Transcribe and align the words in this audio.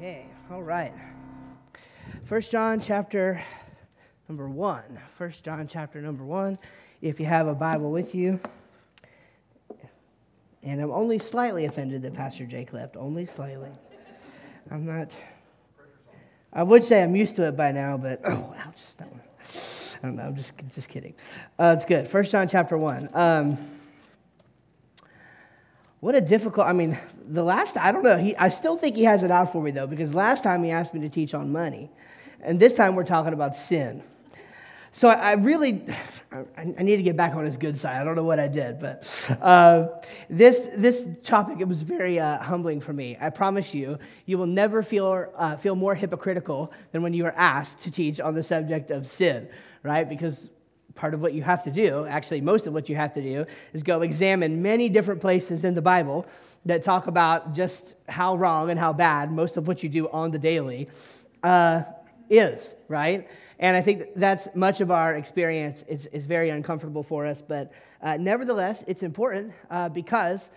Okay, 0.00 0.24
all 0.50 0.62
right. 0.62 0.94
First 2.24 2.50
John 2.50 2.80
chapter 2.80 3.44
number 4.30 4.48
one. 4.48 4.98
First 5.18 5.44
John 5.44 5.68
chapter 5.68 6.00
number 6.00 6.24
one. 6.24 6.58
If 7.02 7.20
you 7.20 7.26
have 7.26 7.46
a 7.46 7.54
Bible 7.54 7.92
with 7.92 8.14
you. 8.14 8.40
And 10.62 10.80
I'm 10.80 10.90
only 10.90 11.18
slightly 11.18 11.66
offended 11.66 12.00
that 12.00 12.14
Pastor 12.14 12.46
Jake 12.46 12.72
left. 12.72 12.96
Only 12.96 13.26
slightly. 13.26 13.68
I'm 14.70 14.86
not. 14.86 15.14
I 16.50 16.62
would 16.62 16.82
say 16.82 17.02
I'm 17.02 17.14
used 17.14 17.36
to 17.36 17.46
it 17.46 17.54
by 17.54 17.70
now, 17.70 17.98
but 17.98 18.22
oh, 18.24 18.54
ouch, 18.58 18.80
that 18.96 19.12
one. 19.12 19.20
I 20.02 20.06
don't 20.06 20.16
know. 20.16 20.22
I'm 20.22 20.34
just 20.34 20.52
just 20.72 20.88
kidding. 20.88 21.12
Uh, 21.58 21.74
it's 21.76 21.84
good. 21.84 22.08
First 22.08 22.32
John 22.32 22.48
chapter 22.48 22.78
one. 22.78 23.10
Um, 23.12 23.58
what 26.00 26.14
a 26.14 26.20
difficult, 26.20 26.66
I 26.66 26.72
mean, 26.72 26.98
the 27.28 27.44
last, 27.44 27.76
I 27.76 27.92
don't 27.92 28.02
know, 28.02 28.16
he, 28.16 28.34
I 28.36 28.48
still 28.48 28.76
think 28.76 28.96
he 28.96 29.04
has 29.04 29.22
it 29.22 29.30
out 29.30 29.52
for 29.52 29.62
me 29.62 29.70
though, 29.70 29.86
because 29.86 30.14
last 30.14 30.42
time 30.42 30.64
he 30.64 30.70
asked 30.70 30.94
me 30.94 31.00
to 31.00 31.08
teach 31.08 31.34
on 31.34 31.52
money, 31.52 31.90
and 32.42 32.58
this 32.58 32.74
time 32.74 32.94
we're 32.94 33.04
talking 33.04 33.34
about 33.34 33.54
sin. 33.54 34.02
So 34.92 35.08
I, 35.08 35.12
I 35.12 35.32
really, 35.34 35.84
I, 36.32 36.44
I, 36.56 36.82
need 36.82 36.96
to 36.96 37.02
get 37.02 37.16
back 37.16 37.34
on 37.34 37.44
his 37.44 37.56
good 37.56 37.78
side. 37.78 38.00
I 38.00 38.02
don't 38.02 38.16
know 38.16 38.24
what 38.24 38.40
I 38.40 38.48
did, 38.48 38.80
but 38.80 39.30
uh, 39.40 39.86
this, 40.28 40.68
this 40.74 41.06
topic, 41.22 41.60
it 41.60 41.68
was 41.68 41.82
very 41.82 42.18
uh, 42.18 42.38
humbling 42.38 42.80
for 42.80 42.92
me. 42.92 43.16
I 43.20 43.30
promise 43.30 43.72
you, 43.72 43.98
you 44.26 44.36
will 44.36 44.48
never 44.48 44.82
feel, 44.82 45.32
uh, 45.36 45.56
feel 45.58 45.76
more 45.76 45.94
hypocritical 45.94 46.72
than 46.90 47.02
when 47.02 47.12
you 47.12 47.24
are 47.26 47.34
asked 47.36 47.82
to 47.82 47.90
teach 47.90 48.18
on 48.18 48.34
the 48.34 48.42
subject 48.42 48.90
of 48.90 49.06
sin, 49.06 49.48
right? 49.84 50.08
Because 50.08 50.50
part 51.00 51.14
of 51.14 51.22
what 51.22 51.32
you 51.32 51.42
have 51.42 51.64
to 51.64 51.70
do, 51.70 52.04
actually, 52.04 52.42
most 52.42 52.66
of 52.66 52.74
what 52.74 52.90
you 52.90 52.94
have 52.94 53.14
to 53.14 53.22
do, 53.22 53.46
is 53.72 53.82
go 53.82 54.02
examine 54.02 54.60
many 54.60 54.90
different 54.90 55.18
places 55.18 55.64
in 55.64 55.74
the 55.74 55.80
Bible 55.80 56.26
that 56.66 56.82
talk 56.82 57.06
about 57.06 57.54
just 57.54 57.94
how 58.06 58.36
wrong 58.36 58.68
and 58.68 58.78
how 58.78 58.92
bad 58.92 59.32
most 59.32 59.56
of 59.56 59.66
what 59.66 59.82
you 59.82 59.88
do 59.88 60.10
on 60.10 60.30
the 60.30 60.38
daily 60.38 60.90
uh, 61.42 61.82
is, 62.28 62.74
right? 62.88 63.26
And 63.58 63.78
I 63.78 63.80
think 63.80 64.08
that's 64.14 64.46
much 64.54 64.82
of 64.82 64.90
our 64.90 65.14
experience. 65.14 65.84
It's, 65.88 66.06
it's 66.12 66.26
very 66.26 66.50
uncomfortable 66.50 67.02
for 67.02 67.24
us, 67.24 67.40
but 67.40 67.72
uh, 68.02 68.18
nevertheless, 68.18 68.84
it's 68.86 69.02
important 69.02 69.54
uh, 69.70 69.88
because 69.88 70.50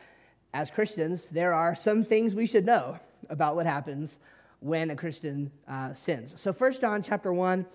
as 0.54 0.70
Christians, 0.70 1.26
there 1.28 1.54
are 1.54 1.74
some 1.74 2.04
things 2.04 2.36
we 2.36 2.48
should 2.48 2.66
know 2.66 3.00
about 3.30 3.56
what 3.56 3.66
happens 3.66 4.20
when 4.60 4.90
a 4.90 4.96
Christian 4.96 5.52
uh, 5.70 5.94
sins. 5.94 6.34
So, 6.36 6.52
First 6.52 6.82
John 6.82 7.02
chapter 7.02 7.34
1, 7.34 7.66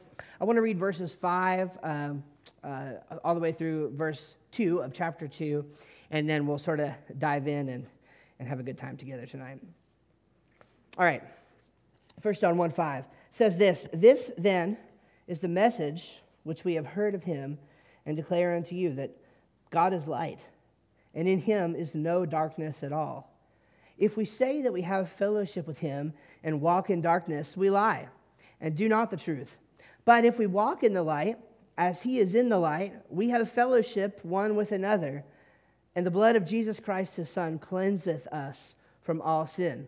I 0.41 0.45
want 0.45 0.57
to 0.57 0.63
read 0.63 0.79
verses 0.79 1.15
5 1.15 1.71
um, 1.83 2.23
uh, 2.65 2.93
all 3.25 3.35
the 3.35 3.41
way 3.41 3.53
through 3.53 3.93
verse 3.97 4.37
2 4.53 4.81
of 4.81 4.93
chapter 4.93 5.29
2, 5.29 5.65
and 6.11 6.29
then 6.29 6.47
we'll 6.47 6.59
sort 6.59 6.81
of 6.81 6.93
dive 7.19 7.47
in 7.47 7.69
and, 7.69 7.87
and 8.39 8.49
have 8.49 8.61
a 8.61 8.63
good 8.63 8.79
time 8.79 8.97
together 8.97 9.27
tonight. 9.27 9.61
All 10.99 11.05
right. 11.05 11.23
1 12.21 12.35
John 12.35 12.57
1 12.57 12.71
5 12.71 13.05
says 13.31 13.57
this 13.57 13.87
This 13.93 14.33
then 14.37 14.77
is 15.27 15.39
the 15.39 15.49
message 15.49 16.21
which 16.43 16.65
we 16.65 16.75
have 16.75 16.87
heard 16.87 17.15
of 17.15 17.25
him 17.25 17.59
and 18.07 18.17
declare 18.17 18.57
unto 18.57 18.75
you 18.75 18.93
that 18.95 19.11
God 19.71 19.93
is 19.93 20.07
light, 20.07 20.41
and 21.15 21.29
in 21.29 21.41
him 21.41 21.75
is 21.75 21.95
no 21.95 22.25
darkness 22.25 22.83
at 22.83 22.93
all. 22.93 23.31
If 23.99 24.17
we 24.17 24.25
say 24.25 24.63
that 24.63 24.73
we 24.73 24.83
have 24.83 25.11
fellowship 25.11 25.67
with 25.67 25.79
him 25.79 26.15
and 26.43 26.61
walk 26.61 26.89
in 26.89 27.01
darkness, 27.01 27.57
we 27.57 27.69
lie 27.69 28.09
and 28.61 28.75
do 28.77 28.89
not 28.89 29.11
the 29.11 29.17
truth. 29.17 29.59
But 30.05 30.25
if 30.25 30.39
we 30.39 30.47
walk 30.47 30.83
in 30.83 30.95
the 30.95 31.03
light, 31.03 31.39
as 31.79 32.03
he 32.03 32.19
is 32.19 32.35
in 32.35 32.49
the 32.49 32.59
light, 32.59 32.93
we 33.09 33.31
have 33.31 33.51
fellowship 33.51 34.19
one 34.25 34.57
with 34.57 34.73
another, 34.73 35.25
and 35.95 36.05
the 36.05 36.11
blood 36.11 36.35
of 36.35 36.45
Jesus 36.45 36.81
Christ, 36.81 37.15
his 37.17 37.31
Son, 37.31 37.57
cleanseth 37.59 38.27
us 38.27 38.75
from 39.01 39.23
all 39.23 39.47
sin. 39.47 39.87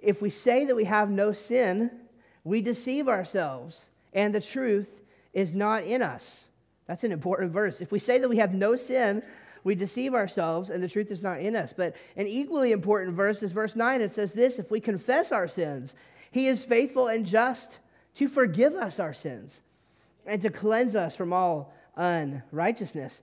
If 0.00 0.22
we 0.22 0.30
say 0.30 0.64
that 0.64 0.74
we 0.74 0.84
have 0.84 1.10
no 1.10 1.32
sin, 1.32 1.90
we 2.44 2.62
deceive 2.62 3.08
ourselves, 3.08 3.90
and 4.14 4.34
the 4.34 4.40
truth 4.40 4.88
is 5.34 5.54
not 5.54 5.84
in 5.84 6.00
us. 6.00 6.46
That's 6.86 7.04
an 7.04 7.12
important 7.12 7.52
verse. 7.52 7.82
If 7.82 7.92
we 7.92 7.98
say 7.98 8.18
that 8.18 8.28
we 8.28 8.38
have 8.38 8.54
no 8.54 8.74
sin, 8.74 9.22
we 9.64 9.74
deceive 9.74 10.14
ourselves, 10.14 10.70
and 10.70 10.82
the 10.82 10.88
truth 10.88 11.10
is 11.10 11.22
not 11.22 11.40
in 11.40 11.54
us. 11.54 11.74
But 11.76 11.94
an 12.16 12.26
equally 12.26 12.72
important 12.72 13.14
verse 13.14 13.42
is 13.42 13.52
verse 13.52 13.76
9. 13.76 14.00
It 14.00 14.14
says 14.14 14.32
this 14.32 14.58
If 14.58 14.70
we 14.70 14.80
confess 14.80 15.30
our 15.30 15.46
sins, 15.46 15.94
he 16.30 16.46
is 16.46 16.64
faithful 16.64 17.08
and 17.08 17.26
just 17.26 17.76
to 18.14 18.28
forgive 18.28 18.74
us 18.74 18.98
our 18.98 19.12
sins 19.12 19.60
and 20.28 20.40
to 20.42 20.50
cleanse 20.50 20.94
us 20.94 21.16
from 21.16 21.32
all 21.32 21.74
unrighteousness. 21.96 23.22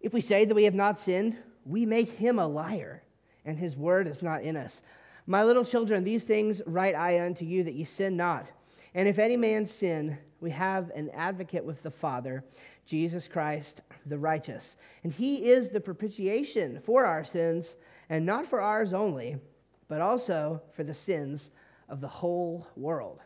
If 0.00 0.12
we 0.12 0.20
say 0.20 0.44
that 0.44 0.54
we 0.54 0.64
have 0.64 0.74
not 0.74 0.98
sinned, 0.98 1.36
we 1.64 1.84
make 1.84 2.12
him 2.12 2.38
a 2.38 2.46
liar, 2.46 3.02
and 3.44 3.58
his 3.58 3.76
word 3.76 4.06
is 4.06 4.22
not 4.22 4.42
in 4.42 4.56
us. 4.56 4.82
My 5.26 5.42
little 5.42 5.64
children, 5.64 6.04
these 6.04 6.24
things 6.24 6.62
write 6.66 6.94
I 6.94 7.24
unto 7.24 7.44
you 7.44 7.64
that 7.64 7.74
ye 7.74 7.84
sin 7.84 8.16
not. 8.16 8.46
And 8.94 9.08
if 9.08 9.18
any 9.18 9.36
man 9.36 9.66
sin, 9.66 10.16
we 10.40 10.50
have 10.50 10.90
an 10.94 11.10
advocate 11.10 11.64
with 11.64 11.82
the 11.82 11.90
Father, 11.90 12.44
Jesus 12.86 13.26
Christ 13.26 13.82
the 14.06 14.18
righteous. 14.18 14.76
And 15.02 15.12
he 15.12 15.50
is 15.50 15.68
the 15.68 15.80
propitiation 15.80 16.80
for 16.84 17.04
our 17.04 17.24
sins, 17.24 17.74
and 18.08 18.24
not 18.24 18.46
for 18.46 18.60
ours 18.60 18.92
only, 18.92 19.36
but 19.88 20.00
also 20.00 20.62
for 20.72 20.84
the 20.84 20.94
sins 20.94 21.50
of 21.88 22.00
the 22.00 22.08
whole 22.08 22.66
world. 22.76 23.20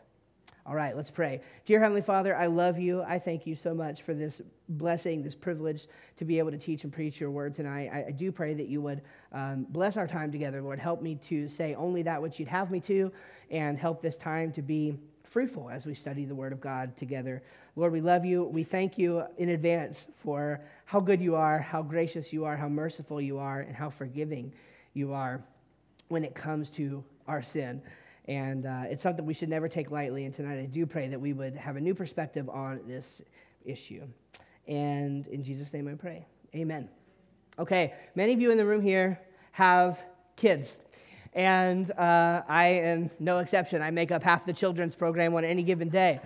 All 0.65 0.75
right, 0.75 0.95
let's 0.95 1.09
pray. 1.09 1.41
Dear 1.65 1.79
Heavenly 1.79 2.03
Father, 2.03 2.35
I 2.35 2.45
love 2.45 2.77
you. 2.77 3.01
I 3.01 3.17
thank 3.17 3.47
you 3.47 3.55
so 3.55 3.73
much 3.73 4.03
for 4.03 4.13
this 4.13 4.41
blessing, 4.69 5.23
this 5.23 5.33
privilege 5.33 5.87
to 6.17 6.25
be 6.25 6.37
able 6.37 6.51
to 6.51 6.57
teach 6.57 6.83
and 6.83 6.93
preach 6.93 7.19
your 7.19 7.31
word 7.31 7.55
tonight. 7.55 7.89
I, 7.91 8.05
I 8.09 8.11
do 8.11 8.31
pray 8.31 8.53
that 8.53 8.67
you 8.67 8.79
would 8.81 9.01
um, 9.33 9.65
bless 9.69 9.97
our 9.97 10.07
time 10.07 10.31
together, 10.31 10.61
Lord. 10.61 10.77
Help 10.77 11.01
me 11.01 11.15
to 11.23 11.49
say 11.49 11.73
only 11.73 12.03
that 12.03 12.21
which 12.21 12.39
you'd 12.39 12.47
have 12.47 12.69
me 12.69 12.79
to, 12.81 13.11
and 13.49 13.75
help 13.75 14.03
this 14.03 14.17
time 14.17 14.51
to 14.51 14.61
be 14.61 14.99
fruitful 15.23 15.69
as 15.69 15.85
we 15.85 15.95
study 15.95 16.25
the 16.25 16.35
word 16.35 16.53
of 16.53 16.61
God 16.61 16.95
together. 16.95 17.41
Lord, 17.75 17.91
we 17.91 18.01
love 18.01 18.23
you. 18.23 18.43
We 18.43 18.63
thank 18.63 18.99
you 18.99 19.23
in 19.37 19.49
advance 19.49 20.07
for 20.21 20.61
how 20.85 20.99
good 20.99 21.21
you 21.21 21.35
are, 21.35 21.57
how 21.57 21.81
gracious 21.81 22.31
you 22.31 22.45
are, 22.45 22.55
how 22.55 22.67
merciful 22.67 23.19
you 23.19 23.39
are, 23.39 23.61
and 23.61 23.75
how 23.75 23.89
forgiving 23.89 24.53
you 24.93 25.13
are 25.13 25.41
when 26.09 26.23
it 26.23 26.35
comes 26.35 26.69
to 26.71 27.03
our 27.27 27.41
sin. 27.41 27.81
And 28.31 28.65
uh, 28.65 28.83
it's 28.89 29.03
something 29.03 29.25
we 29.25 29.33
should 29.33 29.49
never 29.49 29.67
take 29.67 29.91
lightly. 29.91 30.23
And 30.23 30.33
tonight 30.33 30.57
I 30.57 30.65
do 30.65 30.85
pray 30.85 31.09
that 31.09 31.19
we 31.19 31.33
would 31.33 31.53
have 31.57 31.75
a 31.75 31.81
new 31.81 31.93
perspective 31.93 32.47
on 32.47 32.79
this 32.87 33.21
issue. 33.65 34.03
And 34.69 35.27
in 35.27 35.43
Jesus' 35.43 35.73
name 35.73 35.89
I 35.89 35.95
pray. 35.95 36.25
Amen. 36.55 36.87
Okay, 37.59 37.93
many 38.15 38.31
of 38.31 38.39
you 38.39 38.49
in 38.49 38.57
the 38.57 38.65
room 38.65 38.81
here 38.81 39.19
have 39.51 40.01
kids. 40.37 40.79
And 41.33 41.91
uh, 41.91 42.43
I 42.47 42.67
am 42.67 43.09
no 43.19 43.39
exception. 43.39 43.81
I 43.81 43.91
make 43.91 44.13
up 44.13 44.23
half 44.23 44.45
the 44.45 44.53
children's 44.53 44.95
program 44.95 45.35
on 45.35 45.43
any 45.43 45.61
given 45.61 45.89
day. 45.89 46.21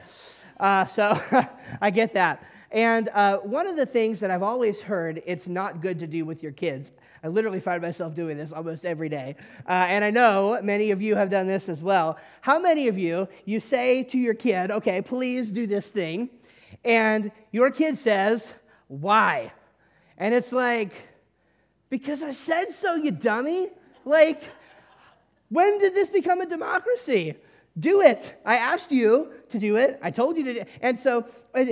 Uh, 0.59 0.85
so 0.85 1.19
I 1.81 1.89
get 1.89 2.13
that. 2.13 2.45
And 2.69 3.09
uh, 3.16 3.39
one 3.39 3.66
of 3.66 3.77
the 3.77 3.85
things 3.87 4.19
that 4.19 4.29
I've 4.29 4.43
always 4.43 4.79
heard 4.79 5.23
it's 5.25 5.47
not 5.47 5.81
good 5.81 5.97
to 5.99 6.07
do 6.07 6.23
with 6.23 6.43
your 6.43 6.51
kids 6.51 6.91
I 7.25 7.28
literally 7.28 7.59
find 7.59 7.81
myself 7.81 8.13
doing 8.13 8.38
this 8.38 8.52
almost 8.52 8.86
every 8.86 9.09
day. 9.09 9.36
Uh, 9.68 9.88
and 9.90 10.06
I 10.06 10.12
know 10.12 10.59
many 10.62 10.91
of 10.91 11.02
you 11.02 11.16
have 11.16 11.31
done 11.31 11.47
this 11.47 11.68
as 11.69 11.81
well. 11.81 12.19
How 12.41 12.59
many 12.59 12.88
of 12.88 13.00
you, 13.00 13.28
you 13.46 13.59
say 13.59 14.03
to 14.03 14.18
your 14.19 14.36
kid, 14.36 14.69
okay, 14.69 15.02
please 15.02 15.52
do 15.52 15.66
this 15.66 15.90
thing, 15.90 16.30
and 16.84 17.31
your 17.52 17.72
kid 17.72 17.97
says, 17.97 18.53
why? 18.90 19.52
And 20.19 20.35
it's 20.35 20.52
like, 20.52 20.91
because 21.90 22.22
I 22.22 22.30
said 22.30 22.72
so, 22.72 22.94
you 22.94 23.09
dummy. 23.09 23.69
Like, 24.06 24.44
when 25.50 25.80
did 25.80 25.96
this 25.96 26.12
become 26.12 26.41
a 26.41 26.46
democracy? 26.46 27.34
Do 27.78 28.02
it. 28.02 28.36
I 28.46 28.56
asked 28.56 28.91
you 28.91 29.34
to 29.50 29.59
do 29.59 29.75
it. 29.75 30.00
I 30.02 30.09
told 30.09 30.38
you 30.38 30.46
to 30.46 30.53
do 30.53 30.59
it. 30.62 30.69
And 30.81 30.97
so, 30.97 31.25
uh, 31.53 31.66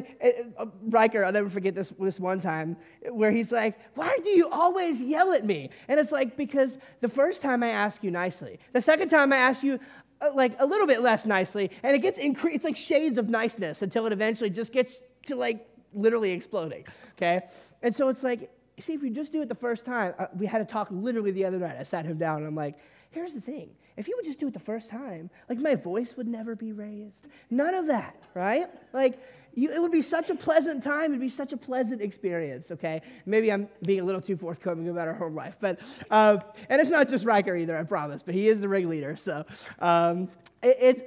uh, 0.58 0.66
Riker, 0.90 1.24
I'll 1.24 1.31
never 1.31 1.50
forget 1.50 1.75
this, 1.75 1.94
this 1.97 2.19
one 2.19 2.41
time 2.41 2.75
where 3.09 3.31
he's 3.31 3.53
like, 3.53 3.80
Why 3.96 4.18
do 4.22 4.30
you 4.30 4.50
always 4.50 5.02
yell 5.02 5.31
at 5.31 5.46
me? 5.46 5.69
And 5.88 6.00
it's 6.00 6.12
like, 6.12 6.36
Because 6.36 6.78
the 7.00 7.08
first 7.08 7.42
time 7.42 7.63
I 7.63 7.69
ask 7.69 8.03
you 8.03 8.12
nicely, 8.12 8.59
the 8.74 8.81
second 8.81 9.09
time 9.09 9.31
I 9.31 9.38
ask 9.38 9.63
you 9.63 9.80
uh, 10.22 10.31
like 10.34 10.56
a 10.59 10.66
little 10.66 10.88
bit 10.88 11.02
less 11.02 11.25
nicely, 11.25 11.72
and 11.83 11.95
it 11.95 12.00
gets 12.00 12.19
increased, 12.19 12.57
it's 12.57 12.66
like 12.66 12.77
shades 12.77 13.18
of 13.18 13.30
niceness 13.30 13.81
until 13.81 14.06
it 14.06 14.12
eventually 14.12 14.50
just 14.50 14.74
gets 14.74 15.00
to 15.27 15.38
like 15.38 15.66
literally 15.94 16.31
exploding. 16.31 16.86
Okay? 17.16 17.44
And 17.81 17.95
so 17.95 18.10
it's 18.10 18.24
like, 18.24 18.51
see, 18.77 18.94
if 18.94 19.04
you 19.04 19.10
just 19.10 19.31
do 19.31 19.42
it 19.42 19.48
the 19.48 19.56
first 19.56 19.86
time, 19.86 20.13
uh, 20.19 20.27
we 20.38 20.48
had 20.48 20.60
a 20.60 20.66
talk 20.66 20.89
literally 20.92 21.31
the 21.31 21.45
other 21.45 21.60
night. 21.60 21.77
I 21.80 21.83
sat 21.83 22.06
him 22.06 22.18
down 22.18 22.39
and 22.39 22.48
I'm 22.48 22.56
like, 22.56 22.75
Here's 23.12 23.33
the 23.33 23.42
thing 23.42 23.69
if 23.98 24.07
you 24.07 24.16
would 24.18 24.25
just 24.25 24.40
do 24.40 24.48
it 24.48 24.54
the 24.54 24.60
first 24.60 24.90
time, 24.90 25.30
like 25.50 25.60
my 25.60 25.75
voice 25.75 26.16
would 26.18 26.28
never 26.28 26.56
be 26.56 26.72
raised. 26.72 27.28
None 27.50 27.74
of 27.74 27.88
that, 27.88 28.16
right? 28.34 28.68
Like, 28.94 29.19
you, 29.56 29.72
it 29.72 29.80
would 29.81 29.92
be 29.92 30.01
such 30.01 30.30
a 30.30 30.36
pleasant 30.36 30.81
time. 30.81 31.12
It'd 31.12 31.19
be 31.19 31.30
such 31.30 31.54
a 31.54 31.57
pleasant 31.57 32.01
experience, 32.01 32.72
okay? 32.72 33.01
Maybe 33.25 33.51
I'm 33.51 33.69
being 33.84 34.00
a 34.00 34.04
little 34.04 34.22
too 34.22 34.36
forthcoming 34.36 34.90
about 34.90 35.07
our 35.07 35.13
home 35.13 35.36
life, 35.36 35.57
but, 35.60 35.80
uh, 36.10 36.40
and 36.69 36.81
it's 36.81 36.90
not 36.90 37.07
just 37.07 37.24
Riker 37.24 37.56
either, 37.56 37.78
I 37.78 37.84
promise, 37.84 38.24
but 38.24 38.34
he 38.34 38.48
is 38.48 38.62
the 38.62 38.69
ring 38.69 38.90
leader, 38.90 39.16
so. 39.16 39.45
Um, 39.80 40.30
it, 40.63 40.78
it's, 40.80 41.04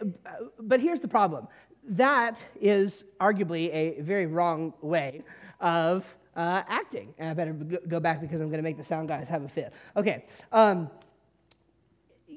but 0.60 0.80
here's 0.80 1.00
the 1.00 1.08
problem 1.08 1.48
that 1.88 2.44
is 2.60 3.04
arguably 3.20 3.72
a 3.72 4.00
very 4.00 4.26
wrong 4.26 4.74
way 4.80 5.22
of 5.60 6.16
uh, 6.34 6.62
acting. 6.68 7.14
And 7.18 7.30
I 7.30 7.34
better 7.34 7.52
go 7.52 8.00
back 8.00 8.20
because 8.20 8.40
I'm 8.40 8.48
going 8.48 8.58
to 8.58 8.62
make 8.62 8.76
the 8.76 8.84
sound 8.84 9.08
guys 9.08 9.28
have 9.28 9.42
a 9.44 9.48
fit. 9.48 9.72
Okay. 9.96 10.24
Um, 10.52 10.90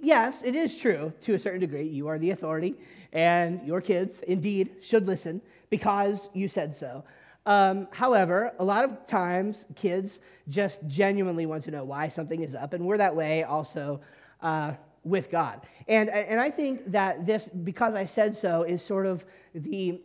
yes, 0.01 0.44
it 0.44 0.56
is 0.56 0.78
true 0.78 1.13
to 1.22 1.34
a 1.34 1.40
certain 1.40 1.60
degree. 1.60 1.88
You 1.88 2.07
are 2.07 2.18
the 2.18 2.31
authority, 2.31 2.75
and 3.13 3.66
your 3.66 3.81
kids 3.81 4.22
indeed 4.22 4.78
should 4.81 5.07
listen 5.07 5.42
because 5.69 6.30
you 6.34 6.48
said 6.48 6.75
so. 6.75 7.04
Um, 7.46 7.88
however, 7.92 8.54
a 8.60 8.63
lot 8.63 8.84
of 8.84 9.07
times 9.07 9.66
kids 9.75 10.19
just 10.48 10.86
genuinely 10.88 11.46
want 11.46 11.63
to 11.63 11.72
know 11.72 11.84
why 11.84 12.10
something 12.10 12.42
is 12.42 12.56
up, 12.56 12.74
and 12.74 12.86
we're 12.86 12.98
that 12.98 13.16
way 13.16 13.44
also 13.44 14.01
uh, 14.42 14.74
with 15.04 15.31
God. 15.31 15.62
And, 15.88 16.10
and 16.10 16.40
I 16.40 16.50
think 16.50 16.92
that 16.92 17.25
this, 17.25 17.48
because 17.48 17.94
I 17.94 18.06
said 18.06 18.38
so, 18.38 18.63
is 18.63 18.84
sort 18.84 19.06
of 19.06 19.25
the 19.56 20.02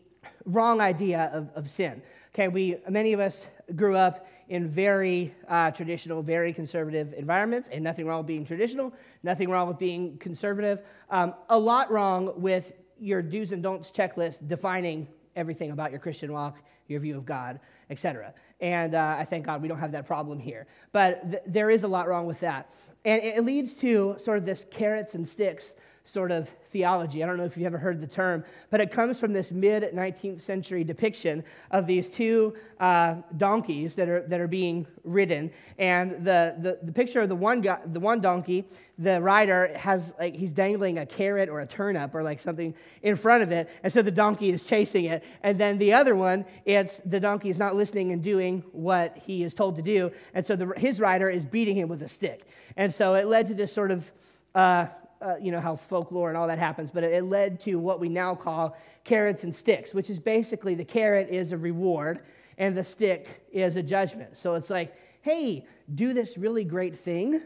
wrong 0.47 0.81
idea 0.81 1.31
of, 1.33 1.51
of 1.55 1.69
sin. 1.69 2.01
Okay, 2.35 2.49
we, 2.49 2.77
many 2.89 3.13
of 3.13 3.21
us 3.21 3.45
grew 3.77 3.97
up 3.97 4.27
in 4.49 4.69
very 4.69 5.35
uh, 5.49 5.71
traditional, 5.71 6.23
very 6.23 6.53
conservative 6.53 7.15
environments, 7.15 7.69
and 7.73 7.83
nothing 7.83 8.07
wrong 8.07 8.19
with 8.19 8.27
being 8.27 8.45
traditional, 8.45 8.93
nothing 9.23 9.51
wrong 9.51 9.69
with 9.69 9.79
being 9.79 10.19
conservative. 10.19 10.81
Um, 11.11 11.35
a 11.49 11.59
lot 11.59 11.91
wrong 11.91 12.33
with 12.37 12.73
your 12.99 13.23
do's 13.23 13.53
and 13.53 13.63
don'ts 13.63 13.91
checklist 13.91 14.47
defining 14.47 15.09
everything 15.37 15.71
about 15.71 15.91
your 15.91 16.01
Christian 16.01 16.33
walk, 16.33 16.59
your 16.89 17.01
view 17.01 17.17
of 17.17 17.25
God, 17.25 17.61
etc. 17.91 18.35
And 18.61 18.95
uh, 18.95 19.17
I 19.19 19.25
thank 19.25 19.47
God 19.47 19.63
we 19.63 19.69
don't 19.69 19.79
have 19.79 19.93
that 19.93 20.07
problem 20.07 20.39
here. 20.39 20.67
But 20.93 21.31
th- 21.31 21.43
there 21.47 21.71
is 21.71 21.83
a 21.83 21.89
lot 21.89 22.09
wrong 22.09 22.27
with 22.27 22.41
that. 22.41 22.71
And 23.05 23.23
it 23.23 23.45
leads 23.45 23.75
to 23.77 24.17
sort 24.19 24.39
of 24.39 24.47
this 24.47 24.65
carrots 24.71 25.15
and 25.15 25.27
sticks 25.27 25.75
sort 26.07 26.31
of 26.31 26.51
theology. 26.71 27.23
I 27.23 27.27
don't 27.27 27.39
know 27.39 27.45
if 27.45 27.57
you've 27.57 27.67
ever 27.67 27.79
heard 27.79 28.01
the 28.01 28.07
term, 28.07 28.45
but 28.69 28.81
it 28.81 28.93
comes 28.93 29.19
from 29.19 29.33
this 29.33 29.51
mid 29.51 29.85
19th 29.85 30.43
century 30.43 30.85
depiction 30.85 31.43
of 31.71 31.87
these 31.87 32.11
two 32.11 32.55
uh, 32.79 33.17
donkeys 33.39 33.95
that 33.95 34.09
are, 34.09 34.21
that 34.23 34.39
are 34.39 34.49
being 34.49 34.87
ridden. 35.03 35.51
And 35.79 36.25
the, 36.25 36.57
the, 36.59 36.79
the 36.83 36.93
picture 36.93 37.23
of 37.23 37.31
the 37.31 37.35
one, 37.35 37.63
the 37.63 38.01
one 38.01 38.21
donkey, 38.21 38.67
the 38.99 39.21
rider 39.21 39.73
has 39.77 40.13
like 40.19 40.37
he's 40.37 40.53
dangling 40.53 40.99
a 40.99 41.07
carrot 41.07 41.49
or 41.49 41.61
a 41.61 41.67
turnip 41.67 42.15
or 42.15 42.23
like 42.23 42.39
something 42.39 42.75
in 43.03 43.17
front 43.17 43.43
of 43.43 43.51
it. 43.51 43.71
And 43.83 43.91
so 43.91 44.03
the 44.03 44.11
donkey 44.11 44.51
is 44.51 44.63
chasing 44.63 45.07
it. 45.07 45.25
And 45.43 45.59
then 45.59 45.79
the 45.79 45.95
other 45.95 46.15
one, 46.15 46.45
it's 46.67 46.99
the 47.07 47.19
donkey 47.19 47.49
is 47.49 47.59
not 47.59 47.75
listening 47.75 48.13
and 48.13 48.23
doing 48.23 48.63
what 48.73 49.17
he 49.25 49.43
is 49.43 49.55
told 49.55 49.77
to 49.77 49.83
do. 49.83 50.13
And 50.35 50.47
so 50.47 50.55
the, 50.55 50.75
his 50.77 51.01
rider 51.01 51.31
is 51.31 51.47
beating 51.47 51.77
him 51.77 51.89
with 51.89 52.03
a 52.03 52.09
stick. 52.09 52.47
And 52.77 52.93
so 52.93 53.15
it 53.15 53.27
led 53.27 53.49
to 53.49 53.55
this 53.55 53.73
sort 53.73 53.91
of 53.91 54.11
uh, 54.55 54.87
uh, 55.25 55.37
you 55.41 55.51
know, 55.51 55.61
how 55.61 55.75
folklore 55.75 56.29
and 56.29 56.37
all 56.37 56.47
that 56.47 56.59
happens, 56.59 56.91
but 56.91 57.03
it 57.03 57.25
led 57.25 57.59
to 57.59 57.77
what 57.77 57.99
we 57.99 58.11
now 58.11 58.35
call 58.35 58.77
carrots 59.05 59.43
and 59.43 59.55
sticks, 59.55 59.95
which 59.95 60.11
is 60.11 60.19
basically 60.19 60.75
the 60.75 60.85
carrot 60.85 61.29
is 61.31 61.51
a 61.53 61.57
reward 61.57 62.21
and 62.59 62.77
the 62.77 62.85
stick 62.85 63.47
is 63.51 63.77
a 63.77 63.83
judgment. 63.83 64.37
So 64.37 64.55
it's 64.55 64.69
like, 64.69 64.95
hey, 65.23 65.67
do 65.95 66.13
this 66.13 66.37
really 66.37 66.65
great 66.65 66.97
thing 66.97 67.41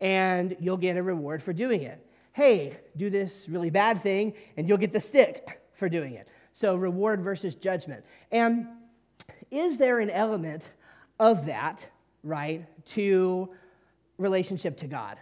and 0.00 0.56
you'll 0.60 0.76
get 0.76 0.96
a 0.96 1.02
reward 1.02 1.42
for 1.42 1.52
doing 1.52 1.82
it. 1.82 2.06
Hey, 2.32 2.76
do 2.96 3.10
this 3.10 3.46
really 3.48 3.70
bad 3.70 4.00
thing 4.00 4.34
and 4.56 4.68
you'll 4.68 4.78
get 4.78 4.92
the 4.92 5.00
stick 5.00 5.60
for 5.74 5.88
doing 5.88 6.14
it. 6.14 6.28
So 6.52 6.76
reward 6.76 7.20
versus 7.20 7.56
judgment. 7.56 8.04
And 8.30 8.68
is 9.50 9.76
there 9.76 9.98
an 9.98 10.10
element 10.10 10.70
of 11.18 11.46
that, 11.46 11.86
right, 12.22 12.64
to 12.90 13.48
relationship 14.18 14.76
to 14.78 14.86
God? 14.86 15.18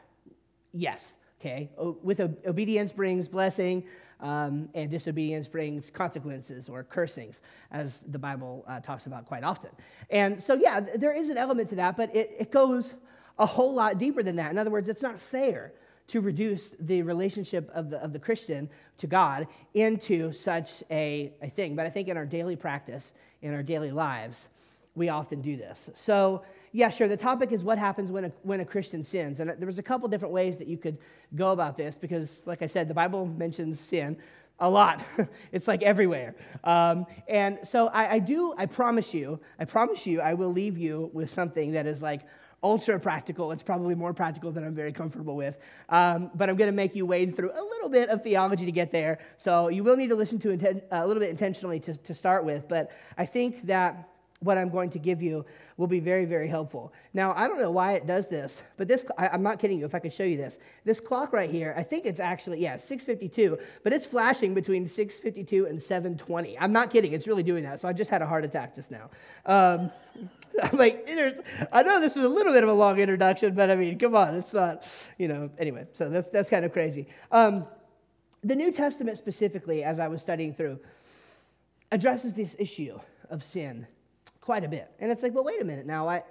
Yes 0.74 1.14
okay? 1.42 1.68
With 1.76 2.20
obedience 2.20 2.92
brings 2.92 3.26
blessing, 3.26 3.84
um, 4.20 4.68
and 4.74 4.88
disobedience 4.88 5.48
brings 5.48 5.90
consequences 5.90 6.68
or 6.68 6.84
cursings, 6.84 7.40
as 7.72 8.04
the 8.08 8.18
Bible 8.18 8.64
uh, 8.68 8.78
talks 8.78 9.06
about 9.06 9.26
quite 9.26 9.42
often. 9.42 9.70
And 10.10 10.40
so, 10.40 10.54
yeah, 10.54 10.78
there 10.80 11.12
is 11.12 11.28
an 11.28 11.36
element 11.36 11.68
to 11.70 11.74
that, 11.76 11.96
but 11.96 12.14
it, 12.14 12.36
it 12.38 12.52
goes 12.52 12.94
a 13.38 13.46
whole 13.46 13.74
lot 13.74 13.98
deeper 13.98 14.22
than 14.22 14.36
that. 14.36 14.52
In 14.52 14.58
other 14.58 14.70
words, 14.70 14.88
it's 14.88 15.02
not 15.02 15.18
fair 15.18 15.72
to 16.08 16.20
reduce 16.20 16.74
the 16.78 17.02
relationship 17.02 17.68
of 17.74 17.90
the, 17.90 17.98
of 17.98 18.12
the 18.12 18.18
Christian 18.18 18.70
to 18.98 19.06
God 19.06 19.48
into 19.74 20.30
such 20.30 20.84
a, 20.90 21.32
a 21.42 21.48
thing. 21.48 21.74
But 21.74 21.86
I 21.86 21.90
think 21.90 22.08
in 22.08 22.16
our 22.16 22.26
daily 22.26 22.54
practice, 22.54 23.12
in 23.40 23.54
our 23.54 23.62
daily 23.62 23.90
lives, 23.90 24.48
we 24.94 25.08
often 25.08 25.40
do 25.40 25.56
this. 25.56 25.90
So, 25.94 26.42
yeah, 26.72 26.90
sure. 26.90 27.08
The 27.08 27.16
topic 27.16 27.52
is 27.52 27.64
what 27.64 27.78
happens 27.78 28.10
when 28.10 28.26
a, 28.26 28.32
when 28.42 28.60
a 28.60 28.64
Christian 28.64 29.04
sins. 29.04 29.40
And 29.40 29.50
there 29.58 29.66
was 29.66 29.78
a 29.78 29.82
couple 29.82 30.08
different 30.08 30.32
ways 30.32 30.58
that 30.58 30.68
you 30.68 30.76
could 30.76 30.98
go 31.34 31.52
about 31.52 31.76
this 31.76 31.96
because, 31.96 32.42
like 32.46 32.62
I 32.62 32.66
said, 32.66 32.88
the 32.88 32.94
Bible 32.94 33.26
mentions 33.26 33.80
sin 33.80 34.16
a 34.58 34.68
lot. 34.68 35.04
it's 35.52 35.68
like 35.68 35.82
everywhere. 35.82 36.34
Um, 36.64 37.06
and 37.28 37.58
so 37.64 37.88
I, 37.88 38.14
I, 38.14 38.18
do, 38.18 38.54
I 38.56 38.66
promise 38.66 39.12
you, 39.12 39.40
I 39.58 39.64
promise 39.64 40.06
you, 40.06 40.20
I 40.20 40.34
will 40.34 40.52
leave 40.52 40.78
you 40.78 41.10
with 41.12 41.30
something 41.30 41.72
that 41.72 41.86
is 41.86 42.00
like 42.00 42.22
ultra 42.62 42.98
practical. 42.98 43.50
It's 43.50 43.62
probably 43.62 43.94
more 43.94 44.14
practical 44.14 44.52
than 44.52 44.64
I'm 44.64 44.74
very 44.74 44.92
comfortable 44.92 45.36
with. 45.36 45.58
Um, 45.88 46.30
but 46.34 46.48
I'm 46.48 46.56
going 46.56 46.70
to 46.70 46.76
make 46.76 46.94
you 46.94 47.04
wade 47.04 47.34
through 47.34 47.50
a 47.50 47.62
little 47.62 47.88
bit 47.88 48.08
of 48.08 48.22
theology 48.22 48.64
to 48.64 48.72
get 48.72 48.92
there. 48.92 49.18
So 49.36 49.68
you 49.68 49.82
will 49.82 49.96
need 49.96 50.08
to 50.08 50.14
listen 50.14 50.38
to 50.40 50.48
inten- 50.56 50.82
a 50.90 51.06
little 51.06 51.20
bit 51.20 51.30
intentionally 51.30 51.80
to, 51.80 51.96
to 51.96 52.14
start 52.14 52.44
with. 52.44 52.68
But 52.68 52.92
I 53.18 53.26
think 53.26 53.66
that 53.66 54.08
what 54.42 54.58
I'm 54.58 54.68
going 54.68 54.90
to 54.90 54.98
give 54.98 55.22
you 55.22 55.44
will 55.76 55.86
be 55.86 56.00
very, 56.00 56.24
very 56.24 56.48
helpful. 56.48 56.92
Now, 57.14 57.32
I 57.36 57.48
don't 57.48 57.60
know 57.60 57.70
why 57.70 57.94
it 57.94 58.06
does 58.06 58.28
this, 58.28 58.62
but 58.76 58.88
this, 58.88 59.04
I, 59.16 59.34
am 59.34 59.42
not 59.42 59.58
kidding 59.58 59.78
you 59.78 59.84
if 59.84 59.94
I 59.94 59.98
could 60.00 60.12
show 60.12 60.24
you 60.24 60.36
this. 60.36 60.58
This 60.84 61.00
clock 61.00 61.32
right 61.32 61.50
here, 61.50 61.74
I 61.76 61.82
think 61.82 62.06
it's 62.06 62.20
actually, 62.20 62.60
yeah, 62.60 62.76
652, 62.76 63.58
but 63.82 63.92
it's 63.92 64.04
flashing 64.04 64.52
between 64.52 64.86
652 64.86 65.66
and 65.66 65.80
720. 65.80 66.58
I'm 66.58 66.72
not 66.72 66.90
kidding, 66.90 67.12
it's 67.12 67.26
really 67.26 67.42
doing 67.42 67.64
that. 67.64 67.80
So 67.80 67.88
I 67.88 67.92
just 67.92 68.10
had 68.10 68.20
a 68.20 68.26
heart 68.26 68.44
attack 68.44 68.74
just 68.74 68.90
now. 68.90 69.10
Um, 69.46 69.90
I'm 70.62 70.70
like, 70.76 71.08
I 71.72 71.82
know 71.82 72.00
this 72.00 72.16
is 72.16 72.24
a 72.24 72.28
little 72.28 72.52
bit 72.52 72.62
of 72.62 72.68
a 72.68 72.74
long 72.74 72.98
introduction, 72.98 73.54
but 73.54 73.70
I 73.70 73.76
mean, 73.76 73.98
come 73.98 74.14
on, 74.14 74.34
it's 74.34 74.52
not, 74.52 74.84
you 75.18 75.28
know, 75.28 75.50
anyway, 75.58 75.86
so 75.94 76.10
that's, 76.10 76.28
that's 76.28 76.50
kind 76.50 76.64
of 76.64 76.72
crazy. 76.72 77.06
Um, 77.30 77.66
the 78.44 78.56
New 78.56 78.72
Testament 78.72 79.18
specifically, 79.18 79.84
as 79.84 80.00
I 80.00 80.08
was 80.08 80.20
studying 80.20 80.52
through, 80.52 80.80
addresses 81.92 82.34
this 82.34 82.56
issue 82.58 82.98
of 83.30 83.44
sin 83.44 83.86
quite 84.42 84.64
a 84.64 84.68
bit. 84.68 84.90
And 84.98 85.10
it's 85.10 85.22
like, 85.22 85.32
well, 85.32 85.44
wait 85.44 85.62
a 85.62 85.64
minute 85.64 85.86
now. 85.86 86.08
I, 86.08 86.22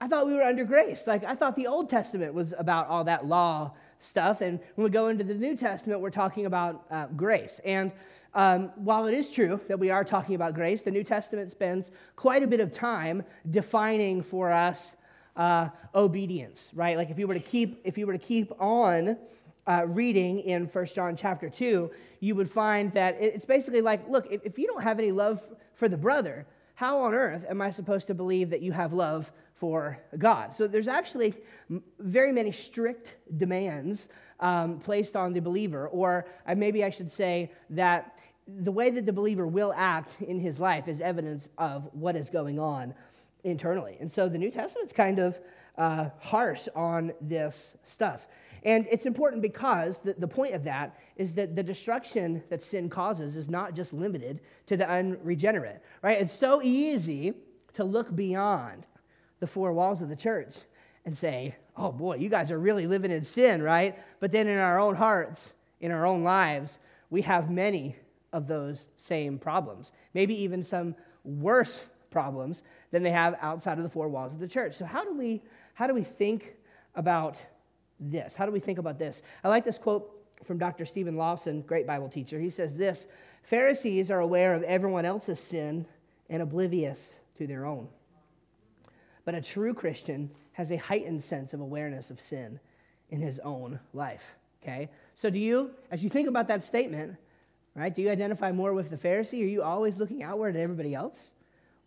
I 0.00 0.08
thought 0.08 0.26
we 0.26 0.34
were 0.34 0.42
under 0.42 0.64
grace. 0.64 1.06
Like, 1.06 1.22
I 1.24 1.36
thought 1.36 1.54
the 1.54 1.68
Old 1.68 1.88
Testament 1.88 2.34
was 2.34 2.52
about 2.58 2.88
all 2.88 3.04
that 3.04 3.26
law 3.26 3.72
stuff. 4.00 4.40
And 4.40 4.58
when 4.74 4.84
we 4.84 4.90
go 4.90 5.08
into 5.08 5.22
the 5.22 5.34
New 5.34 5.56
Testament, 5.56 6.00
we're 6.00 6.10
talking 6.10 6.46
about 6.46 6.84
uh, 6.90 7.06
grace. 7.14 7.60
And 7.64 7.92
um, 8.34 8.72
while 8.76 9.06
it 9.06 9.14
is 9.14 9.30
true 9.30 9.60
that 9.68 9.78
we 9.78 9.90
are 9.90 10.02
talking 10.02 10.34
about 10.34 10.54
grace, 10.54 10.82
the 10.82 10.90
New 10.90 11.04
Testament 11.04 11.50
spends 11.50 11.92
quite 12.16 12.42
a 12.42 12.46
bit 12.46 12.60
of 12.60 12.72
time 12.72 13.22
defining 13.48 14.22
for 14.22 14.50
us 14.50 14.94
uh, 15.36 15.68
obedience, 15.94 16.70
right? 16.74 16.96
Like 16.96 17.10
if 17.10 17.18
you 17.18 17.28
were 17.28 17.34
to 17.34 17.40
keep, 17.40 17.80
if 17.84 17.98
you 17.98 18.06
were 18.06 18.12
to 18.14 18.18
keep 18.18 18.52
on 18.60 19.18
uh, 19.66 19.84
reading 19.86 20.40
in 20.40 20.66
First 20.66 20.94
John 20.94 21.14
chapter 21.14 21.48
2, 21.48 21.90
you 22.20 22.34
would 22.34 22.50
find 22.50 22.92
that 22.94 23.16
it's 23.20 23.44
basically 23.44 23.82
like, 23.82 24.08
look, 24.08 24.26
if, 24.30 24.40
if 24.44 24.58
you 24.58 24.66
don't 24.66 24.82
have 24.82 24.98
any 24.98 25.12
love 25.12 25.42
for 25.74 25.88
the 25.88 25.96
brother, 25.96 26.46
how 26.74 27.00
on 27.02 27.14
earth 27.14 27.44
am 27.48 27.60
I 27.62 27.70
supposed 27.70 28.06
to 28.08 28.14
believe 28.14 28.50
that 28.50 28.62
you 28.62 28.72
have 28.72 28.92
love 28.92 29.32
for 29.54 29.98
God? 30.18 30.54
So 30.54 30.66
there's 30.66 30.88
actually 30.88 31.34
very 31.98 32.32
many 32.32 32.52
strict 32.52 33.16
demands 33.36 34.08
um, 34.40 34.80
placed 34.80 35.16
on 35.16 35.32
the 35.32 35.40
believer, 35.40 35.88
or 35.88 36.26
maybe 36.56 36.84
I 36.84 36.90
should 36.90 37.10
say 37.10 37.52
that 37.70 38.18
the 38.46 38.72
way 38.72 38.90
that 38.90 39.06
the 39.06 39.12
believer 39.12 39.46
will 39.46 39.72
act 39.74 40.20
in 40.20 40.38
his 40.38 40.58
life 40.58 40.88
is 40.88 41.00
evidence 41.00 41.48
of 41.56 41.88
what 41.92 42.16
is 42.16 42.28
going 42.28 42.58
on 42.58 42.94
internally. 43.44 43.96
And 44.00 44.10
so 44.10 44.28
the 44.28 44.38
New 44.38 44.50
Testament's 44.50 44.92
kind 44.92 45.18
of 45.18 45.38
uh, 45.78 46.10
harsh 46.18 46.68
on 46.74 47.12
this 47.20 47.74
stuff. 47.86 48.26
And 48.64 48.86
it's 48.90 49.04
important 49.04 49.42
because 49.42 49.98
the, 49.98 50.14
the 50.14 50.28
point 50.28 50.54
of 50.54 50.64
that 50.64 50.98
is 51.16 51.34
that 51.34 51.54
the 51.54 51.62
destruction 51.62 52.42
that 52.48 52.62
sin 52.62 52.88
causes 52.88 53.36
is 53.36 53.50
not 53.50 53.74
just 53.74 53.92
limited 53.92 54.40
to 54.66 54.76
the 54.76 54.88
unregenerate, 54.88 55.82
right? 56.02 56.20
It's 56.20 56.32
so 56.32 56.62
easy 56.62 57.34
to 57.74 57.84
look 57.84 58.14
beyond 58.16 58.86
the 59.40 59.46
four 59.46 59.72
walls 59.72 60.00
of 60.00 60.08
the 60.08 60.16
church 60.16 60.56
and 61.04 61.14
say, 61.16 61.54
oh 61.76 61.92
boy, 61.92 62.16
you 62.16 62.30
guys 62.30 62.50
are 62.50 62.58
really 62.58 62.86
living 62.86 63.10
in 63.10 63.24
sin, 63.24 63.62
right? 63.62 63.98
But 64.20 64.32
then 64.32 64.46
in 64.46 64.58
our 64.58 64.78
own 64.78 64.94
hearts, 64.94 65.52
in 65.80 65.90
our 65.90 66.06
own 66.06 66.22
lives, 66.22 66.78
we 67.10 67.22
have 67.22 67.50
many 67.50 67.96
of 68.32 68.46
those 68.46 68.86
same 68.96 69.38
problems, 69.38 69.92
maybe 70.14 70.34
even 70.42 70.64
some 70.64 70.94
worse 71.24 71.86
problems 72.10 72.62
than 72.90 73.02
they 73.02 73.10
have 73.10 73.36
outside 73.42 73.76
of 73.76 73.84
the 73.84 73.90
four 73.90 74.08
walls 74.08 74.32
of 74.32 74.40
the 74.40 74.48
church. 74.48 74.74
So 74.74 74.86
how 74.86 75.04
do 75.04 75.14
we 75.16 75.42
how 75.74 75.86
do 75.88 75.94
we 75.94 76.04
think 76.04 76.54
about 76.94 77.44
this? 78.10 78.34
How 78.34 78.46
do 78.46 78.52
we 78.52 78.60
think 78.60 78.78
about 78.78 78.98
this? 78.98 79.22
I 79.42 79.48
like 79.48 79.64
this 79.64 79.78
quote 79.78 80.10
from 80.44 80.58
Dr. 80.58 80.84
Steven 80.84 81.16
Lawson, 81.16 81.62
great 81.62 81.86
Bible 81.86 82.08
teacher. 82.08 82.38
He 82.38 82.50
says 82.50 82.76
this 82.76 83.06
Pharisees 83.42 84.10
are 84.10 84.20
aware 84.20 84.54
of 84.54 84.62
everyone 84.62 85.04
else's 85.04 85.40
sin 85.40 85.86
and 86.28 86.42
oblivious 86.42 87.14
to 87.38 87.46
their 87.46 87.66
own. 87.66 87.88
But 89.24 89.34
a 89.34 89.40
true 89.40 89.74
Christian 89.74 90.30
has 90.52 90.70
a 90.70 90.76
heightened 90.76 91.22
sense 91.22 91.52
of 91.52 91.60
awareness 91.60 92.10
of 92.10 92.20
sin 92.20 92.60
in 93.10 93.20
his 93.20 93.38
own 93.40 93.80
life. 93.92 94.36
Okay? 94.62 94.88
So, 95.14 95.30
do 95.30 95.38
you, 95.38 95.70
as 95.90 96.02
you 96.02 96.10
think 96.10 96.28
about 96.28 96.48
that 96.48 96.64
statement, 96.64 97.16
right, 97.74 97.94
do 97.94 98.02
you 98.02 98.10
identify 98.10 98.52
more 98.52 98.72
with 98.72 98.90
the 98.90 98.96
Pharisee? 98.96 99.42
Are 99.42 99.46
you 99.46 99.62
always 99.62 99.96
looking 99.96 100.22
outward 100.22 100.56
at 100.56 100.62
everybody 100.62 100.94
else? 100.94 101.30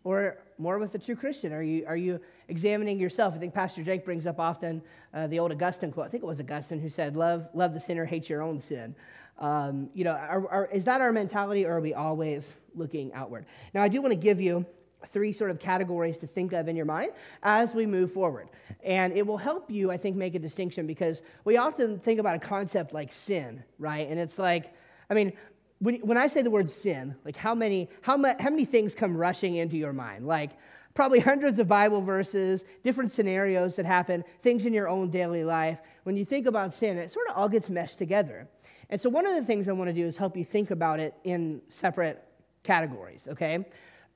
or 0.04 0.38
more 0.56 0.78
with 0.78 0.92
the 0.92 0.98
true 0.98 1.16
Christian? 1.16 1.52
Are 1.52 1.62
you, 1.62 1.84
are 1.86 1.96
you 1.96 2.20
examining 2.48 2.98
yourself? 2.98 3.34
I 3.34 3.38
think 3.38 3.54
Pastor 3.54 3.82
Jake 3.82 4.04
brings 4.04 4.26
up 4.26 4.40
often 4.40 4.82
uh, 5.14 5.26
the 5.26 5.38
old 5.38 5.52
Augustine 5.52 5.92
quote. 5.92 6.06
I 6.06 6.08
think 6.08 6.22
it 6.22 6.26
was 6.26 6.40
Augustine 6.40 6.80
who 6.80 6.90
said, 6.90 7.16
Love, 7.16 7.48
love 7.54 7.74
the 7.74 7.80
sinner, 7.80 8.04
hate 8.04 8.28
your 8.28 8.42
own 8.42 8.60
sin. 8.60 8.94
Um, 9.38 9.90
you 9.94 10.04
know, 10.04 10.12
are, 10.12 10.48
are, 10.48 10.68
is 10.72 10.84
that 10.86 11.00
our 11.00 11.12
mentality, 11.12 11.64
or 11.64 11.76
are 11.76 11.80
we 11.80 11.94
always 11.94 12.56
looking 12.74 13.12
outward? 13.12 13.46
Now, 13.72 13.82
I 13.82 13.88
do 13.88 14.02
want 14.02 14.12
to 14.12 14.18
give 14.18 14.40
you 14.40 14.66
three 15.12 15.32
sort 15.32 15.50
of 15.50 15.60
categories 15.60 16.18
to 16.18 16.26
think 16.26 16.52
of 16.52 16.68
in 16.68 16.74
your 16.74 16.84
mind 16.84 17.12
as 17.42 17.72
we 17.72 17.86
move 17.86 18.12
forward. 18.12 18.48
And 18.82 19.12
it 19.16 19.26
will 19.26 19.36
help 19.36 19.70
you, 19.70 19.90
I 19.90 19.96
think, 19.96 20.16
make 20.16 20.34
a 20.34 20.38
distinction 20.38 20.86
because 20.86 21.22
we 21.44 21.56
often 21.56 22.00
think 22.00 22.18
about 22.18 22.34
a 22.34 22.38
concept 22.40 22.92
like 22.92 23.12
sin, 23.12 23.62
right? 23.78 24.08
And 24.08 24.18
it's 24.18 24.38
like, 24.38 24.74
I 25.08 25.14
mean, 25.14 25.32
when, 25.78 25.96
when 25.96 26.18
I 26.18 26.26
say 26.26 26.42
the 26.42 26.50
word 26.50 26.68
sin, 26.68 27.14
like 27.24 27.36
how 27.36 27.54
many, 27.54 27.88
how, 28.02 28.16
ma- 28.16 28.34
how 28.40 28.50
many 28.50 28.64
things 28.64 28.94
come 28.94 29.16
rushing 29.16 29.56
into 29.56 29.76
your 29.76 29.92
mind? 29.92 30.26
Like 30.26 30.50
probably 30.98 31.20
hundreds 31.20 31.60
of 31.60 31.68
Bible 31.68 32.02
verses, 32.02 32.64
different 32.82 33.12
scenarios 33.12 33.76
that 33.76 33.86
happen, 33.86 34.24
things 34.42 34.66
in 34.66 34.74
your 34.74 34.88
own 34.88 35.10
daily 35.10 35.44
life. 35.44 35.78
When 36.02 36.16
you 36.16 36.24
think 36.24 36.46
about 36.46 36.74
sin, 36.74 36.98
it 36.98 37.12
sort 37.12 37.28
of 37.28 37.36
all 37.36 37.48
gets 37.48 37.70
meshed 37.70 37.98
together. 37.98 38.48
And 38.90 39.00
so 39.00 39.08
one 39.08 39.24
of 39.24 39.36
the 39.36 39.44
things 39.44 39.68
I 39.68 39.72
want 39.74 39.90
to 39.90 39.94
do 39.94 40.04
is 40.04 40.16
help 40.16 40.36
you 40.36 40.44
think 40.44 40.72
about 40.72 40.98
it 40.98 41.14
in 41.22 41.62
separate 41.68 42.24
categories, 42.64 43.28
okay? 43.30 43.64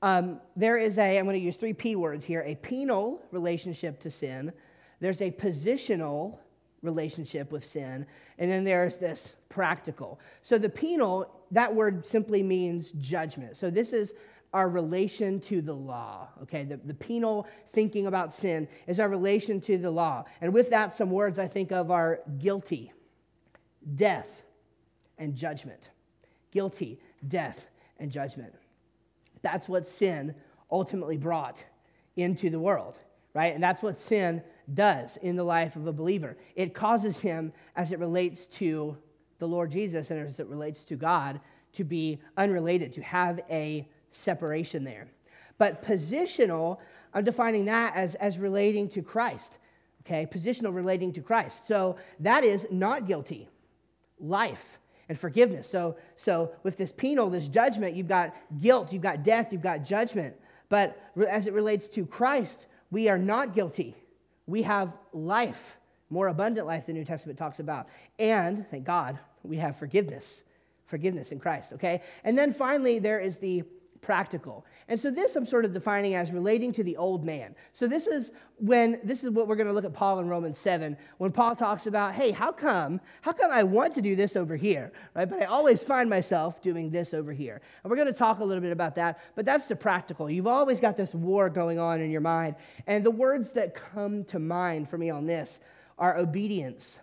Um, 0.01 0.41
there 0.57 0.77
is 0.77 0.97
a, 0.97 1.17
I'm 1.17 1.23
going 1.23 1.39
to 1.39 1.45
use 1.45 1.55
three 1.55 1.71
P 1.71 1.95
words 1.95 2.25
here 2.25 2.43
a 2.45 2.55
penal 2.55 3.21
relationship 3.31 4.01
to 4.01 4.11
sin, 4.11 4.51
there's 4.99 5.21
a 5.21 5.31
positional 5.31 6.37
relationship 6.81 7.49
with 7.53 7.65
sin, 7.65 8.05
and 8.39 8.51
then 8.51 8.65
there's 8.65 8.97
this 8.97 9.35
practical. 9.47 10.19
So 10.41 10.57
the 10.57 10.67
penal, 10.67 11.31
that 11.51 11.73
word 11.73 12.05
simply 12.05 12.43
means 12.43 12.91
judgment. 12.99 13.55
So 13.55 13.69
this 13.69 13.93
is 13.93 14.13
our 14.53 14.69
relation 14.69 15.39
to 15.39 15.61
the 15.61 15.73
law, 15.73 16.29
okay? 16.43 16.63
The, 16.63 16.77
the 16.77 16.93
penal 16.93 17.47
thinking 17.71 18.05
about 18.05 18.35
sin 18.35 18.67
is 18.87 18.99
our 18.99 19.09
relation 19.09 19.59
to 19.61 19.77
the 19.77 19.89
law. 19.89 20.25
And 20.41 20.53
with 20.53 20.69
that, 20.69 20.95
some 20.95 21.09
words 21.09 21.39
I 21.39 21.47
think 21.47 21.71
of 21.71 21.89
are 21.89 22.19
guilty, 22.37 22.93
death, 23.95 24.43
and 25.17 25.35
judgment. 25.35 25.89
Guilty, 26.51 26.99
death, 27.27 27.67
and 27.97 28.11
judgment. 28.11 28.53
That's 29.41 29.67
what 29.67 29.87
sin 29.87 30.35
ultimately 30.71 31.17
brought 31.17 31.63
into 32.15 32.49
the 32.49 32.59
world, 32.59 32.99
right? 33.33 33.55
And 33.55 33.63
that's 33.63 33.81
what 33.81 33.99
sin 33.99 34.43
does 34.71 35.17
in 35.17 35.35
the 35.35 35.43
life 35.43 35.75
of 35.75 35.87
a 35.87 35.93
believer. 35.93 36.37
It 36.55 36.75
causes 36.75 37.19
him, 37.19 37.53
as 37.75 37.91
it 37.91 37.99
relates 37.99 38.45
to 38.47 38.97
the 39.39 39.47
Lord 39.47 39.71
Jesus 39.71 40.11
and 40.11 40.19
as 40.19 40.39
it 40.39 40.47
relates 40.47 40.83
to 40.85 40.95
God, 40.95 41.41
to 41.73 41.83
be 41.83 42.21
unrelated, 42.37 42.93
to 42.93 43.01
have 43.01 43.39
a 43.49 43.87
separation 44.13 44.85
there. 44.85 45.07
But 45.57 45.83
positional, 45.85 46.77
I'm 47.13 47.23
defining 47.23 47.65
that 47.65 47.95
as, 47.95 48.15
as 48.15 48.37
relating 48.37 48.87
to 48.89 49.01
Christ. 49.01 49.57
Okay, 50.05 50.25
positional 50.25 50.73
relating 50.73 51.13
to 51.13 51.21
Christ. 51.21 51.67
So 51.67 51.97
that 52.19 52.43
is 52.43 52.67
not 52.69 53.07
guilty, 53.07 53.49
life 54.19 54.79
and 55.09 55.17
forgiveness. 55.17 55.69
So, 55.69 55.97
so 56.17 56.51
with 56.63 56.77
this 56.77 56.91
penal, 56.91 57.29
this 57.29 57.47
judgment, 57.47 57.95
you've 57.95 58.07
got 58.07 58.35
guilt, 58.59 58.91
you've 58.91 59.01
got 59.01 59.23
death, 59.23 59.51
you've 59.51 59.61
got 59.61 59.83
judgment. 59.83 60.35
But 60.69 60.99
as 61.27 61.47
it 61.47 61.53
relates 61.53 61.87
to 61.89 62.05
Christ, 62.05 62.67
we 62.91 63.09
are 63.09 63.17
not 63.17 63.53
guilty. 63.53 63.95
We 64.45 64.63
have 64.63 64.93
life, 65.13 65.77
more 66.09 66.27
abundant 66.27 66.67
life, 66.67 66.85
the 66.85 66.93
New 66.93 67.05
Testament 67.05 67.39
talks 67.39 67.59
about. 67.59 67.87
And, 68.19 68.65
thank 68.69 68.83
God, 68.83 69.19
we 69.43 69.57
have 69.57 69.77
forgiveness, 69.77 70.43
forgiveness 70.85 71.31
in 71.31 71.39
Christ, 71.39 71.73
okay? 71.73 72.01
And 72.23 72.37
then 72.37 72.53
finally, 72.53 72.99
there 72.99 73.19
is 73.19 73.37
the 73.37 73.63
practical. 74.03 74.65
And 74.87 74.99
so 74.99 75.09
this 75.09 75.35
I'm 75.35 75.45
sort 75.45 75.65
of 75.65 75.73
defining 75.73 76.13
as 76.13 76.31
relating 76.31 76.71
to 76.73 76.83
the 76.83 76.97
old 76.97 77.25
man. 77.25 77.55
So 77.71 77.87
this 77.87 78.05
is 78.05 78.31
when 78.57 78.99
this 79.03 79.23
is 79.23 79.31
what 79.31 79.47
we're 79.47 79.55
going 79.55 79.67
to 79.67 79.73
look 79.73 79.85
at 79.85 79.93
Paul 79.93 80.19
in 80.19 80.27
Romans 80.27 80.57
7 80.57 80.95
when 81.17 81.31
Paul 81.31 81.55
talks 81.55 81.87
about, 81.87 82.13
"Hey, 82.13 82.31
how 82.31 82.51
come? 82.51 83.01
How 83.21 83.31
come 83.31 83.49
I 83.51 83.63
want 83.63 83.95
to 83.95 84.01
do 84.01 84.15
this 84.15 84.35
over 84.35 84.55
here, 84.55 84.91
right? 85.15 85.27
But 85.27 85.41
I 85.41 85.45
always 85.45 85.81
find 85.81 86.09
myself 86.09 86.61
doing 86.61 86.91
this 86.91 87.13
over 87.13 87.33
here." 87.33 87.61
And 87.83 87.89
we're 87.89 87.95
going 87.95 88.07
to 88.07 88.13
talk 88.13 88.39
a 88.39 88.43
little 88.43 88.61
bit 88.61 88.71
about 88.71 88.95
that, 88.95 89.19
but 89.35 89.45
that's 89.45 89.67
the 89.67 89.75
practical. 89.75 90.29
You've 90.29 90.47
always 90.47 90.79
got 90.79 90.97
this 90.97 91.15
war 91.15 91.49
going 91.49 91.79
on 91.79 92.01
in 92.01 92.11
your 92.11 92.21
mind. 92.21 92.55
And 92.85 93.03
the 93.03 93.11
words 93.11 93.51
that 93.53 93.73
come 93.73 94.25
to 94.25 94.39
mind 94.39 94.89
for 94.89 94.97
me 94.97 95.09
on 95.09 95.25
this 95.25 95.59
are 95.97 96.17
obedience, 96.17 96.99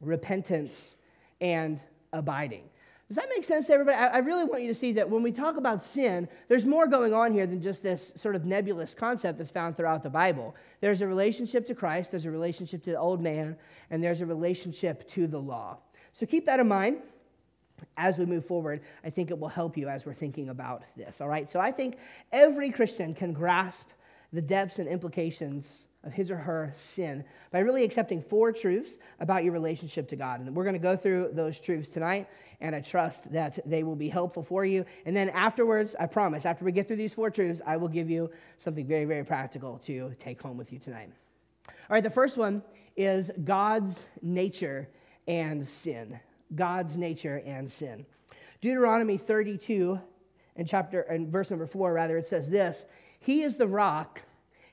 repentance, 0.00 0.96
and 1.40 1.80
abiding. 2.12 2.68
Does 3.12 3.16
that 3.16 3.28
make 3.28 3.44
sense 3.44 3.66
to 3.66 3.74
everybody? 3.74 3.94
I, 3.94 4.20
really 4.20 4.44
want 4.44 4.62
you 4.62 4.68
to 4.68 4.74
see 4.74 4.92
that 4.92 5.10
when 5.10 5.22
we 5.22 5.32
talk 5.32 5.58
about 5.58 5.82
sin, 5.82 6.26
there's 6.48 6.64
more 6.64 6.86
going 6.86 7.12
on 7.12 7.34
here 7.34 7.46
than 7.46 7.60
just 7.60 7.82
this 7.82 8.10
sort 8.16 8.34
of 8.34 8.46
nebulous 8.46 8.94
concept 8.94 9.36
that's 9.36 9.50
found 9.50 9.76
throughout 9.76 10.02
the 10.02 10.08
Bible. 10.08 10.56
There's 10.80 11.02
a 11.02 11.06
relationship 11.06 11.66
to 11.66 11.74
Christ, 11.74 12.10
there's 12.10 12.24
a 12.24 12.30
relationship 12.30 12.82
to 12.84 12.90
the 12.92 12.98
old 12.98 13.20
man, 13.20 13.58
and 13.90 14.02
there's 14.02 14.22
a 14.22 14.26
relationship 14.26 15.06
to 15.08 15.26
the 15.26 15.36
law. 15.36 15.76
So 16.14 16.24
keep 16.24 16.46
that 16.46 16.58
in 16.58 16.68
mind 16.68 17.02
as 17.98 18.16
we 18.16 18.24
move 18.24 18.46
forward. 18.46 18.80
I 19.04 19.10
think 19.10 19.30
it 19.30 19.38
will 19.38 19.48
help 19.48 19.76
you 19.76 19.88
as 19.88 20.06
we're 20.06 20.14
thinking 20.14 20.48
about 20.48 20.82
this, 20.96 21.20
all 21.20 21.28
right? 21.28 21.50
So 21.50 21.60
I 21.60 21.70
think 21.70 21.98
every 22.32 22.70
Christian 22.70 23.12
can 23.12 23.34
grasp 23.34 23.88
the 24.32 24.40
depths 24.40 24.78
and 24.78 24.88
implications 24.88 25.84
of 26.04 26.12
his 26.12 26.30
or 26.30 26.36
her 26.36 26.70
sin 26.74 27.24
by 27.50 27.60
really 27.60 27.84
accepting 27.84 28.20
four 28.20 28.52
truths 28.52 28.98
about 29.20 29.44
your 29.44 29.52
relationship 29.52 30.08
to 30.08 30.16
God. 30.16 30.40
And 30.40 30.54
we're 30.54 30.64
going 30.64 30.74
to 30.74 30.80
go 30.80 30.96
through 30.96 31.30
those 31.32 31.60
truths 31.60 31.88
tonight, 31.88 32.28
and 32.60 32.74
I 32.74 32.80
trust 32.80 33.30
that 33.32 33.58
they 33.64 33.82
will 33.82 33.96
be 33.96 34.08
helpful 34.08 34.42
for 34.42 34.64
you. 34.64 34.84
And 35.06 35.14
then 35.14 35.28
afterwards, 35.30 35.94
I 35.98 36.06
promise, 36.06 36.44
after 36.44 36.64
we 36.64 36.72
get 36.72 36.88
through 36.88 36.96
these 36.96 37.14
four 37.14 37.30
truths, 37.30 37.60
I 37.66 37.76
will 37.76 37.88
give 37.88 38.10
you 38.10 38.30
something 38.58 38.86
very, 38.86 39.04
very 39.04 39.24
practical 39.24 39.78
to 39.86 40.14
take 40.18 40.42
home 40.42 40.56
with 40.56 40.72
you 40.72 40.78
tonight. 40.78 41.10
All 41.68 41.74
right, 41.90 42.02
the 42.02 42.10
first 42.10 42.36
one 42.36 42.62
is 42.96 43.30
God's 43.44 44.02
nature 44.20 44.88
and 45.28 45.66
sin. 45.66 46.18
God's 46.54 46.96
nature 46.96 47.42
and 47.46 47.70
sin. 47.70 48.04
Deuteronomy 48.60 49.16
32 49.16 50.00
and 50.56 50.68
chapter 50.68 51.00
and 51.02 51.28
verse 51.28 51.50
number 51.50 51.66
4 51.66 51.92
rather 51.92 52.18
it 52.18 52.26
says 52.26 52.50
this, 52.50 52.84
he 53.20 53.42
is 53.42 53.56
the 53.56 53.66
rock, 53.66 54.22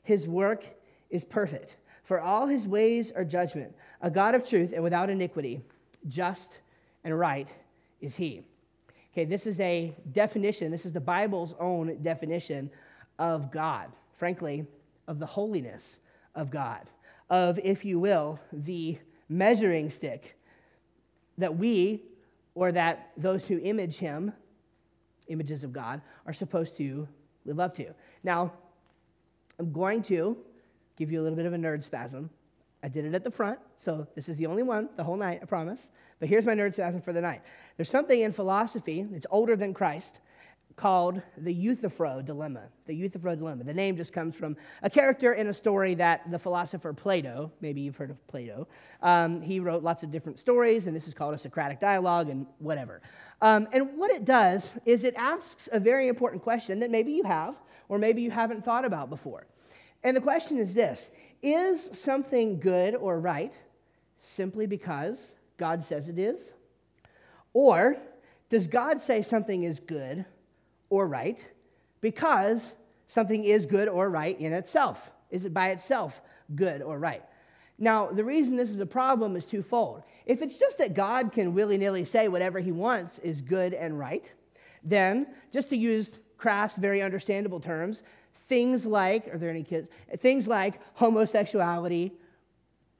his 0.04 0.28
work 0.28 0.66
is 1.10 1.24
perfect. 1.24 1.78
For 2.04 2.20
all 2.20 2.48
his 2.48 2.68
ways 2.68 3.12
are 3.12 3.24
judgment. 3.24 3.76
A 4.02 4.10
God 4.10 4.36
of 4.36 4.48
truth 4.48 4.72
and 4.74 4.84
without 4.84 5.10
iniquity, 5.10 5.62
just 6.08 6.60
and 7.04 7.18
right 7.18 7.48
is 8.02 8.16
he. 8.16 8.44
Okay, 9.12 9.26
this 9.26 9.46
is 9.46 9.60
a 9.60 9.96
definition, 10.12 10.72
this 10.72 10.86
is 10.86 10.94
the 10.94 11.02
Bible's 11.02 11.56
own 11.60 12.02
definition 12.02 12.70
of 13.18 13.52
God, 13.52 13.92
frankly, 14.14 14.66
of 15.08 15.20
the 15.20 15.26
holiness 15.26 16.00
of 16.36 16.50
God, 16.50 16.90
of, 17.30 17.60
if 17.64 17.84
you 17.84 18.00
will, 18.00 18.40
the 18.54 18.98
measuring 19.28 19.90
stick 19.90 20.38
that 21.38 21.58
we, 21.58 22.04
or 22.56 22.72
that 22.72 23.12
those 23.18 23.48
who 23.48 23.60
image 23.60 23.98
him, 23.98 24.34
images 25.28 25.64
of 25.64 25.74
God, 25.74 26.02
are 26.26 26.34
supposed 26.34 26.78
to 26.78 27.08
live 27.46 27.60
up 27.60 27.76
to. 27.76 27.94
Now, 28.24 28.54
I'm 29.58 29.72
going 29.72 30.02
to 30.04 30.38
give 31.00 31.12
you 31.12 31.22
a 31.22 31.24
little 31.24 31.38
bit 31.38 31.46
of 31.46 31.54
a 31.54 31.58
nerd 31.58 31.84
spasm. 31.84 32.30
I 32.84 32.90
did 32.90 33.06
it 33.06 33.16
at 33.16 33.24
the 33.24 33.32
front, 33.32 33.60
so 33.78 34.06
this 34.16 34.30
is 34.30 34.38
the 34.38 34.46
only 34.46 34.64
one 34.64 34.90
the 34.98 35.04
whole 35.04 35.18
night, 35.18 35.40
I 35.42 35.46
promise. 35.46 35.90
But 36.20 36.30
here's 36.30 36.46
my 36.46 36.54
nerd 36.54 36.74
spasm 36.74 37.02
for 37.02 37.14
the 37.14 37.22
night. 37.22 37.42
There's 37.78 37.90
something 37.90 38.20
in 38.20 38.34
philosophy, 38.34 39.08
it's 39.14 39.26
older 39.32 39.56
than 39.56 39.74
Christ, 39.74 40.20
called 40.76 41.22
the 41.38 41.54
Euthyphro 41.54 42.22
dilemma. 42.22 42.64
The 42.86 42.96
Euthyphro 42.96 43.36
dilemma. 43.36 43.66
The 43.66 43.74
name 43.74 43.98
just 43.98 44.14
comes 44.14 44.36
from 44.36 44.56
a 44.82 44.90
character 44.90 45.34
in 45.34 45.48
a 45.48 45.54
story 45.54 45.94
that 45.96 46.30
the 46.32 46.40
philosopher 46.40 46.94
Plato, 46.94 47.52
maybe 47.60 47.82
you've 47.82 47.98
heard 47.98 48.12
of 48.12 48.28
Plato, 48.28 48.68
um, 49.02 49.42
he 49.42 49.60
wrote 49.60 49.84
lots 49.84 50.04
of 50.04 50.12
different 50.12 50.40
stories, 50.40 50.88
and 50.88 50.96
this 50.96 51.08
is 51.08 51.14
called 51.14 51.34
a 51.34 51.38
Socratic 51.38 51.82
dialogue 51.82 52.30
and 52.30 52.46
whatever. 52.60 53.02
Um, 53.42 53.68
and 53.74 53.98
what 53.98 54.12
it 54.12 54.24
does 54.24 54.74
is 54.86 55.04
it 55.04 55.16
asks 55.18 55.68
a 55.72 55.80
very 55.80 56.08
important 56.08 56.44
question 56.44 56.80
that 56.80 56.92
maybe 56.92 57.12
you 57.12 57.24
have, 57.24 57.58
or 57.90 57.98
maybe 57.98 58.22
you 58.22 58.32
haven't 58.32 58.64
thought 58.64 58.86
about 58.86 59.10
before. 59.10 59.48
And 60.04 60.16
the 60.16 60.22
question 60.22 60.58
is 60.58 60.74
this 60.74 61.10
Is 61.42 61.90
something 61.94 62.60
good 62.60 62.96
or 62.96 63.20
right 63.20 63.54
simply 64.20 64.66
because 64.66 65.34
God 65.58 65.84
says 65.84 66.10
it 66.10 66.20
is? 66.20 66.54
Or 67.54 67.98
does 68.50 68.68
God 68.68 69.02
say 69.02 69.22
something 69.22 69.64
is 69.64 69.80
good 69.80 70.26
or 70.90 71.08
right 71.08 71.46
because 72.02 72.76
something 73.08 73.44
is 73.44 73.66
good 73.66 73.88
or 73.88 74.10
right 74.10 74.40
in 74.40 74.54
itself? 74.54 75.12
Is 75.30 75.46
it 75.46 75.54
by 75.54 75.70
itself 75.70 76.22
good 76.56 76.82
or 76.82 76.98
right? 76.98 77.24
Now, 77.78 78.08
the 78.08 78.24
reason 78.24 78.58
this 78.58 78.70
is 78.70 78.80
a 78.80 78.86
problem 78.86 79.36
is 79.36 79.46
twofold. 79.46 80.04
If 80.26 80.42
it's 80.42 80.60
just 80.60 80.78
that 80.80 80.94
God 80.94 81.32
can 81.32 81.54
willy 81.54 81.78
nilly 81.78 82.04
say 82.04 82.28
whatever 82.28 82.60
he 82.60 82.72
wants 82.72 83.20
is 83.20 83.42
good 83.42 83.74
and 83.74 83.98
right, 83.98 84.32
then, 84.84 85.28
just 85.52 85.70
to 85.70 85.78
use 85.78 86.20
crass, 86.38 86.76
very 86.76 87.02
understandable 87.02 87.60
terms, 87.60 88.04
things 88.50 88.86
like, 88.86 89.34
are 89.34 89.38
there 89.38 89.50
any 89.50 89.64
kids? 89.64 89.88
Things 90.18 90.48
like 90.48 90.82
homosexuality, 90.96 92.12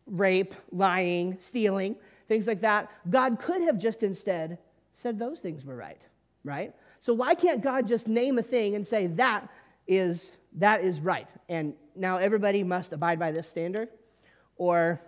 rape, 0.06 0.54
lying, 0.72 1.38
stealing, 1.42 1.96
things 2.28 2.48
like 2.48 2.62
that. 2.62 2.90
God 3.10 3.40
could 3.40 3.62
have 3.64 3.78
just 3.78 4.04
instead 4.04 4.60
said 4.94 5.20
those 5.20 5.40
things 5.40 5.66
were 5.66 5.76
right, 5.76 6.02
right? 6.44 6.74
So 7.02 7.14
why 7.14 7.34
can't 7.34 7.62
God 7.62 7.88
just 7.88 8.08
name 8.08 8.38
a 8.38 8.42
thing 8.42 8.76
and 8.76 8.86
say 8.86 9.08
that 9.08 9.50
is 9.88 10.32
that 10.58 10.84
is 10.84 11.00
right. 11.00 11.28
And 11.48 11.74
now 11.96 12.18
everybody 12.18 12.64
must 12.64 12.92
abide 12.94 13.20
by 13.20 13.32
this 13.32 13.48
standard, 13.48 13.90
or 14.58 15.00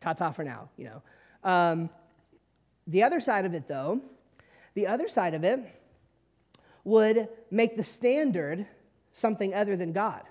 ta 0.00 0.14
ta 0.14 0.30
for 0.30 0.44
now, 0.44 0.68
you 0.76 0.86
know. 0.86 1.02
Um, 1.42 1.90
the 2.86 3.02
other 3.02 3.20
side 3.20 3.44
of 3.44 3.54
it, 3.54 3.68
though, 3.68 4.00
the 4.74 4.86
other 4.86 5.08
side 5.08 5.34
of 5.34 5.44
it 5.44 5.60
would 6.82 7.28
make 7.50 7.76
the 7.76 7.84
standard 7.84 8.66
something 9.14 9.54
other 9.54 9.76
than 9.76 9.92
God. 9.92 10.22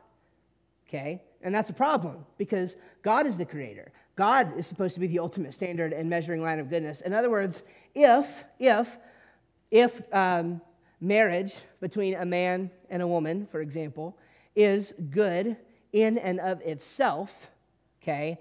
Okay? 0.88 1.24
And 1.42 1.54
that's 1.54 1.72
a 1.72 1.74
problem 1.74 2.26
because 2.38 2.76
God 3.02 3.26
is 3.26 3.38
the 3.38 3.46
creator. 3.46 3.92
God 4.16 4.58
is 4.58 4.68
supposed 4.68 4.94
to 4.94 5.00
be 5.00 5.08
the 5.08 5.20
ultimate 5.20 5.54
standard 5.56 5.92
and 5.92 6.08
measuring 6.08 6.42
line 6.42 6.60
of 6.60 6.70
goodness. 6.70 7.02
In 7.02 7.14
other 7.14 7.32
words, 7.32 7.64
if, 7.96 8.44
if, 8.60 8.98
if 9.72 10.02
um, 10.14 10.62
marriage 11.02 11.56
between 11.82 12.14
a 12.14 12.26
man 12.26 12.70
and 12.92 13.02
a 13.02 13.08
woman, 13.08 13.48
for 13.52 13.62
example, 13.62 14.16
is 14.56 14.94
good 15.10 15.58
in 15.92 16.20
and 16.20 16.40
of 16.40 16.62
itself, 16.62 17.50
okay, 18.02 18.40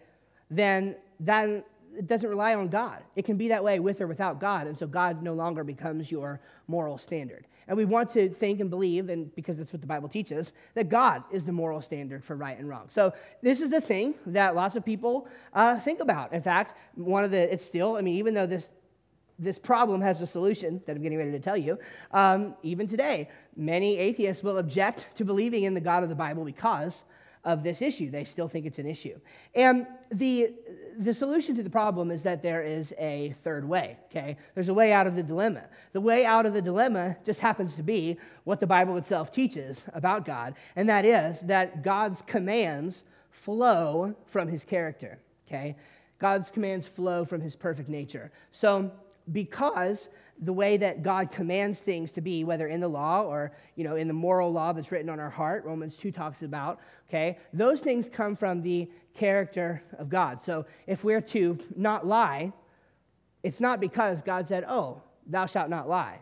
then 0.50 0.94
then 1.18 1.62
it 1.96 2.06
doesn't 2.06 2.28
rely 2.28 2.54
on 2.54 2.68
God. 2.68 3.02
It 3.16 3.24
can 3.24 3.36
be 3.36 3.48
that 3.48 3.62
way 3.62 3.78
with 3.78 4.00
or 4.00 4.06
without 4.06 4.40
God, 4.40 4.66
and 4.66 4.76
so 4.76 4.86
God 4.86 5.22
no 5.22 5.34
longer 5.34 5.62
becomes 5.62 6.10
your 6.10 6.40
moral 6.66 6.98
standard. 6.98 7.46
And 7.72 7.78
we 7.78 7.86
want 7.86 8.10
to 8.10 8.28
think 8.28 8.60
and 8.60 8.68
believe, 8.68 9.08
and 9.08 9.34
because 9.34 9.56
that's 9.56 9.72
what 9.72 9.80
the 9.80 9.86
Bible 9.86 10.06
teaches, 10.06 10.52
that 10.74 10.90
God 10.90 11.24
is 11.32 11.46
the 11.46 11.52
moral 11.52 11.80
standard 11.80 12.22
for 12.22 12.36
right 12.36 12.58
and 12.58 12.68
wrong. 12.68 12.84
So 12.90 13.14
this 13.40 13.62
is 13.62 13.70
the 13.70 13.80
thing 13.80 14.14
that 14.26 14.54
lots 14.54 14.76
of 14.76 14.84
people 14.84 15.26
uh, 15.54 15.80
think 15.80 16.00
about. 16.00 16.34
In 16.34 16.42
fact, 16.42 16.76
one 16.96 17.24
of 17.24 17.30
the 17.30 17.50
it's 17.50 17.64
still, 17.64 17.96
I 17.96 18.02
mean, 18.02 18.16
even 18.16 18.34
though 18.34 18.44
this 18.44 18.72
this 19.38 19.58
problem 19.58 20.02
has 20.02 20.20
a 20.20 20.26
solution 20.26 20.82
that 20.84 20.94
I'm 20.94 21.02
getting 21.02 21.16
ready 21.16 21.30
to 21.30 21.40
tell 21.40 21.56
you. 21.56 21.78
Um, 22.10 22.56
even 22.62 22.86
today, 22.86 23.30
many 23.56 23.96
atheists 23.96 24.42
will 24.42 24.58
object 24.58 25.06
to 25.14 25.24
believing 25.24 25.62
in 25.62 25.72
the 25.72 25.80
God 25.80 26.02
of 26.02 26.10
the 26.10 26.14
Bible 26.14 26.44
because 26.44 27.04
of 27.44 27.62
this 27.62 27.82
issue. 27.82 28.10
They 28.10 28.24
still 28.24 28.48
think 28.48 28.66
it's 28.66 28.78
an 28.78 28.86
issue. 28.86 29.18
And 29.54 29.86
the, 30.10 30.52
the 30.98 31.12
solution 31.12 31.56
to 31.56 31.62
the 31.62 31.70
problem 31.70 32.10
is 32.10 32.22
that 32.22 32.42
there 32.42 32.62
is 32.62 32.94
a 32.98 33.34
third 33.42 33.68
way, 33.68 33.96
okay? 34.06 34.36
There's 34.54 34.68
a 34.68 34.74
way 34.74 34.92
out 34.92 35.06
of 35.06 35.16
the 35.16 35.22
dilemma. 35.22 35.64
The 35.92 36.00
way 36.00 36.24
out 36.24 36.46
of 36.46 36.54
the 36.54 36.62
dilemma 36.62 37.16
just 37.24 37.40
happens 37.40 37.74
to 37.76 37.82
be 37.82 38.18
what 38.44 38.60
the 38.60 38.66
Bible 38.66 38.96
itself 38.96 39.32
teaches 39.32 39.84
about 39.92 40.24
God, 40.24 40.54
and 40.76 40.88
that 40.88 41.04
is 41.04 41.40
that 41.40 41.82
God's 41.82 42.22
commands 42.22 43.02
flow 43.30 44.14
from 44.26 44.48
his 44.48 44.64
character, 44.64 45.18
okay? 45.48 45.76
God's 46.18 46.50
commands 46.50 46.86
flow 46.86 47.24
from 47.24 47.40
his 47.40 47.56
perfect 47.56 47.88
nature. 47.88 48.30
So, 48.52 48.92
because 49.32 50.08
the 50.40 50.52
way 50.52 50.76
that 50.76 51.02
God 51.02 51.30
commands 51.30 51.80
things 51.80 52.12
to 52.12 52.20
be, 52.20 52.44
whether 52.44 52.66
in 52.66 52.80
the 52.80 52.88
law 52.88 53.24
or 53.24 53.52
you 53.76 53.84
know 53.84 53.96
in 53.96 54.08
the 54.08 54.14
moral 54.14 54.52
law 54.52 54.72
that's 54.72 54.90
written 54.90 55.08
on 55.08 55.20
our 55.20 55.30
heart, 55.30 55.64
Romans 55.64 55.96
2 55.96 56.10
talks 56.10 56.42
about, 56.42 56.80
okay, 57.08 57.38
those 57.52 57.80
things 57.80 58.08
come 58.08 58.34
from 58.34 58.62
the 58.62 58.90
character 59.14 59.82
of 59.98 60.08
God. 60.08 60.40
So 60.40 60.66
if 60.86 61.04
we're 61.04 61.20
to 61.20 61.58
not 61.76 62.06
lie, 62.06 62.52
it's 63.42 63.60
not 63.60 63.80
because 63.80 64.22
God 64.22 64.48
said, 64.48 64.64
Oh, 64.68 65.02
thou 65.26 65.46
shalt 65.46 65.70
not 65.70 65.88
lie. 65.88 66.20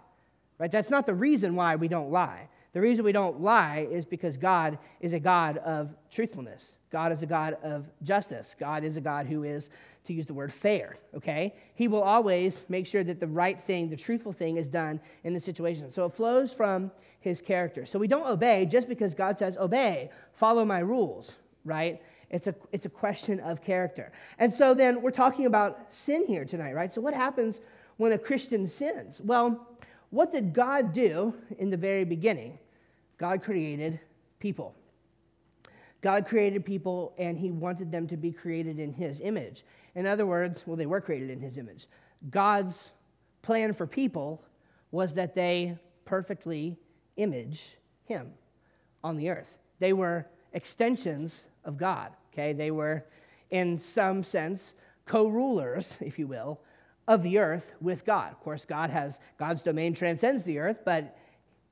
Right? 0.59 0.71
That's 0.71 0.91
not 0.91 1.07
the 1.07 1.15
reason 1.15 1.57
why 1.57 1.77
we 1.77 1.89
don't 1.89 2.11
lie. 2.11 2.49
The 2.73 2.81
reason 2.81 3.05
we 3.05 3.13
don't 3.13 3.41
lie 3.41 3.89
is 3.91 4.05
because 4.07 4.37
God 4.37 4.79
is 5.01 5.13
a 5.13 5.19
God 5.19 5.59
of 5.59 5.95
truthfulness. 6.11 6.77
God 6.91 7.11
is 7.13 7.23
a 7.23 7.27
God 7.27 7.57
of 7.63 7.87
justice. 8.03 8.55
God 8.59 8.85
is 8.85 8.97
a 8.97 9.01
God 9.01 9.27
who 9.27 9.43
is 9.43 9.71
to 10.05 10.13
use 10.13 10.27
the 10.27 10.35
word 10.35 10.53
fair, 10.53 10.97
okay? 11.15 11.55
He 11.75 11.89
will 11.89 12.03
always 12.03 12.65
make 12.69 12.87
sure 12.87 13.05
that 13.05 13.21
the 13.21 13.27
right 13.27 13.61
thing, 13.61 13.91
the 13.91 13.97
truthful 13.97 14.33
thing, 14.33 14.57
is 14.57 14.69
done 14.69 15.01
in 15.25 15.35
the 15.35 15.41
situation. 15.41 15.93
So 15.93 16.07
it 16.07 16.15
flows 16.15 16.53
from 16.53 16.91
his 17.21 17.41
character. 17.41 17.85
So 17.85 17.99
we 17.99 18.09
don't 18.09 18.27
obey 18.27 18.67
just 18.67 18.89
because 18.89 19.15
God 19.15 19.39
says, 19.39 19.57
obey, 19.57 20.11
follow 20.33 20.65
my 20.65 20.79
rules, 20.79 21.37
right? 21.65 22.01
It's 22.31 22.47
a, 22.47 22.55
it's 22.73 22.87
a 22.87 22.91
question 22.91 23.41
of 23.41 23.63
character. 23.63 24.13
And 24.39 24.53
so 24.53 24.73
then 24.73 25.03
we're 25.03 25.11
talking 25.11 25.47
about 25.47 25.87
sin 25.91 26.27
here 26.27 26.45
tonight, 26.45 26.75
right? 26.75 26.93
So 26.93 27.01
what 27.01 27.13
happens 27.13 27.61
when 27.99 28.13
a 28.13 28.19
Christian 28.19 28.67
sins? 28.67 29.21
Well, 29.23 29.67
what 30.11 30.33
did 30.33 30.55
God 30.55 30.93
do 30.93 31.35
in 31.59 31.71
the 31.71 31.77
very 31.77 32.05
beginning? 32.05 32.59
God 33.19 33.43
created 33.43 34.01
people. 34.39 34.75
God 36.01 36.27
created 36.27 36.65
people 36.65 37.15
and 37.19 37.39
he 37.39 37.51
wanted 37.51 37.93
them 37.93 38.07
to 38.09 38.17
be 38.17 38.33
created 38.33 38.79
in 38.79 38.93
his 38.93 39.21
image. 39.21 39.65
In 39.95 40.07
other 40.07 40.27
words, 40.27 40.65
well, 40.67 40.77
they 40.77 40.87
were 40.87 41.01
created 41.01 41.31
in 41.31 41.41
his 41.41 41.59
image. 41.59 41.87
God's 42.31 42.91
plan 43.43 43.73
for 43.73 43.87
people 43.87 44.43
was 44.91 45.15
that 45.15 45.35
they 45.35 45.79
perfectly 46.05 46.79
image 47.17 47.77
him 48.05 48.33
on 49.05 49.17
the 49.17 49.31
earth. 49.31 49.59
They 49.79 49.93
were 49.93 50.27
extensions 50.53 51.45
of 51.65 51.77
God, 51.77 52.13
okay? 52.33 52.53
They 52.53 52.71
were, 52.71 53.05
in 53.51 53.79
some 53.79 54.25
sense, 54.25 54.75
co 55.07 55.29
rulers, 55.29 55.97
if 56.01 56.19
you 56.19 56.27
will, 56.27 56.61
of 57.09 57.23
the 57.23 57.39
earth 57.39 57.75
with 57.81 58.05
God. 58.05 58.33
Of 58.33 58.41
course, 58.41 58.65
God 58.65 58.91
has, 58.91 59.21
God's 59.39 59.63
domain 59.63 59.95
transcends 59.95 60.45
the 60.45 60.59
earth, 60.59 60.81
but 60.85 61.17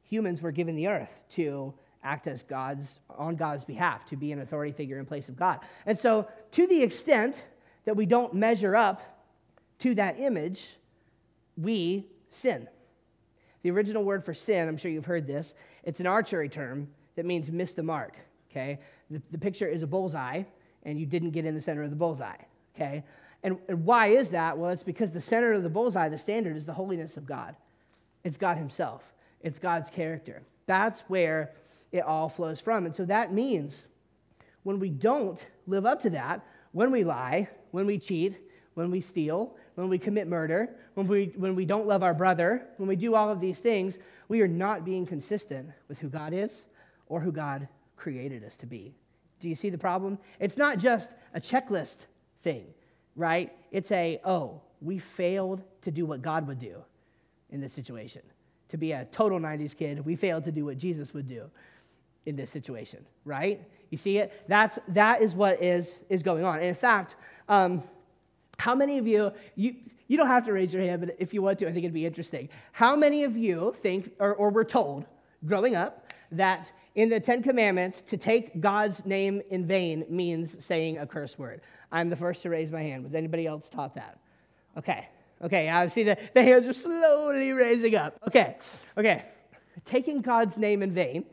humans 0.03 0.43
were 0.43 0.53
given 0.53 0.75
the 0.75 0.89
earth 0.89 1.13
to 1.31 1.75
act 2.03 2.27
as 2.27 2.43
God's, 2.43 2.99
on 3.11 3.37
God's 3.37 3.65
behalf, 3.65 4.05
to 4.07 4.17
be 4.17 4.33
an 4.33 4.41
authority 4.41 4.73
figure 4.73 4.99
in 4.99 5.07
place 5.07 5.29
of 5.29 5.37
God. 5.37 5.61
And 5.87 5.99
so, 5.99 6.29
to 6.53 6.67
the 6.67 6.83
extent 6.83 7.43
that 7.85 7.97
we 7.97 8.07
don't 8.07 8.35
measure 8.35 8.77
up 8.77 9.03
to 9.81 9.95
that 9.95 10.19
image, 10.19 10.77
we 11.57 12.07
sin. 12.31 12.69
The 13.63 13.71
original 13.71 14.05
word 14.05 14.25
for 14.25 14.35
sin, 14.35 14.69
I'm 14.69 14.77
sure 14.77 14.91
you've 14.91 15.05
heard 15.05 15.27
this, 15.27 15.55
it's 15.83 16.01
an 16.01 16.07
archery 16.07 16.49
term 16.49 16.89
that 17.17 17.27
means 17.27 17.51
miss 17.51 17.73
the 17.73 17.83
mark, 17.83 18.17
okay? 18.51 18.79
The, 19.11 19.21
the 19.33 19.39
picture 19.39 19.67
is 19.67 19.83
a 19.83 19.87
bullseye, 19.87 20.45
and 20.85 20.99
you 20.99 21.07
didn't 21.07 21.31
get 21.31 21.45
in 21.45 21.55
the 21.55 21.61
center 21.61 21.83
of 21.83 21.91
the 21.91 21.97
bullseye, 21.97 22.37
okay? 22.77 23.05
And, 23.43 23.59
and 23.69 23.85
why 23.85 24.09
is 24.09 24.31
that? 24.31 24.59
Well, 24.59 24.71
it's 24.71 24.83
because 24.83 25.13
the 25.13 25.21
center 25.21 25.53
of 25.53 25.63
the 25.63 25.69
bullseye, 25.69 26.09
the 26.09 26.19
standard, 26.19 26.57
is 26.57 26.67
the 26.67 26.73
holiness 26.73 27.17
of 27.17 27.27
God. 27.27 27.57
It's 28.25 28.37
God 28.37 28.57
Himself, 28.57 29.03
it's 29.41 29.59
God's 29.59 29.91
character. 29.91 30.43
That's 30.67 31.01
where 31.09 31.53
it 31.93 32.01
all 32.01 32.29
flows 32.29 32.61
from. 32.61 32.87
And 32.87 32.95
so 32.95 33.05
that 33.07 33.33
means 33.33 33.87
when 34.63 34.79
we 34.79 34.91
don't 34.91 35.45
live 35.67 35.87
up 35.87 36.01
to 36.03 36.11
that, 36.11 36.45
when 36.73 36.91
we 36.91 37.05
lie, 37.05 37.49
when 37.71 37.87
we 37.87 37.99
cheat, 37.99 38.39
when 38.75 38.91
we 38.91 39.01
steal, 39.01 39.57
when 39.75 39.89
we 39.89 39.99
commit 39.99 40.29
murder, 40.29 40.71
when 40.95 41.07
we, 41.07 41.33
when 41.37 41.55
we 41.55 41.65
don't 41.65 41.87
love 41.87 42.03
our 42.03 42.15
brother, 42.15 42.67
when 42.77 42.89
we 42.89 42.97
do 42.97 43.15
all 43.15 43.31
of 43.31 43.41
these 43.41 43.61
things, 43.61 43.99
we 44.29 44.41
are 44.41 44.49
not 44.49 44.85
being 44.85 45.07
consistent 45.07 45.71
with 45.89 45.99
who 45.99 46.09
God 46.09 46.33
is 46.33 46.67
or 47.07 47.21
who 47.21 47.33
God 47.33 47.69
created 47.97 48.45
us 48.45 48.57
to 48.59 48.67
be. 48.67 48.95
Do 49.41 49.49
you 49.49 49.55
see 49.55 49.71
the 49.71 49.79
problem? 49.79 50.19
It's 50.41 50.57
not 50.57 50.79
just 50.79 51.09
a 51.35 51.41
checklist 51.41 52.07
thing, 52.43 52.67
right? 53.17 53.53
It's 53.71 53.91
a, 53.93 54.21
oh, 54.25 54.61
we 54.81 54.99
failed 54.99 55.63
to 55.83 55.91
do 55.91 56.07
what 56.07 56.23
God 56.23 56.47
would 56.47 56.59
do 56.59 56.83
in 57.51 57.61
this 57.61 57.73
situation. 57.73 58.23
To 58.71 58.77
be 58.77 58.93
a 58.93 59.07
total 59.07 59.41
90s 59.41 59.77
kid, 59.77 60.05
we 60.05 60.15
failed 60.17 60.45
to 60.45 60.53
do 60.53 60.67
what 60.67 60.79
Jesus 60.79 61.15
would 61.15 61.27
do 61.27 61.51
in 62.29 62.37
this 62.37 62.51
situation, 62.51 63.05
right? 63.25 63.61
You 63.91 63.99
see 63.99 64.19
it? 64.19 64.45
That's, 64.49 64.79
that 64.89 65.23
is 65.23 65.35
what 65.35 65.63
is, 65.63 65.99
is 66.09 66.23
going 66.23 66.45
on. 66.45 66.57
And 66.57 66.67
in 66.67 66.75
fact, 66.75 67.17
um, 67.49 67.83
how 68.59 68.75
many 68.75 68.99
of 68.99 69.07
you, 69.07 69.33
you, 69.57 69.75
you 70.09 70.17
don't 70.17 70.27
have 70.27 70.45
to 70.45 70.53
raise 70.53 70.73
your 70.73 70.83
hand, 70.83 71.01
but 71.01 71.17
if 71.19 71.33
you 71.33 71.41
want 71.43 71.59
to, 71.61 71.69
I 71.69 71.73
think 71.73 71.85
it'd 71.85 71.95
be 71.95 72.07
interesting. 72.07 72.51
How 72.73 72.95
many 72.95 73.25
of 73.25 73.37
you 73.37 73.75
think, 73.81 74.13
or, 74.19 74.35
or 74.35 74.51
were 74.51 74.65
told 74.65 75.07
growing 75.47 75.75
up, 75.75 76.13
that 76.33 76.71
in 76.95 77.09
the 77.09 77.19
Ten 77.19 77.43
Commandments, 77.43 78.03
to 78.03 78.19
take 78.19 78.61
God's 78.61 79.07
name 79.07 79.41
in 79.51 79.67
vain 79.67 80.05
means 80.11 80.63
saying 80.63 80.99
a 80.99 81.07
curse 81.07 81.39
word? 81.39 81.63
I'm 81.91 82.11
the 82.11 82.17
first 82.17 82.43
to 82.43 82.51
raise 82.51 82.71
my 82.71 82.83
hand. 82.83 83.05
Was 83.05 83.15
anybody 83.15 83.47
else 83.47 83.69
taught 83.69 83.95
that? 83.95 84.19
Okay. 84.77 85.09
Okay, 85.41 85.69
I 85.69 85.87
see 85.87 86.03
the, 86.03 86.19
the 86.35 86.43
hands 86.43 86.67
are 86.67 86.73
slowly 86.73 87.53
raising 87.53 87.95
up. 87.95 88.19
Okay, 88.27 88.57
okay. 88.99 89.25
Taking 89.85 90.21
God's 90.21 90.59
name 90.59 90.83
in 90.83 90.93
vain 90.93 91.25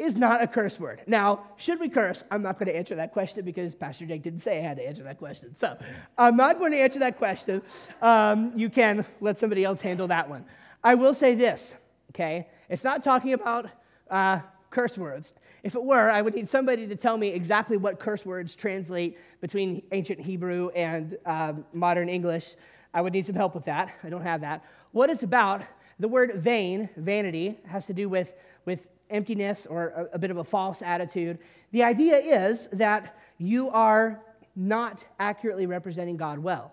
is 0.00 0.16
not 0.16 0.42
a 0.42 0.46
curse 0.46 0.80
word. 0.80 1.02
Now, 1.06 1.44
should 1.56 1.78
we 1.78 1.88
curse? 1.88 2.24
I'm 2.30 2.42
not 2.42 2.58
going 2.58 2.68
to 2.68 2.76
answer 2.76 2.94
that 2.96 3.12
question 3.12 3.44
because 3.44 3.74
Pastor 3.74 4.06
Jake 4.06 4.22
didn't 4.22 4.40
say 4.40 4.58
I 4.58 4.62
had 4.62 4.78
to 4.78 4.86
answer 4.86 5.02
that 5.02 5.18
question. 5.18 5.54
So 5.54 5.76
I'm 6.16 6.36
not 6.36 6.58
going 6.58 6.72
to 6.72 6.78
answer 6.78 6.98
that 7.00 7.18
question. 7.18 7.62
Um, 8.00 8.52
you 8.56 8.70
can 8.70 9.04
let 9.20 9.38
somebody 9.38 9.62
else 9.62 9.80
handle 9.82 10.08
that 10.08 10.28
one. 10.28 10.44
I 10.82 10.94
will 10.94 11.12
say 11.12 11.34
this, 11.34 11.74
okay? 12.10 12.48
It's 12.68 12.82
not 12.82 13.04
talking 13.04 13.34
about 13.34 13.68
uh, 14.10 14.40
curse 14.70 14.96
words. 14.96 15.34
If 15.62 15.74
it 15.74 15.84
were, 15.84 16.10
I 16.10 16.22
would 16.22 16.34
need 16.34 16.48
somebody 16.48 16.86
to 16.86 16.96
tell 16.96 17.18
me 17.18 17.28
exactly 17.28 17.76
what 17.76 18.00
curse 18.00 18.24
words 18.24 18.54
translate 18.54 19.18
between 19.42 19.82
ancient 19.92 20.20
Hebrew 20.20 20.70
and 20.70 21.18
uh, 21.26 21.52
modern 21.74 22.08
English. 22.08 22.54
I 22.94 23.02
would 23.02 23.12
need 23.12 23.26
some 23.26 23.34
help 23.34 23.54
with 23.54 23.66
that. 23.66 23.94
I 24.02 24.08
don't 24.08 24.22
have 24.22 24.40
that. 24.40 24.64
What 24.92 25.10
it's 25.10 25.22
about, 25.22 25.62
the 25.98 26.08
word 26.08 26.36
vain, 26.36 26.88
vanity, 26.96 27.58
has 27.66 27.86
to 27.86 27.92
do 27.92 28.08
with, 28.08 28.32
with 28.32 28.32
emptiness 29.10 29.66
or 29.66 29.88
a, 29.88 30.16
a 30.16 30.18
bit 30.18 30.30
of 30.30 30.38
a 30.38 30.44
false 30.44 30.82
attitude. 30.82 31.38
The 31.72 31.82
idea 31.82 32.18
is 32.18 32.68
that 32.72 33.16
you 33.38 33.70
are 33.70 34.20
not 34.56 35.04
accurately 35.18 35.66
representing 35.66 36.16
God 36.16 36.38
well. 36.38 36.72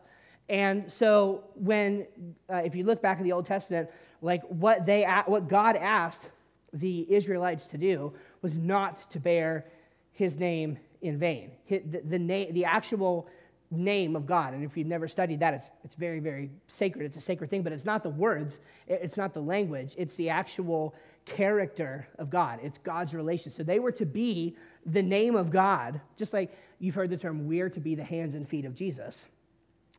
And 0.49 0.91
so, 0.91 1.43
when, 1.55 2.07
uh, 2.49 2.57
if 2.57 2.73
you 2.73 2.85
look 2.85 3.01
back 3.01 3.17
in 3.17 3.25
the 3.25 3.33
Old 3.33 3.45
Testament, 3.45 3.89
like 4.21 4.43
what 4.43 4.85
they, 4.85 5.03
what 5.25 5.47
God 5.47 5.75
asked 5.75 6.29
the 6.73 7.05
Israelites 7.09 7.67
to 7.67 7.77
do 7.77 8.13
was 8.41 8.55
not 8.55 9.09
to 9.11 9.19
bear 9.19 9.65
his 10.11 10.39
name 10.39 10.77
in 11.01 11.17
vain. 11.17 11.51
The, 11.69 11.79
the, 11.79 12.17
the, 12.17 12.51
the 12.51 12.65
actual 12.65 13.27
name 13.69 14.15
of 14.15 14.25
God. 14.25 14.53
And 14.53 14.63
if 14.63 14.77
you've 14.77 14.87
never 14.87 15.07
studied 15.07 15.41
that, 15.41 15.53
it's, 15.53 15.69
it's 15.83 15.95
very, 15.95 16.19
very 16.19 16.49
sacred. 16.67 17.05
It's 17.05 17.17
a 17.17 17.21
sacred 17.21 17.49
thing, 17.49 17.63
but 17.63 17.73
it's 17.73 17.85
not 17.85 18.03
the 18.03 18.09
words, 18.09 18.59
it's 18.87 19.17
not 19.17 19.33
the 19.33 19.41
language, 19.41 19.93
it's 19.97 20.15
the 20.15 20.29
actual 20.29 20.95
character 21.27 22.07
of 22.17 22.29
God. 22.29 22.59
It's 22.63 22.77
God's 22.79 23.13
relation. 23.13 23.51
So 23.51 23.63
they 23.63 23.79
were 23.79 23.91
to 23.93 24.05
be 24.05 24.55
the 24.85 25.03
name 25.03 25.35
of 25.35 25.51
God, 25.51 26.01
just 26.17 26.33
like 26.33 26.57
you've 26.79 26.95
heard 26.95 27.09
the 27.09 27.17
term, 27.17 27.47
we're 27.47 27.69
to 27.69 27.79
be 27.79 27.95
the 27.95 28.03
hands 28.03 28.33
and 28.33 28.47
feet 28.47 28.65
of 28.65 28.75
Jesus. 28.75 29.25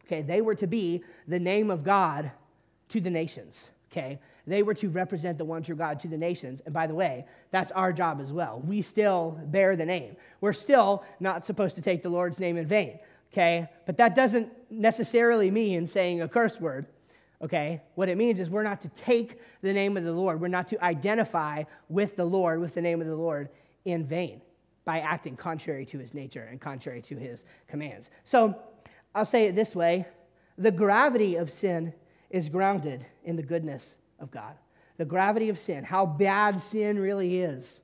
Okay, 0.07 0.23
they 0.23 0.41
were 0.41 0.55
to 0.57 0.67
be 0.67 1.05
the 1.27 1.39
name 1.39 1.71
of 1.71 1.85
God 1.85 2.31
to 2.89 3.01
the 3.01 3.11
nations. 3.11 3.69
Okay, 3.93 4.19
they 4.47 4.63
were 4.63 4.75
to 4.75 4.89
represent 4.89 5.39
the 5.39 5.45
one 5.45 5.63
true 5.63 5.77
God 5.77 6.01
to 6.01 6.09
the 6.09 6.17
nations. 6.17 6.63
And 6.65 6.75
by 6.75 6.87
the 6.87 6.95
way, 6.95 7.27
that's 7.51 7.73
our 7.73 7.93
job 7.93 8.21
as 8.21 8.33
well. 8.33 8.63
We 8.67 8.83
still 8.83 9.39
bear 9.47 9.77
the 9.77 9.85
name. 9.85 10.17
We're 10.41 10.53
still 10.53 11.05
not 11.21 11.47
supposed 11.47 11.75
to 11.77 11.83
take 11.83 12.03
the 12.03 12.09
Lord's 12.09 12.41
name 12.41 12.57
in 12.57 12.67
vain 12.67 12.99
okay? 13.33 13.69
But 13.87 13.97
that 13.99 14.15
doesn't 14.15 14.51
necessarily 14.71 15.51
mean 15.51 15.87
saying 15.87 16.23
a 16.23 16.29
curse 16.29 16.61
word, 16.61 16.87
okay? 17.43 17.83
What 17.95 18.09
it 18.09 18.17
means 18.17 18.41
is 18.41 18.51
we're 18.51 18.63
not 18.63 18.81
to 18.83 18.89
take 18.89 19.41
the 19.63 19.73
name 19.73 19.97
of 19.97 20.05
the 20.05 20.13
Lord, 20.13 20.41
we're 20.41 20.49
not 20.49 20.69
to 20.69 20.85
identify 20.85 21.65
with 21.89 22.17
the 22.17 22.25
Lord, 22.25 22.61
with 22.61 22.75
the 22.75 22.83
name 22.83 23.01
of 23.01 23.07
the 23.07 23.17
Lord 23.17 23.49
in 23.85 24.05
vain 24.05 24.43
by 24.85 25.01
acting 25.01 25.37
contrary 25.37 25.85
to 25.87 25.99
his 25.99 26.15
nature 26.15 26.49
and 26.51 26.61
contrary 26.61 27.03
to 27.03 27.17
his 27.17 27.45
commands. 27.67 28.11
So 28.25 28.57
I'll 29.15 29.25
say 29.25 29.47
it 29.47 29.55
this 29.55 29.75
way 29.75 30.07
the 30.57 30.73
gravity 30.73 31.37
of 31.37 31.51
sin 31.51 31.93
is 32.31 32.49
grounded 32.49 33.07
in 33.25 33.37
the 33.37 33.43
goodness 33.43 33.95
of 34.19 34.31
God. 34.31 34.55
The 34.97 35.05
gravity 35.05 35.49
of 35.49 35.59
sin, 35.59 35.85
how 35.85 36.05
bad 36.05 36.61
sin 36.61 36.99
really 36.99 37.41
is, 37.41 37.81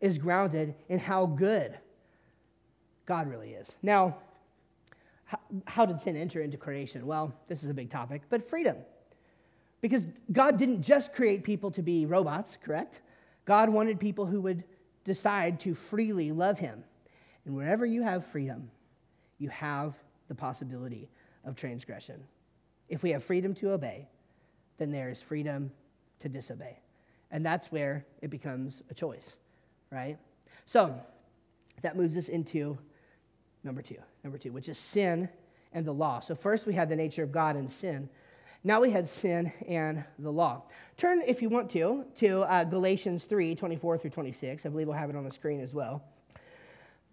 is 0.00 0.18
grounded 0.18 0.74
in 0.88 0.98
how 0.98 1.26
good 1.26 1.78
God 3.06 3.28
really 3.28 3.50
is. 3.52 3.74
Now, 3.82 4.18
how, 5.30 5.38
how 5.66 5.86
did 5.86 6.00
sin 6.00 6.16
enter 6.16 6.40
into 6.40 6.56
creation? 6.56 7.06
Well, 7.06 7.32
this 7.46 7.62
is 7.62 7.70
a 7.70 7.74
big 7.74 7.88
topic, 7.88 8.22
but 8.28 8.48
freedom. 8.48 8.76
Because 9.80 10.04
God 10.32 10.58
didn't 10.58 10.82
just 10.82 11.12
create 11.12 11.44
people 11.44 11.70
to 11.70 11.82
be 11.82 12.04
robots, 12.04 12.58
correct? 12.60 13.00
God 13.44 13.68
wanted 13.68 14.00
people 14.00 14.26
who 14.26 14.40
would 14.40 14.64
decide 15.04 15.60
to 15.60 15.76
freely 15.76 16.32
love 16.32 16.58
Him. 16.58 16.82
And 17.44 17.54
wherever 17.54 17.86
you 17.86 18.02
have 18.02 18.26
freedom, 18.26 18.72
you 19.38 19.48
have 19.50 19.94
the 20.26 20.34
possibility 20.34 21.08
of 21.44 21.54
transgression. 21.54 22.20
If 22.88 23.04
we 23.04 23.10
have 23.10 23.22
freedom 23.22 23.54
to 23.54 23.70
obey, 23.70 24.08
then 24.78 24.90
there 24.90 25.10
is 25.10 25.22
freedom 25.22 25.70
to 26.20 26.28
disobey. 26.28 26.80
And 27.30 27.46
that's 27.46 27.70
where 27.70 28.04
it 28.20 28.30
becomes 28.30 28.82
a 28.90 28.94
choice, 28.94 29.36
right? 29.92 30.18
So 30.66 31.00
that 31.82 31.96
moves 31.96 32.16
us 32.16 32.28
into 32.28 32.76
number 33.64 33.82
two. 33.82 33.98
Number 34.24 34.38
two, 34.38 34.52
which 34.52 34.68
is 34.68 34.78
sin 34.78 35.28
and 35.72 35.84
the 35.86 35.92
law. 35.92 36.20
So 36.20 36.34
first 36.34 36.66
we 36.66 36.74
had 36.74 36.88
the 36.88 36.96
nature 36.96 37.22
of 37.22 37.32
God 37.32 37.56
and 37.56 37.70
sin. 37.70 38.08
Now 38.62 38.80
we 38.80 38.90
had 38.90 39.08
sin 39.08 39.52
and 39.66 40.04
the 40.18 40.30
law. 40.30 40.62
Turn, 40.96 41.22
if 41.26 41.40
you 41.40 41.48
want 41.48 41.70
to, 41.70 42.04
to 42.16 42.42
uh, 42.42 42.64
Galatians 42.64 43.24
3 43.24 43.54
24 43.54 43.98
through 43.98 44.10
26. 44.10 44.66
I 44.66 44.68
believe 44.68 44.86
we'll 44.86 44.96
have 44.96 45.10
it 45.10 45.16
on 45.16 45.24
the 45.24 45.30
screen 45.30 45.60
as 45.60 45.72
well. 45.72 46.02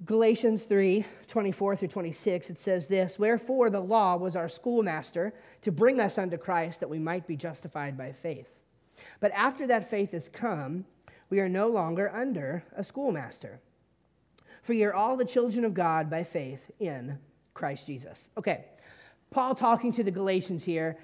Galatians 0.05 0.65
3 0.65 1.05
24 1.27 1.75
through 1.75 1.87
26, 1.87 2.49
it 2.49 2.59
says 2.59 2.87
this 2.87 3.17
Wherefore 3.17 3.69
the 3.69 3.79
law 3.79 4.17
was 4.17 4.35
our 4.35 4.49
schoolmaster 4.49 5.33
to 5.61 5.71
bring 5.71 5.99
us 5.99 6.17
unto 6.17 6.37
Christ 6.37 6.81
that 6.81 6.89
we 6.89 6.99
might 6.99 7.25
be 7.25 7.35
justified 7.35 7.97
by 7.97 8.11
faith. 8.11 8.49
But 9.19 9.31
after 9.31 9.65
that 9.67 9.89
faith 9.89 10.13
is 10.13 10.27
come, 10.27 10.85
we 11.29 11.39
are 11.39 11.49
no 11.49 11.67
longer 11.67 12.11
under 12.13 12.63
a 12.75 12.83
schoolmaster. 12.83 13.59
For 14.67 14.73
you're 14.73 14.93
all 14.93 15.15
the 15.15 15.23
children 15.23 15.63
of 15.63 15.73
God 15.73 16.09
by 16.09 16.25
faith 16.25 16.59
in 16.77 17.17
Christ 17.53 17.87
Jesus. 17.87 18.27
Okay, 18.37 18.65
Paul 19.31 19.55
talking 19.55 19.93
to 19.93 20.03
the 20.03 20.11
Galatians 20.11 20.61
here. 20.61 20.97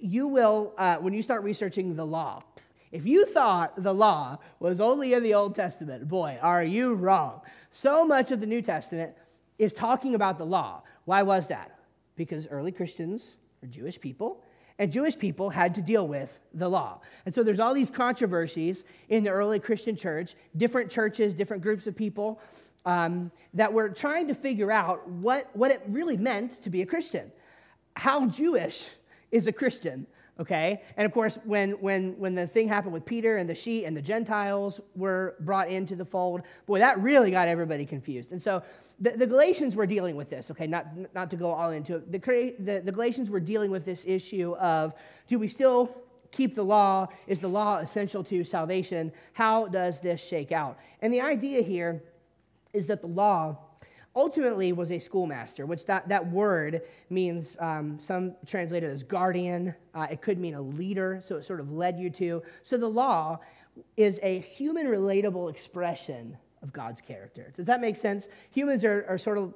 You 0.00 0.26
will, 0.26 0.74
uh, 0.76 0.96
when 0.96 1.14
you 1.14 1.22
start 1.22 1.44
researching 1.44 1.94
the 1.94 2.04
law, 2.04 2.42
if 2.90 3.06
you 3.06 3.24
thought 3.24 3.80
the 3.80 3.94
law 3.94 4.38
was 4.58 4.80
only 4.80 5.12
in 5.12 5.22
the 5.22 5.32
Old 5.32 5.54
Testament, 5.54 6.08
boy, 6.08 6.40
are 6.42 6.64
you 6.64 6.94
wrong. 6.94 7.40
So 7.70 8.04
much 8.04 8.32
of 8.32 8.40
the 8.40 8.46
New 8.46 8.62
Testament 8.62 9.12
is 9.60 9.72
talking 9.72 10.16
about 10.16 10.36
the 10.36 10.44
law. 10.44 10.82
Why 11.04 11.22
was 11.22 11.46
that? 11.46 11.78
Because 12.16 12.48
early 12.48 12.72
Christians 12.72 13.36
or 13.62 13.68
Jewish 13.68 14.00
people 14.00 14.42
and 14.80 14.90
Jewish 14.90 15.16
people 15.16 15.50
had 15.50 15.74
to 15.74 15.82
deal 15.82 16.08
with 16.08 16.40
the 16.54 16.66
law. 16.66 17.02
And 17.26 17.34
so 17.34 17.42
there's 17.42 17.60
all 17.60 17.74
these 17.74 17.90
controversies 17.90 18.84
in 19.10 19.22
the 19.22 19.30
early 19.30 19.60
Christian 19.60 19.94
church, 19.94 20.34
different 20.56 20.90
churches, 20.90 21.34
different 21.34 21.62
groups 21.62 21.86
of 21.86 21.94
people 21.94 22.40
um, 22.86 23.30
that 23.52 23.70
were 23.70 23.90
trying 23.90 24.26
to 24.28 24.34
figure 24.34 24.72
out 24.72 25.06
what, 25.06 25.54
what 25.54 25.70
it 25.70 25.82
really 25.86 26.16
meant 26.16 26.62
to 26.62 26.70
be 26.70 26.80
a 26.80 26.86
Christian. 26.86 27.30
How 27.94 28.26
Jewish 28.26 28.88
is 29.30 29.46
a 29.46 29.52
Christian? 29.52 30.06
Okay? 30.40 30.82
And 30.96 31.06
of 31.06 31.12
course 31.12 31.38
when 31.44 31.72
when 31.72 32.18
when 32.18 32.34
the 32.34 32.46
thing 32.46 32.66
happened 32.66 32.92
with 32.92 33.04
peter 33.04 33.36
and 33.36 33.48
the 33.48 33.54
sheet 33.54 33.84
and 33.84 33.96
the 33.96 34.02
gentiles 34.02 34.80
were 34.96 35.36
brought 35.40 35.68
into 35.68 35.94
the 35.94 36.04
fold 36.04 36.42
boy 36.66 36.78
that 36.78 37.00
really 37.00 37.30
got 37.30 37.46
everybody 37.46 37.84
confused. 37.84 38.32
And 38.32 38.42
so 38.42 38.62
the, 38.98 39.10
the 39.10 39.26
galatians 39.26 39.76
were 39.76 39.86
dealing 39.86 40.16
with 40.16 40.30
this 40.30 40.50
okay? 40.50 40.66
Not 40.66 40.86
not 41.14 41.30
to 41.30 41.36
go 41.36 41.52
all 41.52 41.70
into 41.70 41.96
it. 41.96 42.10
The, 42.10 42.54
the, 42.58 42.80
the 42.80 42.92
galatians 42.92 43.30
were 43.30 43.40
dealing 43.40 43.70
with 43.70 43.84
this 43.84 44.04
issue 44.06 44.54
of 44.56 44.94
do 45.26 45.38
we 45.38 45.48
still 45.48 45.94
keep 46.30 46.54
the 46.54 46.62
law? 46.62 47.08
Is 47.26 47.40
the 47.40 47.48
law 47.48 47.78
essential 47.78 48.24
to 48.24 48.44
salvation? 48.44 49.12
How 49.32 49.66
does 49.66 50.00
this 50.00 50.24
shake 50.24 50.52
out? 50.52 50.78
And 51.02 51.12
the 51.12 51.20
idea 51.20 51.62
here 51.62 52.02
is 52.72 52.86
that 52.86 53.00
the 53.00 53.08
law 53.08 53.58
ultimately 54.14 54.72
was 54.72 54.90
a 54.90 54.98
schoolmaster, 54.98 55.66
which 55.66 55.86
that, 55.86 56.08
that 56.08 56.30
word 56.30 56.82
means 57.10 57.56
um, 57.60 57.98
some 58.00 58.34
translated 58.46 58.90
as 58.90 59.02
guardian. 59.02 59.74
Uh, 59.94 60.06
it 60.10 60.20
could 60.20 60.38
mean 60.38 60.54
a 60.54 60.60
leader, 60.60 61.22
so 61.24 61.36
it 61.36 61.44
sort 61.44 61.60
of 61.60 61.70
led 61.70 61.98
you 61.98 62.10
to. 62.10 62.42
So 62.64 62.76
the 62.76 62.88
law 62.88 63.38
is 63.96 64.18
a 64.22 64.40
human 64.40 64.86
relatable 64.86 65.50
expression 65.50 66.36
of 66.62 66.72
God's 66.72 67.00
character. 67.00 67.52
Does 67.56 67.66
that 67.66 67.80
make 67.80 67.96
sense? 67.96 68.28
Humans 68.50 68.84
are, 68.84 69.06
are 69.08 69.18
sort 69.18 69.38
of, 69.38 69.54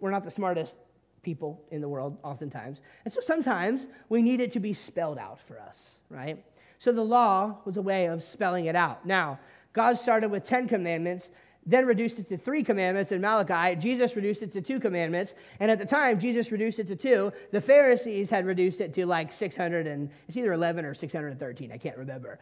we're 0.00 0.10
not 0.10 0.24
the 0.24 0.30
smartest 0.30 0.76
people 1.22 1.60
in 1.70 1.80
the 1.80 1.88
world 1.88 2.18
oftentimes. 2.22 2.80
And 3.04 3.12
so 3.12 3.20
sometimes 3.20 3.86
we 4.08 4.22
need 4.22 4.40
it 4.40 4.52
to 4.52 4.60
be 4.60 4.72
spelled 4.72 5.18
out 5.18 5.40
for 5.40 5.58
us, 5.58 5.98
right? 6.08 6.44
So 6.78 6.92
the 6.92 7.04
law 7.04 7.58
was 7.64 7.76
a 7.76 7.82
way 7.82 8.06
of 8.06 8.22
spelling 8.22 8.66
it 8.66 8.76
out. 8.76 9.06
Now, 9.06 9.40
God 9.72 9.98
started 9.98 10.30
with 10.30 10.44
10 10.44 10.68
commandments 10.68 11.30
then 11.66 11.86
reduced 11.86 12.18
it 12.18 12.28
to 12.28 12.36
three 12.36 12.62
commandments 12.62 13.12
in 13.12 13.20
Malachi. 13.20 13.76
Jesus 13.76 14.16
reduced 14.16 14.42
it 14.42 14.52
to 14.52 14.60
two 14.60 14.80
commandments. 14.80 15.34
And 15.60 15.70
at 15.70 15.78
the 15.78 15.86
time, 15.86 16.18
Jesus 16.18 16.52
reduced 16.52 16.78
it 16.78 16.88
to 16.88 16.96
two. 16.96 17.32
The 17.52 17.60
Pharisees 17.60 18.30
had 18.30 18.46
reduced 18.46 18.80
it 18.80 18.92
to 18.94 19.06
like 19.06 19.32
600 19.32 19.86
and 19.86 20.10
it's 20.28 20.36
either 20.36 20.52
11 20.52 20.84
or 20.84 20.94
613. 20.94 21.72
I 21.72 21.78
can't 21.78 21.96
remember. 21.96 22.38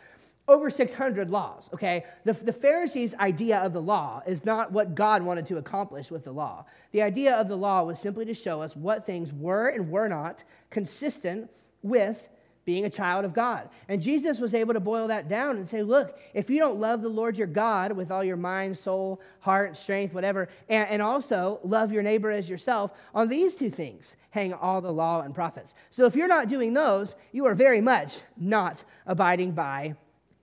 Over 0.49 0.71
600 0.71 1.31
laws, 1.31 1.69
okay? 1.73 2.05
The, 2.25 2.33
the 2.33 2.53
Pharisees' 2.53 3.15
idea 3.15 3.59
of 3.59 3.73
the 3.73 3.81
law 3.81 4.23
is 4.27 4.45
not 4.45 4.73
what 4.73 4.97
God 4.97 5.23
wanted 5.23 5.47
to 5.47 5.59
accomplish 5.59 6.11
with 6.11 6.25
the 6.25 6.33
law. 6.33 6.67
The 6.91 7.03
idea 7.03 7.37
of 7.37 7.49
the 7.49 7.57
law 7.57 7.85
was 7.85 8.01
simply 8.01 8.25
to 8.25 8.35
show 8.35 8.61
us 8.61 8.75
what 8.75 9.07
things 9.07 9.33
were 9.33 9.69
and 9.69 9.89
were 9.89 10.09
not 10.09 10.43
consistent 10.71 11.49
with 11.83 12.29
being 12.65 12.85
a 12.85 12.91
child 12.91 13.25
of 13.25 13.35
God. 13.35 13.69
And 13.89 14.01
Jesus 14.01 14.39
was 14.39 14.55
able 14.55 14.75
to 14.75 14.81
boil 14.81 15.09
that 15.09 15.29
down 15.29 15.57
and 15.57 15.69
say, 15.69 15.83
look, 15.83 16.19
if 16.33 16.49
you 16.49 16.59
don't 16.59 16.79
love 16.79 17.03
the 17.03 17.09
Lord 17.09 17.37
your 17.37 17.47
God 17.47 17.93
with 17.93 18.11
all 18.11 18.23
your 18.23 18.37
mind, 18.37 18.79
soul, 18.79 19.21
heart, 19.41 19.77
strength, 19.77 20.15
whatever, 20.15 20.49
and, 20.69 20.89
and, 20.89 21.03
also 21.03 21.59
love 21.65 21.93
your 21.93 22.03
neighbor 22.03 22.31
as 22.31 22.49
yourself, 22.49 22.93
on 23.15 23.29
these 23.29 23.57
two 23.57 23.71
things 23.71 24.15
hang 24.31 24.53
all 24.55 24.81
the 24.81 24.93
law 24.93 25.23
and 25.23 25.35
prophets. 25.35 25.75
So 25.91 26.07
if 26.07 26.15
you're 26.15 26.29
not 26.29 26.49
doing 26.49 26.73
those, 26.73 27.17
you 27.33 27.47
are 27.47 27.55
very 27.55 27.81
much 27.81 28.21
not 28.37 28.83
abiding 29.07 29.53
by 29.53 29.97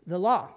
the 0.05 0.19
law. 0.19 0.49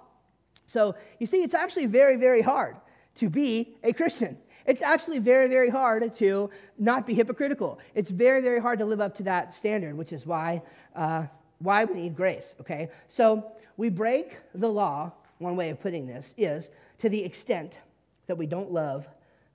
So 0.66 0.96
you 1.18 1.26
see, 1.26 1.42
it's 1.42 1.54
actually 1.54 1.86
very, 1.86 2.16
very 2.16 2.42
hard 2.42 2.76
to 3.16 3.30
be 3.30 3.76
a 3.82 3.92
Christian. 3.92 4.36
It's 4.66 4.82
actually 4.82 5.18
very, 5.18 5.48
very 5.48 5.70
hard 5.70 6.14
to 6.16 6.50
not 6.78 7.06
be 7.06 7.14
hypocritical. 7.14 7.78
It's 7.94 8.10
very, 8.10 8.40
very 8.40 8.60
hard 8.60 8.78
to 8.78 8.84
live 8.84 9.00
up 9.00 9.16
to 9.16 9.22
that 9.24 9.54
standard, 9.54 9.96
which 9.96 10.12
is 10.12 10.26
why 10.26 10.62
uh, 10.94 11.26
why 11.62 11.84
we 11.84 11.94
need 11.94 12.16
grace, 12.16 12.54
okay? 12.60 12.90
So 13.08 13.52
we 13.76 13.88
break 13.88 14.38
the 14.54 14.68
law, 14.68 15.12
one 15.38 15.56
way 15.56 15.70
of 15.70 15.80
putting 15.80 16.06
this 16.06 16.34
is 16.36 16.70
to 16.98 17.08
the 17.08 17.22
extent 17.22 17.78
that 18.26 18.36
we 18.36 18.46
don't 18.46 18.72
love 18.72 19.08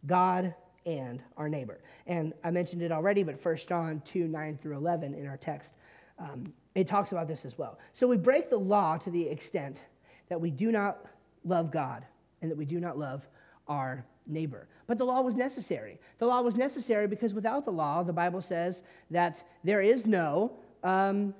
God 0.06 0.54
and 0.86 1.22
our 1.36 1.50
neighbor. 1.50 1.80
And 2.06 2.34
I 2.44 2.52
mentioned 2.52 2.82
it 2.82 2.92
already, 2.92 3.24
but 3.24 3.44
1 3.44 3.58
John 3.68 4.02
2 4.06 4.28
9 4.28 4.58
through 4.62 4.78
11 4.78 5.14
in 5.14 5.28
our 5.28 5.38
text, 5.38 5.74
um, 6.20 6.46
it 6.76 6.88
talks 6.88 7.12
about 7.12 7.28
this 7.28 7.46
as 7.46 7.58
well. 7.58 7.78
So 7.94 8.08
we 8.08 8.18
break 8.18 8.50
the 8.50 8.58
law 8.58 8.98
to 8.98 9.10
the 9.10 9.28
extent 9.28 9.82
that 10.30 10.40
we 10.40 10.52
do 10.52 10.72
not 10.72 11.06
love 11.44 11.72
God 11.72 12.06
and 12.42 12.50
that 12.52 12.58
we 12.58 12.66
do 12.66 12.80
not 12.80 12.98
love 12.98 13.28
our 13.68 14.06
neighbor. 14.26 14.68
But 14.88 14.98
the 14.98 15.06
law 15.06 15.22
was 15.22 15.36
necessary. 15.36 16.00
The 16.20 16.26
law 16.26 16.42
was 16.42 16.58
necessary 16.58 17.08
because 17.08 17.34
without 17.34 17.66
the 17.66 17.72
law, 17.72 18.04
the 18.04 18.14
Bible 18.14 18.42
says 18.42 18.84
that 19.12 19.44
there 19.64 19.82
is 19.82 20.06
no 20.06 20.52
um, 20.84 21.34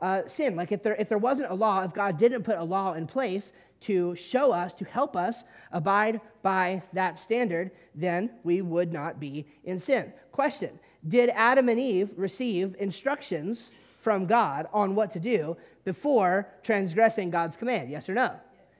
uh, 0.00 0.22
sin. 0.26 0.56
Like 0.56 0.72
if 0.72 0.82
there, 0.82 0.94
if 0.96 1.08
there 1.08 1.18
wasn't 1.18 1.50
a 1.50 1.54
law, 1.54 1.82
if 1.82 1.92
God 1.92 2.16
didn't 2.16 2.42
put 2.42 2.58
a 2.58 2.64
law 2.64 2.94
in 2.94 3.06
place 3.06 3.52
to 3.80 4.14
show 4.14 4.52
us, 4.52 4.74
to 4.74 4.84
help 4.84 5.16
us 5.16 5.44
abide 5.72 6.20
by 6.42 6.82
that 6.92 7.18
standard, 7.18 7.70
then 7.94 8.30
we 8.42 8.60
would 8.62 8.92
not 8.92 9.20
be 9.20 9.46
in 9.64 9.78
sin. 9.78 10.12
Question 10.32 10.78
Did 11.06 11.30
Adam 11.30 11.68
and 11.68 11.78
Eve 11.78 12.12
receive 12.16 12.74
instructions 12.78 13.70
from 14.00 14.26
God 14.26 14.68
on 14.72 14.94
what 14.94 15.10
to 15.12 15.20
do 15.20 15.56
before 15.84 16.48
transgressing 16.62 17.30
God's 17.30 17.56
command? 17.56 17.90
Yes 17.90 18.08
or 18.08 18.14
no? 18.14 18.34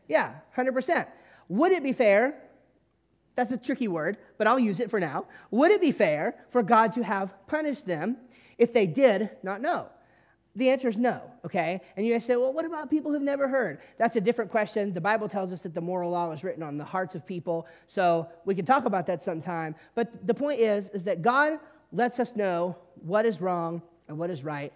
Yeah, 0.08 0.34
100%. 0.56 1.06
Would 1.48 1.72
it 1.72 1.82
be 1.82 1.92
fair? 1.92 2.34
That's 3.34 3.52
a 3.52 3.56
tricky 3.56 3.86
word, 3.86 4.16
but 4.36 4.46
I'll 4.46 4.58
use 4.58 4.80
it 4.80 4.90
for 4.90 4.98
now. 4.98 5.26
Would 5.52 5.70
it 5.70 5.80
be 5.80 5.92
fair 5.92 6.34
for 6.50 6.62
God 6.62 6.92
to 6.94 7.04
have 7.04 7.34
punished 7.46 7.86
them 7.86 8.16
if 8.58 8.72
they 8.72 8.86
did 8.86 9.30
not 9.44 9.60
know? 9.60 9.88
The 10.58 10.70
answer 10.70 10.88
is 10.88 10.98
no, 10.98 11.22
okay? 11.44 11.80
And 11.96 12.04
you 12.04 12.18
say, 12.18 12.34
well, 12.34 12.52
what 12.52 12.64
about 12.64 12.90
people 12.90 13.12
who've 13.12 13.22
never 13.22 13.46
heard? 13.46 13.78
That's 13.96 14.16
a 14.16 14.20
different 14.20 14.50
question. 14.50 14.92
The 14.92 15.00
Bible 15.00 15.28
tells 15.28 15.52
us 15.52 15.60
that 15.60 15.72
the 15.72 15.80
moral 15.80 16.10
law 16.10 16.32
is 16.32 16.42
written 16.42 16.64
on 16.64 16.76
the 16.76 16.84
hearts 16.84 17.14
of 17.14 17.24
people, 17.24 17.68
so 17.86 18.26
we 18.44 18.56
can 18.56 18.66
talk 18.66 18.84
about 18.84 19.06
that 19.06 19.22
sometime. 19.22 19.76
But 19.94 20.26
the 20.26 20.34
point 20.34 20.58
is, 20.58 20.88
is 20.88 21.04
that 21.04 21.22
God 21.22 21.60
lets 21.92 22.18
us 22.18 22.34
know 22.34 22.76
what 23.02 23.24
is 23.24 23.40
wrong 23.40 23.82
and 24.08 24.18
what 24.18 24.30
is 24.30 24.42
right, 24.42 24.72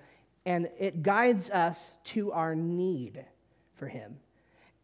and 0.47 0.71
it 0.79 1.03
guides 1.03 1.51
us 1.51 1.95
to 2.05 2.31
our 2.31 2.55
need 2.55 3.25
for 3.75 3.88
Him. 3.88 4.18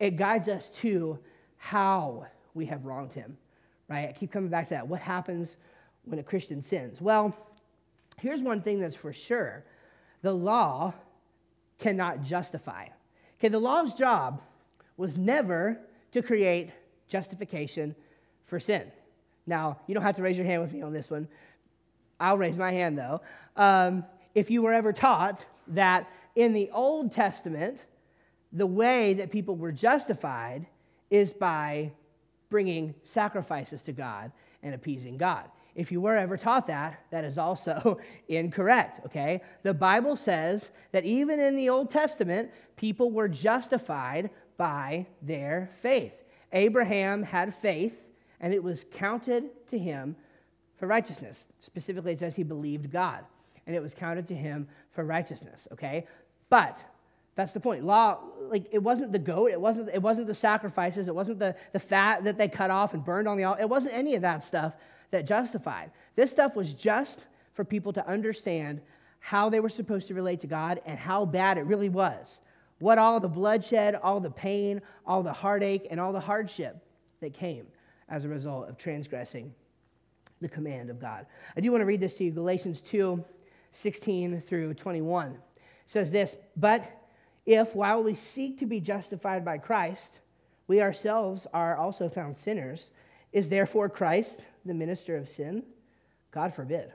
It 0.00 0.16
guides 0.16 0.48
us 0.48 0.68
to 0.80 1.20
how 1.58 2.26
we 2.54 2.66
have 2.66 2.86
wronged 2.86 3.12
Him, 3.12 3.36
right? 3.86 4.08
I 4.08 4.12
keep 4.12 4.32
coming 4.32 4.50
back 4.50 4.66
to 4.68 4.74
that. 4.74 4.88
What 4.88 5.00
happens 5.00 5.58
when 6.06 6.18
a 6.18 6.24
Christian 6.24 6.60
sins? 6.60 7.00
Well, 7.00 7.36
here's 8.16 8.42
one 8.42 8.62
thing 8.62 8.80
that's 8.80 8.96
for 8.96 9.12
sure 9.12 9.62
the 10.22 10.32
law 10.32 10.94
cannot 11.78 12.22
justify. 12.22 12.86
Okay, 13.38 13.48
the 13.48 13.58
law's 13.58 13.94
job 13.94 14.42
was 14.96 15.16
never 15.16 15.78
to 16.12 16.22
create 16.22 16.70
justification 17.08 17.94
for 18.44 18.58
sin. 18.58 18.90
Now, 19.46 19.78
you 19.86 19.94
don't 19.94 20.02
have 20.02 20.16
to 20.16 20.22
raise 20.22 20.36
your 20.36 20.46
hand 20.46 20.62
with 20.62 20.72
me 20.72 20.82
on 20.82 20.92
this 20.92 21.10
one. 21.10 21.28
I'll 22.20 22.38
raise 22.38 22.56
my 22.56 22.72
hand 22.72 22.98
though. 22.98 23.20
Um, 23.56 24.04
if 24.34 24.50
you 24.50 24.62
were 24.62 24.72
ever 24.72 24.92
taught 24.92 25.46
that 25.68 26.08
in 26.34 26.52
the 26.52 26.70
Old 26.72 27.12
Testament, 27.12 27.84
the 28.52 28.66
way 28.66 29.14
that 29.14 29.30
people 29.30 29.56
were 29.56 29.72
justified 29.72 30.66
is 31.10 31.32
by 31.32 31.92
bringing 32.50 32.94
sacrifices 33.04 33.82
to 33.82 33.92
God 33.92 34.32
and 34.62 34.74
appeasing 34.74 35.16
God. 35.16 35.44
If 35.78 35.92
you 35.92 36.00
were 36.00 36.16
ever 36.16 36.36
taught 36.36 36.66
that, 36.66 37.04
that 37.12 37.22
is 37.22 37.38
also 37.38 38.00
incorrect, 38.28 39.06
okay? 39.06 39.42
The 39.62 39.72
Bible 39.72 40.16
says 40.16 40.72
that 40.90 41.04
even 41.04 41.38
in 41.38 41.54
the 41.54 41.68
Old 41.68 41.88
Testament, 41.88 42.50
people 42.74 43.12
were 43.12 43.28
justified 43.28 44.30
by 44.56 45.06
their 45.22 45.70
faith. 45.80 46.12
Abraham 46.52 47.22
had 47.22 47.54
faith, 47.54 47.96
and 48.40 48.52
it 48.52 48.60
was 48.60 48.84
counted 48.92 49.44
to 49.68 49.78
him 49.78 50.16
for 50.78 50.88
righteousness. 50.88 51.46
Specifically, 51.60 52.14
it 52.14 52.18
says 52.18 52.34
he 52.34 52.42
believed 52.42 52.90
God, 52.90 53.24
and 53.64 53.76
it 53.76 53.80
was 53.80 53.94
counted 53.94 54.26
to 54.26 54.34
him 54.34 54.66
for 54.90 55.04
righteousness, 55.04 55.68
okay? 55.72 56.08
But 56.50 56.84
that's 57.36 57.52
the 57.52 57.60
point. 57.60 57.84
Law, 57.84 58.18
like 58.48 58.66
it 58.72 58.82
wasn't 58.82 59.12
the 59.12 59.20
goat, 59.20 59.52
it 59.52 59.60
wasn't, 59.60 59.90
it 59.94 60.02
wasn't 60.02 60.26
the 60.26 60.34
sacrifices, 60.34 61.06
it 61.06 61.14
wasn't 61.14 61.38
the, 61.38 61.54
the 61.72 61.78
fat 61.78 62.24
that 62.24 62.36
they 62.36 62.48
cut 62.48 62.72
off 62.72 62.94
and 62.94 63.04
burned 63.04 63.28
on 63.28 63.36
the 63.36 63.44
altar. 63.44 63.62
It 63.62 63.68
wasn't 63.68 63.94
any 63.94 64.16
of 64.16 64.22
that 64.22 64.42
stuff 64.42 64.74
that 65.10 65.26
justified. 65.26 65.90
This 66.16 66.30
stuff 66.30 66.56
was 66.56 66.74
just 66.74 67.26
for 67.54 67.64
people 67.64 67.92
to 67.94 68.06
understand 68.06 68.80
how 69.20 69.48
they 69.48 69.60
were 69.60 69.68
supposed 69.68 70.08
to 70.08 70.14
relate 70.14 70.40
to 70.40 70.46
God 70.46 70.80
and 70.86 70.98
how 70.98 71.24
bad 71.24 71.58
it 71.58 71.62
really 71.62 71.88
was. 71.88 72.40
What 72.78 72.98
all 72.98 73.18
the 73.18 73.28
bloodshed, 73.28 73.96
all 73.96 74.20
the 74.20 74.30
pain, 74.30 74.80
all 75.06 75.22
the 75.22 75.32
heartache, 75.32 75.88
and 75.90 75.98
all 75.98 76.12
the 76.12 76.20
hardship 76.20 76.76
that 77.20 77.34
came 77.34 77.66
as 78.08 78.24
a 78.24 78.28
result 78.28 78.68
of 78.68 78.78
transgressing 78.78 79.52
the 80.40 80.48
command 80.48 80.88
of 80.88 81.00
God. 81.00 81.26
I 81.56 81.60
do 81.60 81.72
want 81.72 81.82
to 81.82 81.86
read 81.86 82.00
this 82.00 82.14
to 82.18 82.24
you 82.24 82.30
Galatians 82.30 82.80
2 82.82 83.24
16 83.72 84.40
through 84.40 84.74
21. 84.74 85.32
It 85.32 85.38
says 85.86 86.10
this, 86.10 86.36
but 86.56 86.84
if 87.44 87.74
while 87.74 88.02
we 88.02 88.14
seek 88.14 88.58
to 88.58 88.66
be 88.66 88.80
justified 88.80 89.44
by 89.44 89.58
Christ, 89.58 90.18
we 90.66 90.80
ourselves 90.80 91.46
are 91.52 91.76
also 91.76 92.08
found 92.08 92.36
sinners, 92.36 92.90
is 93.32 93.48
therefore 93.48 93.88
Christ 93.88 94.46
the 94.64 94.74
minister 94.74 95.16
of 95.16 95.28
sin? 95.28 95.64
God 96.30 96.54
forbid. 96.54 96.92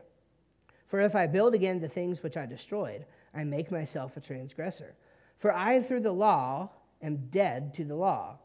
For 0.87 1.01
if 1.01 1.15
I 1.15 1.27
build 1.27 1.53
again 1.55 1.79
the 1.79 1.87
things 1.87 2.21
which 2.21 2.37
I 2.37 2.45
destroyed, 2.45 3.05
I 3.33 3.43
make 3.43 3.71
myself 3.71 4.15
a 4.15 4.21
transgressor. 4.21 4.95
For 5.39 5.51
I, 5.53 5.81
through 5.81 6.01
the 6.01 6.11
law, 6.11 6.69
am 7.01 7.27
dead 7.29 7.73
to 7.75 7.83
the 7.83 7.95
law, 7.95 8.37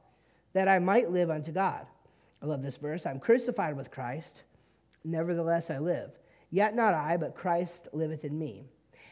that 0.55 0.67
I 0.67 0.79
might 0.79 1.11
live 1.11 1.31
unto 1.31 1.53
God. 1.53 1.87
I 2.43 2.47
love 2.47 2.63
this 2.63 2.77
verse. 2.77 3.05
I'm 3.07 3.21
crucified 3.21 3.77
with 3.77 3.91
Christ, 3.91 4.43
nevertheless 5.05 5.71
I 5.71 5.79
live. 5.79 6.11
Yet 6.51 6.75
not 6.75 6.95
I, 6.95 7.17
but 7.17 7.35
Christ 7.35 7.89
liveth 7.93 8.25
in 8.25 8.39
me. 8.39 8.65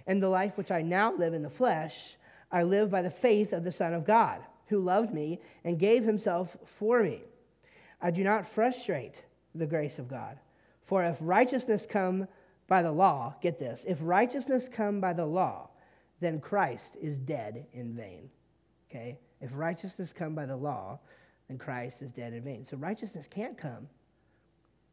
And 0.07 0.23
the 0.23 0.29
life 0.29 0.57
which 0.57 0.71
I 0.71 0.83
now 0.83 1.15
live 1.15 1.35
in 1.35 1.43
the 1.43 1.51
flesh, 1.51 2.17
I 2.51 2.63
live 2.63 2.91
by 2.91 3.03
the 3.03 3.11
faith 3.11 3.53
of 3.53 3.65
the 3.65 3.73
Son 3.73 3.93
of 3.93 4.07
God, 4.07 4.41
who 4.69 4.79
loved 4.79 5.13
me 5.13 5.41
and 5.65 5.79
gave 5.79 6.05
himself 6.05 6.57
for 6.65 7.03
me. 7.03 7.23
I 8.01 8.11
do 8.11 8.23
not 8.23 8.47
frustrate 8.47 9.23
the 9.55 9.67
grace 9.67 9.99
of 9.99 10.09
God. 10.09 10.39
For 10.85 11.03
if 11.03 11.17
righteousness 11.21 11.87
come 11.89 12.29
by 12.69 12.83
the 12.83 12.93
law, 12.93 13.35
get 13.41 13.59
this, 13.59 13.85
if 13.87 13.99
righteousness 14.01 14.69
come 14.69 15.01
by 15.01 15.13
the 15.13 15.27
law, 15.27 15.71
then 16.21 16.41
Christ 16.41 16.97
is 17.01 17.19
dead 17.19 17.67
in 17.73 17.95
vain. 17.95 18.31
Okay? 18.91 19.19
If 19.41 19.51
righteousness 19.55 20.13
come 20.13 20.35
by 20.35 20.47
the 20.47 20.57
law, 20.57 20.99
then 21.49 21.59
Christ 21.59 22.03
is 22.03 22.11
dead 22.13 22.33
in 22.33 22.43
vain. 22.43 22.65
So 22.65 22.77
righteousness 22.77 23.29
can't 23.31 23.57
come 23.57 23.89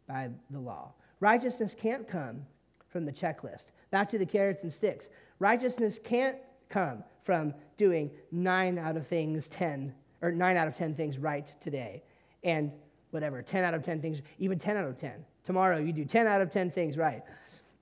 by 0.07 0.29
the 0.49 0.59
law. 0.59 0.93
Righteousness 1.19 1.75
can't 1.79 2.07
come 2.07 2.45
from 2.89 3.05
the 3.05 3.11
checklist. 3.11 3.65
Back 3.91 4.09
to 4.09 4.17
the 4.17 4.25
carrots 4.25 4.63
and 4.63 4.73
sticks. 4.73 5.09
Righteousness 5.39 5.99
can't 6.03 6.37
come 6.69 7.03
from 7.23 7.53
doing 7.77 8.11
nine 8.31 8.77
out 8.77 8.97
of 8.97 9.07
things 9.07 9.47
10, 9.47 9.93
or 10.21 10.31
nine 10.31 10.57
out 10.57 10.67
of 10.67 10.75
10 10.75 10.95
things 10.95 11.17
right 11.17 11.53
today 11.61 12.03
and 12.43 12.71
whatever, 13.13 13.41
10 13.41 13.63
out 13.63 13.73
of 13.73 13.83
10 13.83 14.01
things, 14.01 14.21
even 14.39 14.57
10 14.59 14.77
out 14.77 14.85
of 14.85 14.97
10. 14.97 15.23
Tomorrow 15.43 15.77
you 15.77 15.93
do 15.93 16.05
10 16.05 16.27
out 16.27 16.41
of 16.41 16.51
10 16.51 16.71
things 16.71 16.97
right. 16.97 17.21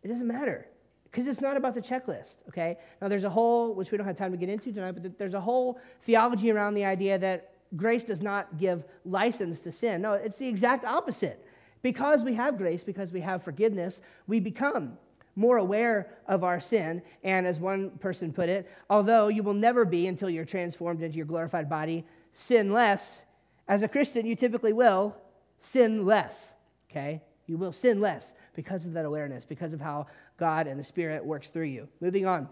It 0.03 0.07
doesn't 0.07 0.27
matter 0.27 0.67
because 1.05 1.27
it's 1.27 1.41
not 1.41 1.57
about 1.57 1.73
the 1.73 1.81
checklist, 1.81 2.37
okay? 2.47 2.77
Now 3.01 3.07
there's 3.07 3.23
a 3.23 3.29
whole, 3.29 3.73
which 3.73 3.91
we 3.91 3.97
don't 3.97 4.07
have 4.07 4.17
time 4.17 4.31
to 4.31 4.37
get 4.37 4.49
into 4.49 4.71
tonight, 4.71 4.93
but 4.93 5.17
there's 5.17 5.33
a 5.33 5.41
whole 5.41 5.79
theology 6.03 6.51
around 6.51 6.73
the 6.73 6.85
idea 6.85 7.17
that 7.19 7.53
grace 7.75 8.03
does 8.03 8.21
not 8.21 8.57
give 8.57 8.83
license 9.05 9.59
to 9.61 9.71
sin. 9.71 10.01
No, 10.01 10.13
it's 10.13 10.37
the 10.37 10.47
exact 10.47 10.85
opposite. 10.85 11.45
Because 11.81 12.23
we 12.23 12.33
have 12.35 12.57
grace, 12.57 12.83
because 12.83 13.11
we 13.11 13.21
have 13.21 13.43
forgiveness, 13.43 14.01
we 14.27 14.39
become 14.39 14.97
more 15.35 15.57
aware 15.57 16.17
of 16.27 16.43
our 16.43 16.59
sin. 16.59 17.01
And 17.23 17.47
as 17.47 17.59
one 17.59 17.91
person 17.91 18.31
put 18.31 18.49
it, 18.49 18.69
although 18.89 19.29
you 19.29 19.43
will 19.43 19.53
never 19.53 19.85
be 19.85 20.07
until 20.07 20.29
you're 20.29 20.45
transformed 20.45 21.01
into 21.01 21.17
your 21.17 21.25
glorified 21.25 21.69
body, 21.69 22.05
sinless, 22.33 23.23
as 23.67 23.83
a 23.83 23.87
Christian, 23.87 24.25
you 24.25 24.35
typically 24.35 24.73
will 24.73 25.15
sin 25.61 26.05
less, 26.05 26.53
okay? 26.89 27.21
You 27.47 27.57
will 27.57 27.71
sin 27.71 28.01
less 28.01 28.33
because 28.53 28.85
of 28.85 28.93
that 28.93 29.05
awareness, 29.05 29.45
because 29.45 29.73
of 29.73 29.81
how 29.81 30.07
God 30.37 30.67
and 30.67 30.79
the 30.79 30.83
Spirit 30.83 31.23
works 31.23 31.49
through 31.49 31.65
you. 31.65 31.87
Moving 31.99 32.25
on 32.25 32.49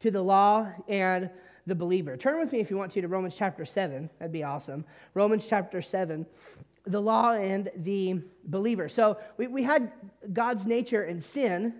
to 0.00 0.10
the 0.10 0.22
law 0.22 0.68
and 0.88 1.30
the 1.66 1.74
believer. 1.74 2.16
Turn 2.16 2.40
with 2.40 2.52
me 2.52 2.60
if 2.60 2.70
you 2.70 2.76
want 2.76 2.92
to 2.92 3.00
to 3.00 3.08
Romans 3.08 3.36
chapter 3.36 3.64
7. 3.64 4.10
That'd 4.18 4.32
be 4.32 4.42
awesome. 4.42 4.84
Romans 5.14 5.46
chapter 5.48 5.80
7, 5.80 6.26
the 6.84 7.00
law 7.00 7.32
and 7.32 7.70
the 7.76 8.20
believer. 8.44 8.88
So 8.88 9.18
we, 9.36 9.46
we 9.46 9.62
had 9.62 9.92
God's 10.32 10.66
nature 10.66 11.02
and 11.02 11.22
sin, 11.22 11.74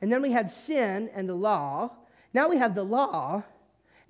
and 0.00 0.10
then 0.10 0.22
we 0.22 0.30
had 0.30 0.50
sin 0.50 1.10
and 1.14 1.28
the 1.28 1.34
law. 1.34 1.90
Now 2.32 2.48
we 2.48 2.56
have 2.56 2.74
the 2.74 2.84
law 2.84 3.42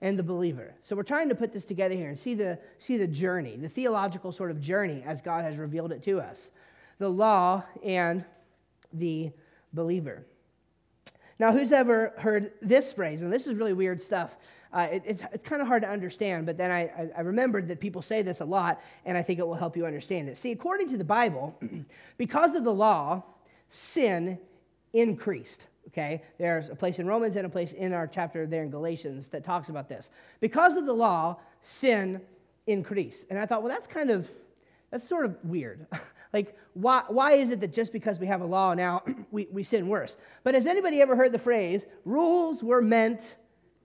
and 0.01 0.19
the 0.19 0.23
believer. 0.23 0.75
So 0.83 0.95
we're 0.95 1.03
trying 1.03 1.29
to 1.29 1.35
put 1.35 1.53
this 1.53 1.65
together 1.65 1.95
here 1.95 2.09
and 2.09 2.19
see 2.19 2.35
the, 2.35 2.59
see 2.79 2.97
the 2.97 3.07
journey, 3.07 3.57
the 3.57 3.69
theological 3.69 4.33
sort 4.33 4.51
of 4.51 4.61
journey 4.61 5.03
as 5.05 5.23
God 5.23 5.45
has 5.45 5.59
revealed 5.59 5.93
it 5.93 6.03
to 6.05 6.21
us 6.21 6.51
the 6.99 7.09
law 7.09 7.63
and 7.85 8.25
the 8.93 9.31
believer. 9.73 10.25
Now, 11.39 11.53
who's 11.53 11.71
ever 11.71 12.13
heard 12.19 12.51
this 12.61 12.93
phrase? 12.93 13.23
And 13.23 13.33
this 13.33 13.47
is 13.47 13.55
really 13.55 13.73
weird 13.73 14.03
stuff. 14.03 14.37
Uh, 14.73 14.89
it, 14.91 15.03
it's, 15.07 15.23
it's 15.33 15.49
kind 15.49 15.63
of 15.63 15.69
hard 15.69 15.83
to 15.83 15.89
understand, 15.89 16.45
but 16.45 16.59
then 16.59 16.73
I, 16.73 16.81
I, 16.81 17.11
I 17.19 17.21
remembered 17.21 17.69
that 17.69 17.79
people 17.79 18.03
say 18.03 18.23
this 18.23 18.41
a 18.41 18.45
lot, 18.45 18.83
and 19.05 19.17
I 19.17 19.23
think 19.23 19.39
it 19.39 19.47
will 19.47 19.55
help 19.55 19.77
you 19.77 19.87
understand 19.87 20.29
it. 20.29 20.37
See, 20.37 20.51
according 20.51 20.91
to 20.91 20.97
the 20.97 21.05
Bible, 21.05 21.57
because 22.19 22.57
of 22.57 22.65
the 22.65 22.75
law, 22.75 23.23
sin 23.69 24.39
increased 24.93 25.68
okay? 25.89 26.23
There's 26.39 26.69
a 26.69 26.75
place 26.75 26.99
in 26.99 27.07
Romans 27.07 27.37
and 27.37 27.47
a 27.47 27.49
place 27.49 27.73
in 27.73 27.93
our 27.93 28.07
chapter 28.07 28.47
there 28.47 28.63
in 28.63 28.71
Galatians 28.71 29.29
that 29.29 29.45
talks 29.45 29.69
about 29.69 29.89
this. 29.89 30.11
Because 30.41 30.77
of 30.77 30.87
the 30.87 30.93
law, 30.93 31.37
sin 31.63 32.21
increased. 32.67 33.27
And 33.31 33.39
I 33.39 33.47
thought, 33.47 33.63
well, 33.63 33.73
that's 33.73 33.87
kind 33.87 34.11
of, 34.11 34.31
that's 34.91 35.09
sort 35.09 35.25
of 35.25 35.37
weird. 35.43 35.87
like, 36.33 36.57
why, 36.75 37.05
why 37.09 37.33
is 37.33 37.51
it 37.51 37.61
that 37.61 37.73
just 37.73 37.93
because 37.93 38.19
we 38.19 38.27
have 38.27 38.41
a 38.41 38.47
law 38.47 38.75
now, 38.75 39.03
we, 39.31 39.49
we 39.51 39.63
sin 39.63 39.89
worse? 39.89 40.17
But 40.45 40.55
has 40.55 40.67
anybody 40.67 41.01
ever 41.01 41.17
heard 41.17 41.33
the 41.33 41.39
phrase, 41.39 41.87
rules 42.05 42.63
were 42.63 42.83
meant 42.83 43.37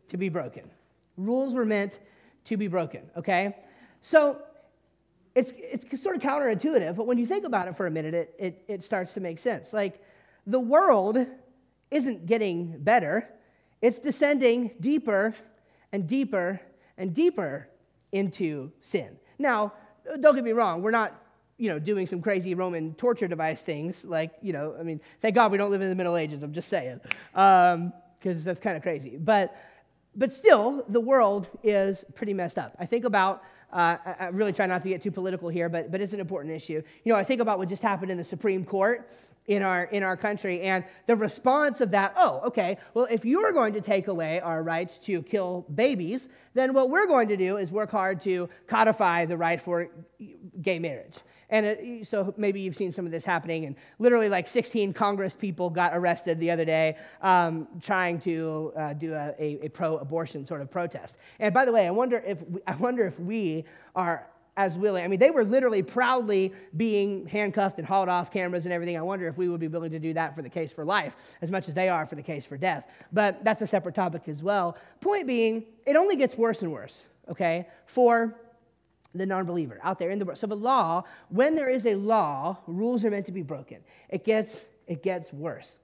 to 0.10 0.18
be 0.18 0.30
broken. 0.30 0.70
Rules 1.18 1.54
were 1.54 1.66
meant 1.66 2.00
to 2.46 2.58
be 2.58 2.68
broken, 2.68 3.02
okay? 3.16 3.56
So 4.02 4.42
it's, 5.36 5.54
it's 5.56 6.02
sort 6.02 6.16
of 6.16 6.22
counterintuitive, 6.22 6.96
but 6.96 7.08
when 7.08 7.18
you 7.18 7.26
think 7.26 7.46
about 7.46 7.68
it 7.68 7.78
for 7.78 7.88
a 7.88 7.92
minute, 7.92 8.13
it, 8.13 8.36
it, 8.38 8.63
it 8.68 8.84
starts 8.84 9.13
to 9.13 9.22
make 9.22 9.39
sense. 9.39 9.72
Like, 9.72 10.04
the 10.46 10.60
world 10.60 11.26
isn't 11.93 12.25
getting 12.25 12.77
better, 12.79 13.29
it's 13.82 13.99
descending 13.99 14.71
deeper 14.79 15.34
and 15.91 16.08
deeper 16.08 16.60
and 16.97 17.13
deeper 17.13 17.67
into 18.12 18.71
sin. 18.82 19.17
Now, 19.38 19.73
don't 20.19 20.36
get 20.36 20.43
me 20.43 20.51
wrong, 20.51 20.82
we're 20.82 20.91
not 20.91 21.23
you 21.58 21.69
know, 21.69 21.79
doing 21.79 22.08
some 22.08 22.21
crazy 22.21 22.56
Roman 22.56 22.93
torture 22.95 23.27
device 23.27 23.62
things. 23.62 24.03
Like, 24.03 24.32
you 24.41 24.53
know, 24.53 24.75
I 24.79 24.84
mean, 24.84 24.99
thank 25.21 25.36
God 25.36 25.51
we 25.51 25.58
don't 25.58 25.71
live 25.71 25.82
in 25.82 25.89
the 25.89 25.95
Middle 25.95 26.17
Ages. 26.17 26.43
I'm 26.43 26.51
just 26.51 26.67
saying, 26.67 26.99
because 27.32 27.75
um, 27.75 27.93
that's 28.21 28.60
kind 28.60 28.75
of 28.75 28.84
crazy. 28.84 29.17
But, 29.17 29.56
but 30.15 30.34
still, 30.34 30.84
the 30.89 30.99
world 30.99 31.47
is 31.63 32.03
pretty 32.15 32.34
messed 32.34 32.58
up. 32.58 32.75
I 32.79 32.86
think 32.86 33.06
about. 33.06 33.43
Uh, 33.71 33.97
I, 34.06 34.15
I 34.19 34.27
really 34.27 34.53
try 34.53 34.67
not 34.67 34.84
to 34.84 34.89
get 34.89 35.01
too 35.01 35.10
political 35.10 35.49
here, 35.49 35.67
but, 35.67 35.89
but 35.89 35.99
it's 35.99 36.13
an 36.13 36.19
important 36.19 36.53
issue. 36.53 36.84
You 37.03 37.12
know, 37.12 37.15
I 37.15 37.23
think 37.23 37.41
about 37.41 37.58
what 37.58 37.69
just 37.69 37.82
happened 37.82 38.12
in 38.12 38.19
the 38.19 38.23
Supreme 38.23 38.65
Court 38.65 39.10
in 39.47 39.62
our 39.62 39.84
in 39.86 40.03
our 40.03 40.15
country 40.15 40.62
and 40.62 40.86
the 41.08 41.15
response 41.15 41.82
of 41.82 41.91
that 41.91 42.13
oh 42.15 42.41
okay 42.45 42.77
well 42.93 43.08
if 43.10 43.25
you're 43.25 43.51
going 43.51 43.73
to 43.73 43.82
take 43.82 44.08
away 44.08 44.39
our 44.39 44.63
right 44.63 44.97
to 45.01 45.21
kill 45.23 45.65
babies 45.73 46.29
then 46.53 46.73
what 46.73 46.89
we're 46.89 47.08
going 47.08 47.27
to 47.27 47.38
do 47.38 47.58
is 47.58 47.71
work 47.71 47.91
hard 47.91 48.21
to 48.21 48.49
codify 48.67 49.25
the 49.25 49.38
right 49.38 49.60
for 49.60 49.89
gay 50.62 50.79
marriage. 50.79 51.17
And 51.49 51.65
it, 51.65 52.08
so 52.08 52.34
maybe 52.38 52.62
you've 52.62 52.75
seen 52.75 52.91
some 52.91 53.06
of 53.06 53.12
this 53.12 53.25
happening 53.25 53.65
and 53.65 53.75
literally 53.99 54.29
like 54.29 54.47
16 54.47 54.93
congress 54.93 55.36
people 55.36 55.69
got 55.69 55.95
arrested 55.95 56.39
the 56.39 56.49
other 56.49 56.65
day 56.65 56.95
um, 57.21 57.67
trying 57.82 58.19
to 58.21 58.73
uh, 58.75 58.93
do 58.93 59.13
a, 59.13 59.36
a, 59.38 59.65
a 59.65 59.69
pro-abortion 59.69 60.45
sort 60.45 60.62
of 60.62 60.71
protest. 60.71 61.17
And 61.39 61.53
by 61.53 61.65
the 61.65 61.71
way 61.71 61.86
i 61.86 61.91
wonder 61.91 62.23
if 62.25 62.41
we, 62.47 62.62
i 62.65 62.75
wonder 62.75 63.06
if 63.06 63.19
we 63.19 63.65
are 63.95 64.27
as 64.56 64.78
willing. 64.78 65.04
I 65.04 65.08
mean, 65.08 65.20
they 65.20 65.32
were 65.32 65.44
literally 65.44 65.82
proudly 65.82 66.54
being 66.78 67.26
handcuffed 67.26 67.80
and 67.80 67.88
hauled 67.88 68.10
off 68.10 68.32
cameras 68.32 68.66
and 68.66 68.74
everything. 68.74 68.98
I 68.98 69.02
wonder 69.02 69.28
if 69.28 69.38
we 69.38 69.50
would 69.50 69.60
be 69.60 69.68
willing 69.68 69.92
to 69.92 70.00
do 70.00 70.13
that 70.13 70.36
for 70.36 70.42
the 70.42 70.50
case 70.50 70.72
for 70.72 70.86
life 70.86 71.16
as 71.42 71.50
much 71.50 71.68
as 71.68 71.74
they 71.74 71.89
are 71.89 72.06
for 72.06 72.16
the 72.16 72.22
case 72.22 72.46
for 72.46 72.58
death. 72.58 72.88
But 73.12 73.44
that's 73.44 73.62
a 73.62 73.68
separate 73.68 73.96
topic 73.96 74.28
as 74.28 74.44
well. 74.44 74.78
Point 75.02 75.26
being, 75.26 75.66
it 75.86 75.96
only 75.96 76.16
gets 76.16 76.38
worse 76.38 76.62
and 76.62 76.72
worse, 76.72 77.06
okay, 77.30 77.68
for 77.88 78.36
the 79.16 79.26
non 79.26 79.46
believer 79.46 79.80
out 79.84 79.98
there 79.98 80.12
in 80.12 80.20
the 80.20 80.26
world. 80.26 80.38
So, 80.38 80.48
the 80.48 80.56
law, 80.56 81.04
when 81.30 81.56
there 81.56 81.70
is 81.70 81.86
a 81.86 81.96
law, 81.96 82.58
rules 82.68 83.06
are 83.06 83.12
meant 83.12 83.26
to 83.28 83.32
be 83.32 83.44
broken. 83.44 83.78
It 84.10 84.24
gets, 84.24 84.66
it 84.88 85.02
gets 85.04 85.34
worse. 85.34 85.78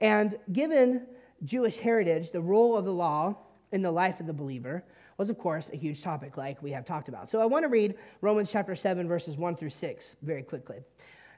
And 0.00 0.38
given 0.52 1.06
Jewish 1.44 1.76
heritage, 1.76 2.30
the 2.30 2.42
role 2.42 2.76
of 2.76 2.84
the 2.84 2.92
law 2.92 3.36
in 3.72 3.82
the 3.82 3.90
life 3.90 4.20
of 4.20 4.26
the 4.26 4.32
believer, 4.32 4.84
was, 5.16 5.30
of 5.30 5.38
course, 5.38 5.70
a 5.72 5.76
huge 5.76 6.02
topic, 6.02 6.36
like 6.36 6.62
we 6.62 6.72
have 6.72 6.84
talked 6.84 7.08
about. 7.08 7.30
So 7.30 7.40
I 7.40 7.46
want 7.46 7.64
to 7.64 7.68
read 7.68 7.94
Romans 8.20 8.50
chapter 8.50 8.74
7, 8.74 9.06
verses 9.06 9.36
1 9.36 9.56
through 9.56 9.70
6 9.70 10.16
very 10.22 10.42
quickly. 10.42 10.78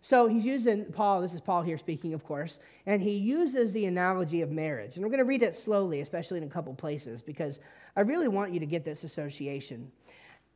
So 0.02 0.28
he's 0.28 0.44
using 0.44 0.84
Paul, 0.84 1.20
this 1.20 1.34
is 1.34 1.40
Paul 1.40 1.62
here 1.62 1.76
speaking, 1.76 2.14
of 2.14 2.24
course, 2.24 2.60
and 2.86 3.02
he 3.02 3.16
uses 3.16 3.72
the 3.72 3.86
analogy 3.86 4.40
of 4.40 4.52
marriage. 4.52 4.94
And 4.94 5.04
we're 5.04 5.10
going 5.10 5.18
to 5.18 5.24
read 5.24 5.42
it 5.42 5.56
slowly, 5.56 6.00
especially 6.00 6.38
in 6.38 6.44
a 6.44 6.48
couple 6.48 6.72
places, 6.74 7.22
because 7.22 7.58
I 7.96 8.02
really 8.02 8.28
want 8.28 8.52
you 8.52 8.60
to 8.60 8.66
get 8.66 8.84
this 8.84 9.02
association. 9.02 9.90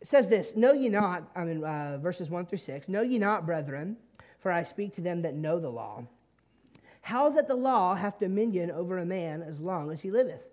It 0.00 0.06
says 0.06 0.28
this 0.28 0.54
Know 0.54 0.72
ye 0.72 0.88
not, 0.88 1.28
I 1.34 1.44
mean, 1.44 1.64
uh, 1.64 1.98
verses 2.00 2.30
1 2.30 2.46
through 2.46 2.58
6, 2.58 2.88
Know 2.88 3.02
ye 3.02 3.18
not, 3.18 3.44
brethren, 3.44 3.96
for 4.38 4.52
I 4.52 4.62
speak 4.62 4.94
to 4.94 5.00
them 5.00 5.22
that 5.22 5.34
know 5.34 5.58
the 5.58 5.68
law, 5.68 6.04
how 7.02 7.28
that 7.30 7.48
the 7.48 7.56
law 7.56 7.94
hath 7.94 8.18
dominion 8.18 8.70
over 8.70 8.98
a 8.98 9.04
man 9.04 9.42
as 9.42 9.58
long 9.58 9.90
as 9.90 10.00
he 10.02 10.10
liveth. 10.10 10.49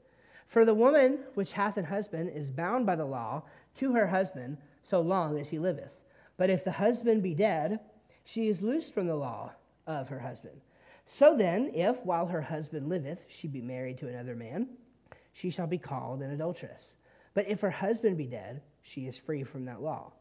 For 0.48 0.64
the 0.64 0.74
woman 0.74 1.20
which 1.34 1.54
hath 1.54 1.78
an 1.78 1.86
husband 1.86 2.32
is 2.34 2.52
bound 2.52 2.86
by 2.86 2.96
the 2.96 3.06
law 3.06 3.44
to 3.76 3.94
her 3.94 4.08
husband 4.08 4.58
so 4.82 5.02
long 5.02 5.38
as 5.38 5.50
he 5.50 5.60
liveth. 5.60 5.94
But 6.38 6.50
if 6.50 6.64
the 6.64 6.72
husband 6.72 7.22
be 7.22 7.34
dead, 7.34 7.80
she 8.24 8.48
is 8.48 8.62
loosed 8.62 8.94
from 8.94 9.08
the 9.08 9.16
law 9.16 9.52
of 9.86 10.10
her 10.10 10.20
husband. 10.20 10.62
So 11.06 11.36
then, 11.36 11.72
if 11.74 12.06
while 12.06 12.28
her 12.28 12.42
husband 12.42 12.90
liveth 12.90 13.26
she 13.30 13.48
be 13.48 13.62
married 13.62 13.98
to 14.00 14.08
another 14.08 14.36
man, 14.36 14.70
she 15.34 15.50
shall 15.50 15.68
be 15.68 15.78
called 15.78 16.22
an 16.22 16.32
adulteress. 16.32 16.96
But 17.34 17.48
if 17.48 17.62
her 17.62 17.72
husband 17.72 18.18
be 18.18 18.26
dead, 18.26 18.62
she 18.82 19.08
is 19.08 19.18
free 19.18 19.44
from 19.44 19.66
that 19.66 19.82
law, 19.82 20.14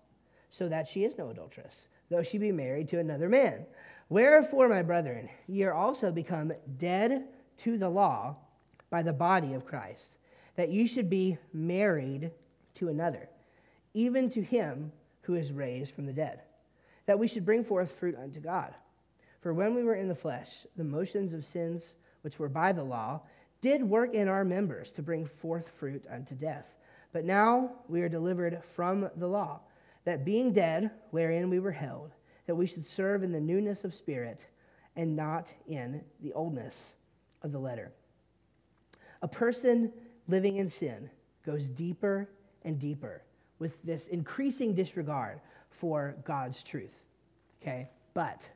so 0.51 0.69
that 0.69 0.87
she 0.87 1.05
is 1.05 1.17
no 1.17 1.31
adulteress, 1.31 1.89
though 2.11 2.23
she 2.23 2.39
be 2.39 2.53
married 2.53 2.89
to 2.89 2.99
another 2.99 3.29
man. 3.29 3.67
Wherefore, 4.09 4.69
my 4.69 4.83
brethren, 4.83 5.29
ye 5.47 5.63
are 5.65 5.73
also 5.73 6.13
become 6.13 6.53
dead 6.79 7.25
to 7.59 7.79
the 7.79 7.89
law 7.89 8.37
by 8.91 9.03
the 9.03 9.13
body 9.13 9.55
of 9.55 9.67
Christ, 9.67 10.16
that 10.57 10.71
you 10.71 10.87
should 10.87 11.09
be 11.09 11.39
married 11.53 12.31
to 12.75 12.89
another, 12.89 13.29
even 13.95 14.29
to 14.31 14.43
him 14.43 14.93
who 15.23 15.35
is 15.35 15.53
raised 15.53 15.95
from 15.95 16.07
the 16.07 16.13
dead, 16.13 16.41
that 17.07 17.19
we 17.19 17.29
should 17.29 17.45
bring 17.45 17.65
forth 17.65 17.93
fruit 17.93 18.17
unto 18.21 18.41
God. 18.41 18.75
For 19.41 19.55
when 19.55 19.75
we 19.75 19.85
were 19.85 19.95
in 19.95 20.09
the 20.09 20.15
flesh, 20.15 20.67
the 20.77 20.85
motions 20.85 21.33
of 21.33 21.45
sins 21.45 21.95
which 22.23 22.39
were 22.39 22.49
by 22.49 22.73
the 22.73 22.83
law 22.83 23.21
did 23.61 23.83
work 23.83 24.15
in 24.15 24.29
our 24.29 24.45
members 24.45 24.93
to 24.93 25.03
bring 25.03 25.25
forth 25.25 25.69
fruit 25.69 26.05
unto 26.11 26.35
death. 26.35 26.67
But 27.13 27.25
now 27.25 27.71
we 27.89 28.03
are 28.03 28.09
delivered 28.09 28.63
from 28.63 29.09
the 29.17 29.27
law, 29.27 29.61
that 30.05 30.25
being 30.25 30.53
dead, 30.53 30.91
wherein 31.11 31.51
we 31.51 31.59
were 31.59 31.73
held, 31.73 32.13
that 32.47 32.55
we 32.55 32.67
should 32.67 32.87
serve 32.87 33.23
in 33.23 33.33
the 33.33 33.41
newness 33.41 33.85
of 33.85 33.95
spirit 33.95 34.47
and 34.97 35.17
not 35.17 35.53
in 35.67 36.03
the 36.21 36.33
oldness 36.33 36.95
of 37.43 37.53
the 37.53 37.59
letter. 37.59 37.93
A 39.23 39.29
person 39.29 39.93
living 40.29 40.57
in 40.57 40.69
sin 40.69 41.11
goes 41.45 41.69
deeper 41.69 42.29
and 42.65 42.79
deeper 42.79 43.23
with 43.59 43.83
this 43.85 44.07
increasing 44.09 44.75
disregard 44.75 45.41
for 45.71 46.17
God's 46.25 46.63
truth. 46.63 46.95
Okay? 47.63 47.89
But 48.15 48.49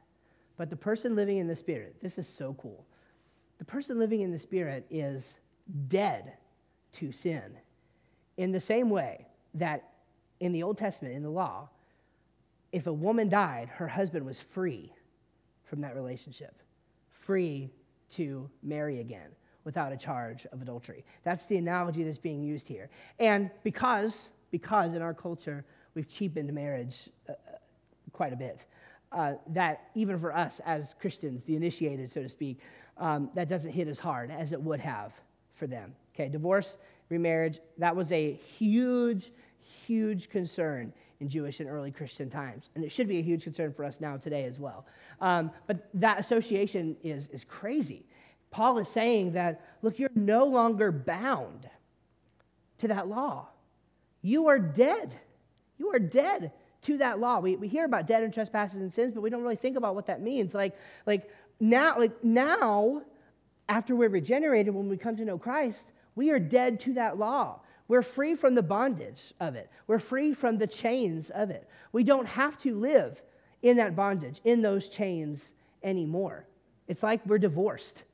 but 0.56 0.68
the 0.68 0.76
person 0.76 1.16
living 1.16 1.38
in 1.38 1.46
the 1.46 1.56
spirit, 1.56 1.96
this 2.02 2.18
is 2.18 2.28
so 2.28 2.54
cool. 2.60 2.84
The 3.56 3.64
person 3.64 3.98
living 3.98 4.20
in 4.20 4.30
the 4.30 4.38
spirit 4.38 4.84
is 4.90 5.38
dead 5.88 6.34
to 6.92 7.12
sin. 7.12 7.56
In 8.36 8.52
the 8.52 8.60
same 8.60 8.90
way 8.90 9.26
that 9.54 9.92
in 10.38 10.52
the 10.52 10.62
Old 10.62 10.76
Testament, 10.76 11.14
in 11.14 11.22
the 11.22 11.30
law, 11.30 11.70
if 12.72 12.86
a 12.86 12.92
woman 12.92 13.30
died, 13.30 13.70
her 13.70 13.88
husband 13.88 14.26
was 14.26 14.38
free 14.38 14.92
from 15.64 15.80
that 15.80 15.94
relationship, 15.94 16.54
free 17.08 17.70
to 18.10 18.50
marry 18.62 19.00
again 19.00 19.30
without 19.64 19.92
a 19.92 19.96
charge 19.96 20.46
of 20.52 20.62
adultery. 20.62 21.04
That's 21.24 21.46
the 21.46 21.56
analogy 21.56 22.02
that's 22.02 22.18
being 22.18 22.42
used 22.42 22.66
here. 22.68 22.90
And 23.18 23.50
because, 23.62 24.30
because 24.50 24.94
in 24.94 25.02
our 25.02 25.14
culture, 25.14 25.64
we've 25.94 26.08
cheapened 26.08 26.52
marriage 26.52 27.08
uh, 27.28 27.32
uh, 27.32 27.56
quite 28.12 28.32
a 28.32 28.36
bit, 28.36 28.64
uh, 29.12 29.34
that 29.48 29.90
even 29.94 30.18
for 30.18 30.34
us 30.34 30.60
as 30.64 30.94
Christians, 31.00 31.42
the 31.44 31.56
initiated, 31.56 32.10
so 32.10 32.22
to 32.22 32.28
speak, 32.28 32.60
um, 32.98 33.30
that 33.34 33.48
doesn't 33.48 33.72
hit 33.72 33.88
as 33.88 33.98
hard 33.98 34.30
as 34.30 34.52
it 34.52 34.60
would 34.60 34.80
have 34.80 35.12
for 35.54 35.66
them. 35.66 35.94
Okay, 36.14 36.28
divorce, 36.28 36.76
remarriage, 37.08 37.60
that 37.78 37.94
was 37.94 38.12
a 38.12 38.32
huge, 38.32 39.32
huge 39.86 40.28
concern 40.30 40.92
in 41.20 41.28
Jewish 41.28 41.60
and 41.60 41.68
early 41.68 41.90
Christian 41.90 42.30
times. 42.30 42.70
And 42.74 42.84
it 42.84 42.90
should 42.90 43.08
be 43.08 43.18
a 43.18 43.22
huge 43.22 43.44
concern 43.44 43.72
for 43.72 43.84
us 43.84 44.00
now 44.00 44.16
today 44.16 44.44
as 44.44 44.58
well. 44.58 44.86
Um, 45.20 45.50
but 45.66 45.88
that 45.94 46.18
association 46.18 46.96
is, 47.02 47.28
is 47.28 47.44
crazy. 47.44 48.06
Paul 48.50 48.78
is 48.78 48.88
saying 48.88 49.32
that, 49.32 49.60
look, 49.82 49.98
you're 49.98 50.10
no 50.14 50.44
longer 50.44 50.90
bound 50.90 51.68
to 52.78 52.88
that 52.88 53.08
law. 53.08 53.48
You 54.22 54.48
are 54.48 54.58
dead. 54.58 55.14
You 55.78 55.94
are 55.94 55.98
dead 55.98 56.52
to 56.82 56.98
that 56.98 57.20
law. 57.20 57.40
We, 57.40 57.56
we 57.56 57.68
hear 57.68 57.84
about 57.84 58.06
dead 58.06 58.22
and 58.22 58.32
trespasses 58.32 58.78
and 58.78 58.92
sins, 58.92 59.14
but 59.14 59.20
we 59.20 59.30
don't 59.30 59.42
really 59.42 59.56
think 59.56 59.76
about 59.76 59.94
what 59.94 60.06
that 60.06 60.20
means. 60.20 60.54
Like, 60.54 60.76
like 61.06 61.30
now, 61.60 61.96
like 61.96 62.24
now, 62.24 63.02
after 63.68 63.94
we're 63.94 64.08
regenerated, 64.08 64.74
when 64.74 64.88
we 64.88 64.96
come 64.96 65.16
to 65.16 65.24
know 65.24 65.38
Christ, 65.38 65.86
we 66.16 66.30
are 66.30 66.38
dead 66.38 66.80
to 66.80 66.94
that 66.94 67.18
law. 67.18 67.60
We're 67.86 68.02
free 68.02 68.34
from 68.34 68.54
the 68.54 68.62
bondage 68.62 69.32
of 69.40 69.56
it. 69.56 69.70
We're 69.86 69.98
free 69.98 70.32
from 70.32 70.58
the 70.58 70.66
chains 70.66 71.30
of 71.30 71.50
it. 71.50 71.68
We 71.92 72.04
don't 72.04 72.26
have 72.26 72.56
to 72.58 72.74
live 72.74 73.22
in 73.62 73.76
that 73.76 73.94
bondage, 73.94 74.40
in 74.44 74.62
those 74.62 74.88
chains 74.88 75.52
anymore. 75.82 76.46
It's 76.88 77.02
like 77.02 77.24
we're 77.26 77.38
divorced 77.38 78.04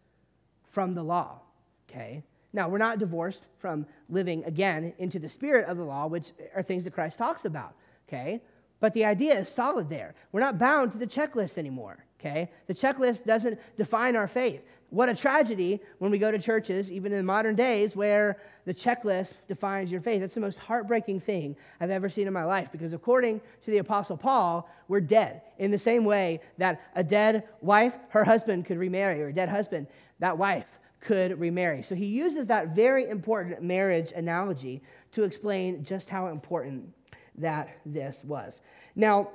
from 0.76 0.92
the 0.92 1.02
law. 1.02 1.40
Okay? 1.88 2.22
Now, 2.52 2.68
we're 2.68 2.76
not 2.76 2.98
divorced 2.98 3.46
from 3.60 3.86
living 4.10 4.44
again 4.44 4.92
into 4.98 5.18
the 5.18 5.26
spirit 5.26 5.66
of 5.66 5.78
the 5.78 5.84
law, 5.84 6.06
which 6.06 6.32
are 6.54 6.62
things 6.62 6.84
that 6.84 6.92
Christ 6.92 7.16
talks 7.16 7.46
about. 7.46 7.72
Okay? 8.06 8.42
But 8.78 8.92
the 8.92 9.06
idea 9.06 9.40
is 9.40 9.48
solid 9.48 9.88
there. 9.88 10.14
We're 10.32 10.40
not 10.40 10.58
bound 10.58 10.92
to 10.92 10.98
the 10.98 11.06
checklist 11.06 11.56
anymore. 11.56 12.04
Okay? 12.20 12.50
The 12.66 12.74
checklist 12.74 13.24
doesn't 13.24 13.58
define 13.78 14.16
our 14.16 14.28
faith. 14.28 14.60
What 14.90 15.08
a 15.08 15.14
tragedy 15.14 15.80
when 15.98 16.10
we 16.10 16.18
go 16.18 16.30
to 16.30 16.38
churches, 16.38 16.92
even 16.92 17.12
in 17.12 17.26
modern 17.26 17.56
days, 17.56 17.96
where 17.96 18.38
the 18.66 18.74
checklist 18.74 19.38
defines 19.48 19.90
your 19.90 20.00
faith. 20.00 20.20
That's 20.20 20.34
the 20.34 20.40
most 20.40 20.58
heartbreaking 20.58 21.20
thing 21.20 21.56
I've 21.80 21.90
ever 21.90 22.08
seen 22.08 22.26
in 22.26 22.32
my 22.32 22.44
life 22.44 22.68
because, 22.70 22.92
according 22.92 23.40
to 23.64 23.70
the 23.70 23.78
Apostle 23.78 24.16
Paul, 24.16 24.68
we're 24.88 25.00
dead. 25.00 25.42
In 25.58 25.70
the 25.70 25.78
same 25.78 26.04
way 26.04 26.40
that 26.58 26.80
a 26.94 27.02
dead 27.02 27.48
wife, 27.60 27.94
her 28.10 28.24
husband 28.24 28.66
could 28.66 28.78
remarry, 28.78 29.22
or 29.22 29.28
a 29.28 29.32
dead 29.32 29.48
husband, 29.48 29.88
that 30.18 30.36
wife 30.38 30.66
could 31.00 31.38
remarry. 31.38 31.82
So 31.82 31.94
he 31.94 32.06
uses 32.06 32.48
that 32.48 32.74
very 32.74 33.08
important 33.08 33.62
marriage 33.62 34.12
analogy 34.12 34.82
to 35.12 35.22
explain 35.22 35.84
just 35.84 36.08
how 36.08 36.28
important 36.28 36.92
that 37.38 37.68
this 37.84 38.24
was. 38.24 38.60
Now, 38.94 39.30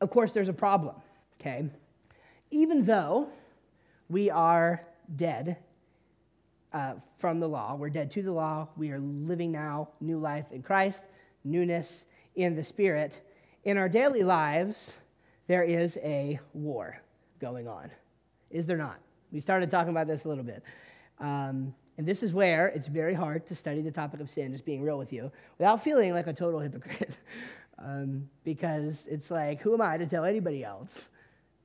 of 0.00 0.10
course, 0.10 0.32
there's 0.32 0.48
a 0.48 0.54
problem, 0.54 0.94
okay? 1.40 1.68
Even 2.50 2.84
though 2.84 3.28
we 4.08 4.30
are 4.30 4.86
dead 5.16 5.56
uh, 6.72 6.94
from 7.18 7.40
the 7.40 7.48
law, 7.48 7.74
we're 7.74 7.90
dead 7.90 8.10
to 8.12 8.22
the 8.22 8.32
law, 8.32 8.68
we 8.76 8.90
are 8.90 9.00
living 9.00 9.50
now 9.50 9.88
new 10.00 10.18
life 10.18 10.46
in 10.52 10.62
Christ, 10.62 11.04
newness 11.44 12.04
in 12.36 12.54
the 12.54 12.64
Spirit. 12.64 13.20
In 13.64 13.76
our 13.76 13.88
daily 13.88 14.22
lives, 14.22 14.94
there 15.48 15.64
is 15.64 15.98
a 16.02 16.38
war 16.54 17.00
going 17.40 17.66
on. 17.66 17.90
Is 18.50 18.66
there 18.66 18.76
not? 18.76 18.98
We 19.32 19.40
started 19.40 19.70
talking 19.70 19.90
about 19.90 20.06
this 20.06 20.24
a 20.24 20.28
little 20.28 20.44
bit. 20.44 20.62
Um, 21.18 21.74
and 21.98 22.06
this 22.06 22.22
is 22.22 22.32
where 22.32 22.68
it's 22.68 22.86
very 22.86 23.14
hard 23.14 23.46
to 23.48 23.54
study 23.54 23.82
the 23.82 23.90
topic 23.90 24.20
of 24.20 24.30
sin, 24.30 24.52
just 24.52 24.64
being 24.64 24.82
real 24.82 24.98
with 24.98 25.12
you, 25.12 25.30
without 25.58 25.82
feeling 25.82 26.12
like 26.12 26.26
a 26.26 26.32
total 26.32 26.60
hypocrite. 26.60 27.18
um, 27.78 28.28
because 28.44 29.06
it's 29.06 29.30
like, 29.30 29.60
who 29.60 29.74
am 29.74 29.82
I 29.82 29.98
to 29.98 30.06
tell 30.06 30.24
anybody 30.24 30.64
else 30.64 31.08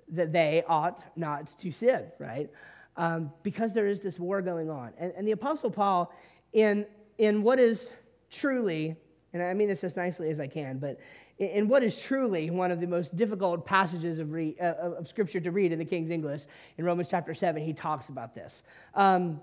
that 0.09 0.31
they 0.31 0.63
ought 0.67 1.01
not 1.15 1.47
to 1.59 1.71
sin, 1.71 2.05
right? 2.19 2.49
Um, 2.97 3.31
because 3.43 3.73
there 3.73 3.87
is 3.87 4.01
this 4.01 4.19
war 4.19 4.41
going 4.41 4.69
on. 4.69 4.93
And, 4.97 5.13
and 5.17 5.27
the 5.27 5.31
Apostle 5.31 5.71
Paul, 5.71 6.13
in, 6.53 6.85
in 7.17 7.43
what 7.43 7.59
is 7.59 7.89
truly, 8.29 8.95
and 9.33 9.41
I 9.41 9.53
mean 9.53 9.67
this 9.67 9.83
as 9.83 9.95
nicely 9.95 10.29
as 10.29 10.39
I 10.39 10.47
can, 10.47 10.77
but 10.77 10.99
in 11.37 11.67
what 11.67 11.83
is 11.83 11.99
truly 11.99 12.49
one 12.49 12.71
of 12.71 12.79
the 12.79 12.87
most 12.87 13.15
difficult 13.15 13.65
passages 13.65 14.19
of, 14.19 14.31
re, 14.31 14.55
uh, 14.59 14.95
of 14.97 15.07
Scripture 15.07 15.39
to 15.41 15.51
read 15.51 15.71
in 15.71 15.79
the 15.79 15.85
King's 15.85 16.09
English, 16.09 16.43
in 16.77 16.85
Romans 16.85 17.09
chapter 17.09 17.33
7, 17.33 17.61
he 17.61 17.73
talks 17.73 18.09
about 18.09 18.33
this. 18.33 18.63
Um, 18.93 19.41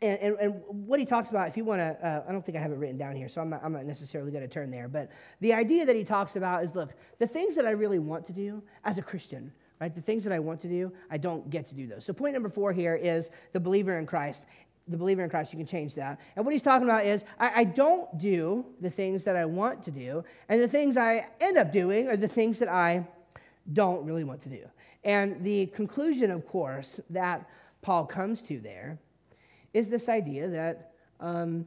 and, 0.00 0.18
and, 0.18 0.36
and, 0.40 0.62
what 0.66 0.98
he 0.98 1.06
talks 1.06 1.30
about, 1.30 1.48
if 1.48 1.56
you 1.56 1.64
want 1.64 1.80
to, 1.80 2.06
uh, 2.06 2.24
I 2.26 2.32
don't 2.32 2.44
think 2.44 2.56
I 2.56 2.60
have 2.60 2.72
it 2.72 2.76
written 2.76 2.96
down 2.96 3.14
here, 3.14 3.28
so 3.28 3.40
I'm 3.40 3.50
not, 3.50 3.60
I'm 3.62 3.72
not 3.72 3.84
necessarily 3.84 4.32
going 4.32 4.42
to 4.42 4.48
turn 4.48 4.70
there. 4.70 4.88
But 4.88 5.10
the 5.40 5.52
idea 5.52 5.86
that 5.86 5.94
he 5.94 6.02
talks 6.02 6.34
about 6.36 6.64
is 6.64 6.74
look, 6.74 6.92
the 7.18 7.26
things 7.26 7.54
that 7.56 7.66
I 7.66 7.70
really 7.70 8.00
want 8.00 8.26
to 8.26 8.32
do 8.32 8.62
as 8.84 8.98
a 8.98 9.02
Christian, 9.02 9.52
right? 9.80 9.94
The 9.94 10.00
things 10.00 10.24
that 10.24 10.32
I 10.32 10.40
want 10.40 10.60
to 10.62 10.68
do, 10.68 10.92
I 11.10 11.18
don't 11.18 11.48
get 11.50 11.66
to 11.68 11.74
do 11.74 11.86
those. 11.86 12.04
So, 12.04 12.12
point 12.12 12.32
number 12.32 12.48
four 12.48 12.72
here 12.72 12.96
is 12.96 13.30
the 13.52 13.60
believer 13.60 13.98
in 13.98 14.06
Christ 14.06 14.46
the 14.88 14.96
believer 14.96 15.22
in 15.22 15.30
Christ, 15.30 15.52
you 15.52 15.56
can 15.56 15.66
change 15.66 15.94
that. 15.94 16.20
And 16.36 16.44
what 16.44 16.52
he's 16.52 16.62
talking 16.62 16.86
about 16.86 17.06
is 17.06 17.24
I, 17.38 17.60
I, 17.60 17.64
don't 17.64 18.18
do 18.18 18.64
the 18.80 18.90
things 18.90 19.24
that 19.24 19.36
I 19.36 19.44
want 19.44 19.82
to 19.84 19.90
do, 19.90 20.24
and 20.48 20.60
the 20.60 20.68
things 20.68 20.96
I 20.96 21.26
end 21.40 21.56
up 21.56 21.70
doing 21.70 22.08
are 22.08 22.16
the 22.16 22.28
things 22.28 22.58
that 22.58 22.68
I 22.68 23.06
don't 23.72 24.04
really 24.04 24.24
want 24.24 24.42
to 24.42 24.48
do. 24.48 24.64
And 25.04 25.42
the 25.44 25.66
conclusion, 25.66 26.30
of 26.30 26.46
course, 26.46 27.00
that 27.10 27.48
Paul 27.80 28.06
comes 28.06 28.42
to 28.42 28.58
there 28.60 28.98
is 29.72 29.88
this 29.88 30.08
idea 30.08 30.48
that 30.48 30.92
um, 31.20 31.66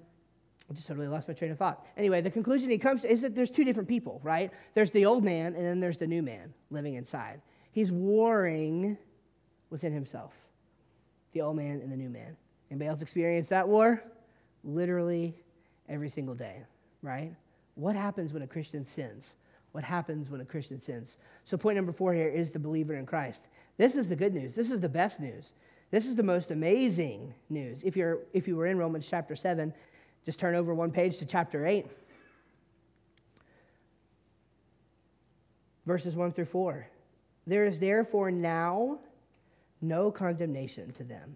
I 0.70 0.74
just 0.74 0.88
totally 0.88 1.08
lost 1.08 1.28
my 1.28 1.34
train 1.34 1.52
of 1.52 1.58
thought. 1.58 1.86
Anyway, 1.98 2.22
the 2.22 2.32
conclusion 2.32 2.70
he 2.70 2.78
comes 2.78 3.02
to 3.02 3.12
is 3.12 3.22
that 3.22 3.36
there's 3.36 3.52
two 3.52 3.64
different 3.64 3.88
people, 3.88 4.20
right? 4.24 4.52
There's 4.74 4.92
the 4.92 5.06
old 5.06 5.24
man, 5.24 5.56
and 5.56 5.66
then 5.66 5.80
there's 5.80 5.98
the 5.98 6.08
new 6.08 6.22
man 6.22 6.54
living 6.72 6.96
inside. 6.96 7.42
He's 7.72 7.92
warring 7.92 8.98
within 9.70 9.94
himself, 9.94 10.34
the 11.34 11.42
old 11.42 11.58
man 11.58 11.82
and 11.82 11.92
the 11.92 11.98
new 11.98 12.10
man. 12.10 12.36
Anybody 12.70 12.90
else 12.90 13.02
experience 13.02 13.50
that 13.50 13.68
war? 13.68 14.04
Literally 14.64 15.36
every 15.88 16.10
single 16.10 16.36
day, 16.36 16.64
right? 17.02 17.34
What 17.76 17.96
happens 17.96 18.34
when 18.34 18.42
a 18.42 18.48
Christian 18.48 18.86
sins? 18.86 19.36
What 19.72 19.84
happens 19.84 20.30
when 20.30 20.42
a 20.42 20.46
Christian 20.46 20.82
sins? 20.82 21.18
So, 21.44 21.58
point 21.58 21.76
number 21.76 21.92
four 21.92 22.14
here 22.14 22.30
is 22.30 22.52
the 22.52 22.60
believer 22.60 22.96
in 22.96 23.06
Christ. 23.06 23.42
This 23.78 23.96
is 23.96 24.08
the 24.08 24.16
good 24.16 24.34
news. 24.34 24.56
This 24.56 24.72
is 24.72 24.80
the 24.80 24.90
best 24.90 25.20
news. 25.20 25.52
This 25.92 26.06
is 26.06 26.16
the 26.16 26.24
most 26.24 26.50
amazing 26.50 27.34
news. 27.50 27.84
If, 27.84 27.96
you're, 27.96 28.20
if 28.34 28.48
you 28.48 28.56
were 28.56 28.68
in 28.68 28.78
Romans 28.78 29.08
chapter 29.08 29.36
7, 29.36 29.74
just 30.26 30.40
turn 30.40 30.56
over 30.56 30.74
one 30.74 30.92
page 30.92 31.20
to 31.20 31.26
chapter 31.26 31.66
8, 31.66 31.86
verses 35.86 36.16
1 36.16 36.32
through 36.32 36.46
4. 36.46 36.88
There 37.46 37.66
is 37.66 37.78
therefore 37.78 38.32
now 38.32 39.00
no 39.82 40.10
condemnation 40.10 40.92
to 40.94 41.04
them 41.04 41.36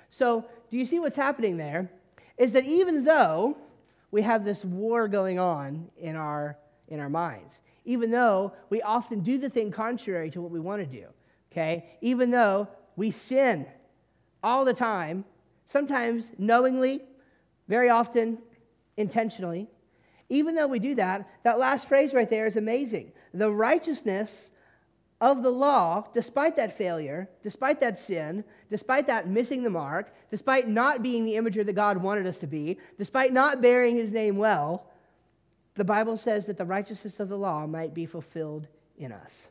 So, 0.11 0.45
do 0.69 0.77
you 0.77 0.85
see 0.85 0.99
what's 0.99 1.15
happening 1.15 1.57
there? 1.57 1.89
Is 2.37 2.53
that 2.53 2.65
even 2.65 3.03
though 3.03 3.57
we 4.11 4.21
have 4.21 4.45
this 4.45 4.63
war 4.63 5.07
going 5.07 5.39
on 5.39 5.89
in 5.97 6.15
our, 6.15 6.57
in 6.89 6.99
our 6.99 7.09
minds, 7.09 7.61
even 7.85 8.11
though 8.11 8.53
we 8.69 8.81
often 8.81 9.21
do 9.21 9.37
the 9.37 9.49
thing 9.49 9.71
contrary 9.71 10.29
to 10.29 10.41
what 10.41 10.51
we 10.51 10.59
want 10.59 10.81
to 10.81 10.85
do, 10.99 11.07
okay? 11.51 11.85
Even 12.01 12.29
though 12.29 12.67
we 12.95 13.09
sin 13.09 13.65
all 14.43 14.65
the 14.65 14.73
time, 14.73 15.23
sometimes 15.65 16.31
knowingly, 16.37 17.01
very 17.67 17.89
often 17.89 18.37
intentionally, 18.97 19.67
even 20.27 20.55
though 20.55 20.67
we 20.67 20.79
do 20.79 20.95
that, 20.95 21.29
that 21.43 21.57
last 21.57 21.87
phrase 21.87 22.13
right 22.13 22.29
there 22.29 22.45
is 22.45 22.57
amazing. 22.57 23.11
The 23.33 23.49
righteousness 23.49 24.51
of 25.21 25.43
the 25.43 25.51
law, 25.51 26.03
despite 26.13 26.55
that 26.57 26.75
failure, 26.75 27.29
despite 27.43 27.79
that 27.79 27.99
sin, 27.99 28.43
despite 28.69 29.05
that 29.05 29.29
missing 29.29 29.61
the 29.61 29.69
mark, 29.69 30.13
despite 30.31 30.67
not 30.67 31.03
being 31.03 31.23
the 31.23 31.35
imager 31.35 31.63
that 31.63 31.73
God 31.73 31.97
wanted 31.97 32.25
us 32.25 32.39
to 32.39 32.47
be, 32.47 32.79
despite 32.97 33.31
not 33.31 33.61
bearing 33.61 33.95
his 33.95 34.11
name 34.11 34.37
well, 34.37 34.87
the 35.75 35.85
Bible 35.85 36.17
says 36.17 36.47
that 36.47 36.57
the 36.57 36.65
righteousness 36.65 37.19
of 37.19 37.29
the 37.29 37.37
law 37.37 37.67
might 37.67 37.93
be 37.93 38.07
fulfilled 38.07 38.67
in 38.97 39.11
us. 39.11 39.47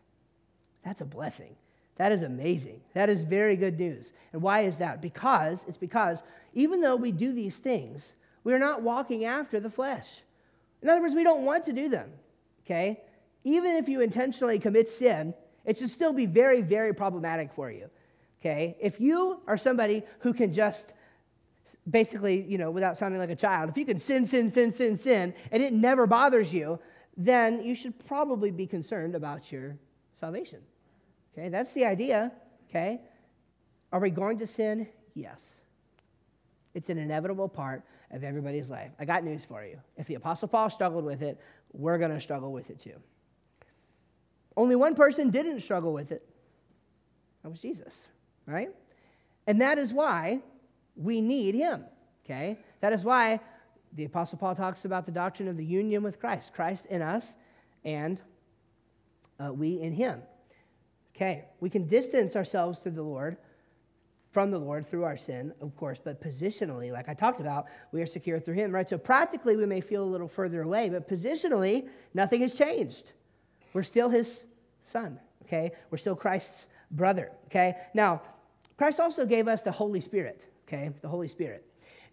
That's 0.84 1.00
a 1.00 1.06
blessing. 1.06 1.54
That 1.96 2.12
is 2.12 2.22
amazing. 2.22 2.80
That 2.94 3.08
is 3.08 3.22
very 3.22 3.56
good 3.56 3.78
news. 3.78 4.12
And 4.32 4.42
why 4.42 4.62
is 4.62 4.78
that? 4.78 5.00
Because 5.00 5.64
it's 5.68 5.78
because 5.78 6.22
even 6.52 6.80
though 6.80 6.96
we 6.96 7.12
do 7.12 7.32
these 7.32 7.58
things, 7.58 8.14
we're 8.42 8.58
not 8.58 8.82
walking 8.82 9.24
after 9.24 9.60
the 9.60 9.70
flesh. 9.70 10.22
In 10.82 10.88
other 10.88 11.00
words, 11.00 11.14
we 11.14 11.24
don't 11.24 11.44
want 11.44 11.64
to 11.66 11.72
do 11.72 11.88
them. 11.88 12.10
Okay? 12.64 13.00
Even 13.44 13.76
if 13.76 13.88
you 13.88 14.00
intentionally 14.00 14.58
commit 14.58 14.90
sin, 14.90 15.34
it 15.64 15.78
should 15.78 15.90
still 15.90 16.12
be 16.12 16.26
very, 16.26 16.62
very 16.62 16.94
problematic 16.94 17.52
for 17.52 17.70
you. 17.70 17.90
Okay? 18.40 18.76
If 18.80 19.00
you 19.00 19.40
are 19.46 19.56
somebody 19.56 20.02
who 20.20 20.32
can 20.32 20.52
just 20.52 20.92
basically, 21.88 22.42
you 22.42 22.58
know, 22.58 22.70
without 22.70 22.98
sounding 22.98 23.20
like 23.20 23.30
a 23.30 23.36
child, 23.36 23.70
if 23.70 23.76
you 23.76 23.84
can 23.84 23.98
sin, 23.98 24.26
sin, 24.26 24.50
sin, 24.50 24.72
sin, 24.72 24.96
sin, 24.96 25.34
and 25.50 25.62
it 25.62 25.72
never 25.72 26.06
bothers 26.06 26.52
you, 26.52 26.78
then 27.16 27.62
you 27.62 27.74
should 27.74 27.98
probably 28.06 28.50
be 28.50 28.66
concerned 28.66 29.14
about 29.14 29.50
your 29.52 29.76
salvation. 30.14 30.60
Okay? 31.32 31.48
That's 31.48 31.72
the 31.72 31.84
idea. 31.84 32.32
Okay? 32.68 33.00
Are 33.92 34.00
we 34.00 34.10
going 34.10 34.38
to 34.38 34.46
sin? 34.46 34.86
Yes. 35.14 35.42
It's 36.74 36.88
an 36.88 36.98
inevitable 36.98 37.48
part 37.48 37.82
of 38.10 38.24
everybody's 38.24 38.70
life. 38.70 38.90
I 38.98 39.04
got 39.04 39.24
news 39.24 39.44
for 39.44 39.64
you. 39.64 39.78
If 39.96 40.06
the 40.06 40.14
Apostle 40.14 40.48
Paul 40.48 40.70
struggled 40.70 41.04
with 41.04 41.22
it, 41.22 41.38
we're 41.72 41.98
going 41.98 42.12
to 42.12 42.20
struggle 42.20 42.52
with 42.52 42.70
it 42.70 42.80
too. 42.80 42.94
Only 44.60 44.76
one 44.76 44.94
person 44.94 45.30
didn't 45.30 45.60
struggle 45.60 45.94
with 45.94 46.12
it. 46.12 46.22
That 47.42 47.48
was 47.48 47.60
Jesus, 47.60 47.98
right? 48.44 48.68
And 49.46 49.58
that 49.62 49.78
is 49.78 49.90
why 49.90 50.40
we 50.96 51.22
need 51.22 51.54
him, 51.54 51.86
okay? 52.26 52.58
That 52.82 52.92
is 52.92 53.02
why 53.02 53.40
the 53.94 54.04
Apostle 54.04 54.36
Paul 54.36 54.54
talks 54.54 54.84
about 54.84 55.06
the 55.06 55.12
doctrine 55.12 55.48
of 55.48 55.56
the 55.56 55.64
union 55.64 56.02
with 56.02 56.20
Christ 56.20 56.52
Christ 56.52 56.84
in 56.90 57.00
us 57.00 57.36
and 57.86 58.20
uh, 59.42 59.50
we 59.50 59.80
in 59.80 59.94
him. 59.94 60.20
Okay, 61.16 61.46
we 61.60 61.70
can 61.70 61.86
distance 61.86 62.36
ourselves 62.36 62.80
to 62.80 62.90
the 62.90 63.02
Lord, 63.02 63.38
from 64.30 64.50
the 64.50 64.58
Lord 64.58 64.86
through 64.86 65.04
our 65.04 65.16
sin, 65.16 65.54
of 65.62 65.74
course, 65.74 66.02
but 66.04 66.22
positionally, 66.22 66.92
like 66.92 67.08
I 67.08 67.14
talked 67.14 67.40
about, 67.40 67.64
we 67.92 68.02
are 68.02 68.06
secure 68.06 68.38
through 68.38 68.56
him, 68.56 68.72
right? 68.72 68.86
So 68.86 68.98
practically, 68.98 69.56
we 69.56 69.64
may 69.64 69.80
feel 69.80 70.04
a 70.04 70.04
little 70.04 70.28
further 70.28 70.60
away, 70.60 70.90
but 70.90 71.08
positionally, 71.08 71.88
nothing 72.12 72.42
has 72.42 72.52
changed. 72.52 73.12
We're 73.72 73.84
still 73.84 74.10
his 74.10 74.44
son, 74.90 75.18
okay? 75.44 75.72
We're 75.90 75.98
still 75.98 76.16
Christ's 76.16 76.66
brother, 76.90 77.30
okay? 77.46 77.74
Now, 77.94 78.22
Christ 78.76 79.00
also 79.00 79.26
gave 79.26 79.48
us 79.48 79.62
the 79.62 79.72
Holy 79.72 80.00
Spirit, 80.00 80.46
okay? 80.66 80.90
The 81.00 81.08
Holy 81.08 81.28
Spirit. 81.28 81.64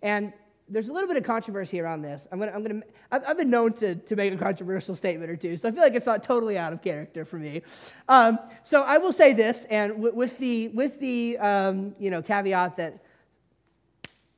And 0.01 0.33
there's 0.69 0.89
a 0.89 0.93
little 0.93 1.07
bit 1.07 1.15
of 1.17 1.23
controversy 1.23 1.79
around 1.79 2.01
this. 2.01 2.27
I'm 2.31 2.39
gonna, 2.39 2.51
I'm 2.51 2.61
gonna, 2.61 2.81
I've, 3.11 3.37
been 3.37 3.49
known 3.49 3.71
to, 3.73 3.95
to 3.95 4.15
make 4.17 4.33
a 4.33 4.37
controversial 4.37 4.95
statement 4.95 5.31
or 5.31 5.37
two, 5.37 5.55
so 5.55 5.69
I 5.69 5.71
feel 5.71 5.81
like 5.81 5.95
it's 5.95 6.05
not 6.05 6.23
totally 6.23 6.57
out 6.57 6.73
of 6.73 6.81
character 6.81 7.23
for 7.23 7.37
me. 7.37 7.61
Um, 8.09 8.37
so 8.65 8.81
I 8.81 8.97
will 8.97 9.13
say 9.13 9.33
this, 9.33 9.65
and 9.69 9.93
w- 9.93 10.13
with 10.13 10.37
the, 10.39 10.67
with 10.69 10.99
the 10.99 11.37
um, 11.37 11.95
you 11.97 12.11
know, 12.11 12.21
caveat 12.21 12.75
that 12.77 13.01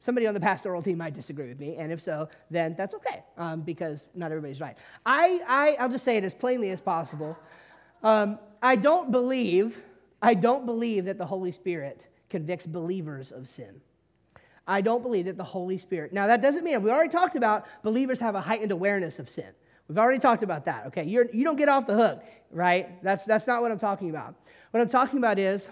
Somebody 0.01 0.27
on 0.27 0.33
the 0.33 0.39
pastoral 0.39 0.81
team 0.81 0.97
might 0.97 1.13
disagree 1.13 1.49
with 1.49 1.59
me, 1.59 1.75
and 1.75 1.91
if 1.91 2.01
so, 2.01 2.29
then 2.49 2.73
that's 2.77 2.95
okay, 2.95 3.21
um, 3.37 3.61
because 3.61 4.07
not 4.15 4.31
everybody's 4.31 4.61
right. 4.61 4.77
I, 5.05 5.41
I, 5.45 5.75
I'll 5.77 5.89
just 5.89 6.05
say 6.05 6.15
it 6.15 6.23
as 6.23 6.33
plainly 6.33 6.69
as 6.69 6.79
possible. 6.79 7.37
Um, 8.03 8.39
I 8.61 8.75
don't 8.75 9.11
believe, 9.11 9.81
I 10.21 10.33
don't 10.33 10.65
believe 10.65 11.05
that 11.05 11.17
the 11.17 11.25
Holy 11.25 11.51
Spirit 11.51 12.07
convicts 12.29 12.65
believers 12.65 13.31
of 13.31 13.47
sin. 13.47 13.81
I 14.67 14.81
don't 14.81 15.01
believe 15.01 15.25
that 15.25 15.37
the 15.37 15.43
Holy 15.43 15.77
Spirit. 15.77 16.13
Now, 16.13 16.27
that 16.27 16.41
doesn't 16.41 16.63
mean, 16.63 16.81
we 16.83 16.91
already 16.91 17.09
talked 17.09 17.35
about 17.35 17.65
believers 17.81 18.19
have 18.19 18.35
a 18.35 18.41
heightened 18.41 18.71
awareness 18.71 19.17
of 19.17 19.29
sin. 19.29 19.49
We've 19.87 19.97
already 19.97 20.19
talked 20.19 20.43
about 20.43 20.65
that, 20.65 20.85
okay? 20.87 21.03
You're, 21.03 21.25
you 21.33 21.43
don't 21.43 21.55
get 21.55 21.67
off 21.67 21.87
the 21.87 21.95
hook, 21.95 22.23
right? 22.51 23.01
That's, 23.03 23.25
that's 23.25 23.47
not 23.47 23.63
what 23.63 23.71
I'm 23.71 23.79
talking 23.79 24.11
about. 24.11 24.35
What 24.69 24.81
I'm 24.81 24.89
talking 24.89 25.17
about 25.17 25.39
is 25.39 25.67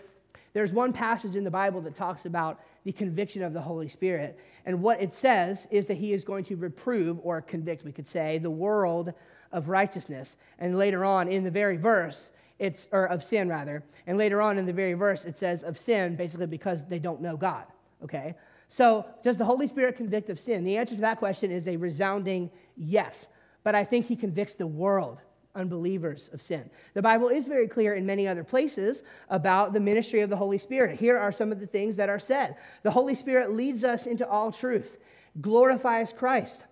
there's 0.53 0.73
one 0.73 0.91
passage 0.91 1.35
in 1.35 1.43
the 1.43 1.51
Bible 1.51 1.81
that 1.81 1.93
talks 1.93 2.25
about 2.25 2.59
the 2.83 2.91
conviction 2.91 3.43
of 3.43 3.53
the 3.53 3.61
Holy 3.61 3.87
Spirit. 3.87 4.39
And 4.65 4.81
what 4.81 4.99
it 4.99 5.13
says 5.13 5.67
is 5.69 5.85
that 5.85 5.97
he 5.97 6.13
is 6.13 6.23
going 6.23 6.45
to 6.45 6.55
reprove 6.55 7.19
or 7.21 7.39
convict, 7.41 7.83
we 7.85 7.91
could 7.91 8.07
say, 8.07 8.39
the 8.39 8.49
world 8.49 9.13
of 9.51 9.69
righteousness. 9.69 10.35
And 10.59 10.77
later 10.77 11.05
on 11.05 11.27
in 11.27 11.43
the 11.43 11.51
very 11.51 11.77
verse, 11.77 12.29
it's, 12.59 12.87
or 12.91 13.05
of 13.05 13.23
sin 13.23 13.49
rather. 13.49 13.83
And 14.05 14.17
later 14.17 14.41
on 14.41 14.57
in 14.57 14.65
the 14.65 14.73
very 14.73 14.93
verse, 14.93 15.25
it 15.25 15.37
says 15.37 15.63
of 15.63 15.77
sin 15.77 16.15
basically 16.15 16.47
because 16.47 16.85
they 16.85 16.99
don't 16.99 17.21
know 17.21 17.37
God, 17.37 17.65
okay? 18.03 18.35
So, 18.69 19.05
does 19.23 19.37
the 19.37 19.45
Holy 19.45 19.67
Spirit 19.67 19.95
convict 19.95 20.29
of 20.29 20.39
sin? 20.39 20.63
The 20.63 20.77
answer 20.77 20.95
to 20.95 21.01
that 21.01 21.19
question 21.19 21.51
is 21.51 21.67
a 21.67 21.77
resounding 21.77 22.49
yes. 22.75 23.27
But 23.63 23.75
I 23.75 23.83
think 23.83 24.07
he 24.07 24.15
convicts 24.15 24.55
the 24.55 24.67
world 24.67 25.21
unbelievers 25.57 26.29
of 26.33 26.41
sin. 26.41 26.69
The 26.93 27.01
Bible 27.01 27.29
is 27.29 27.47
very 27.47 27.67
clear 27.67 27.95
in 27.95 28.05
many 28.05 28.27
other 28.27 28.43
places 28.43 29.03
about 29.29 29.73
the 29.73 29.79
ministry 29.79 30.21
of 30.21 30.29
the 30.29 30.35
Holy 30.35 30.57
Spirit. 30.57 30.99
Here 30.99 31.17
are 31.17 31.31
some 31.31 31.51
of 31.51 31.59
the 31.59 31.67
things 31.67 31.95
that 31.95 32.09
are 32.09 32.19
said 32.19 32.55
The 32.83 32.91
Holy 32.91 33.15
Spirit 33.15 33.51
leads 33.51 33.83
us 33.83 34.05
into 34.05 34.27
all 34.27 34.51
truth, 34.51 34.97
glorifies 35.41 36.13
Christ. 36.13 36.63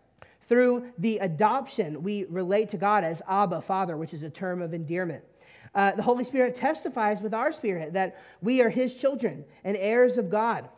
Through 0.48 0.92
the 0.98 1.18
adoption, 1.20 2.04
we 2.04 2.26
relate 2.26 2.70
to 2.70 2.78
God 2.78 3.04
as 3.04 3.22
Abba, 3.28 3.62
Father, 3.62 3.98
which 3.98 4.14
is 4.14 4.24
a 4.24 4.30
term 4.30 4.62
of 4.62 4.74
endearment. 4.74 5.24
Uh, 5.74 5.92
the 5.92 6.04
Holy 6.04 6.24
Spirit 6.24 6.56
testifies 6.56 7.22
with 7.22 7.34
our 7.34 7.52
spirit 7.52 7.94
that 7.94 8.22
we 8.42 8.62
are 8.62 8.70
His 8.70 8.96
children 8.96 9.44
and 9.64 9.76
heirs 9.76 10.18
of 10.18 10.30
God 10.30 10.70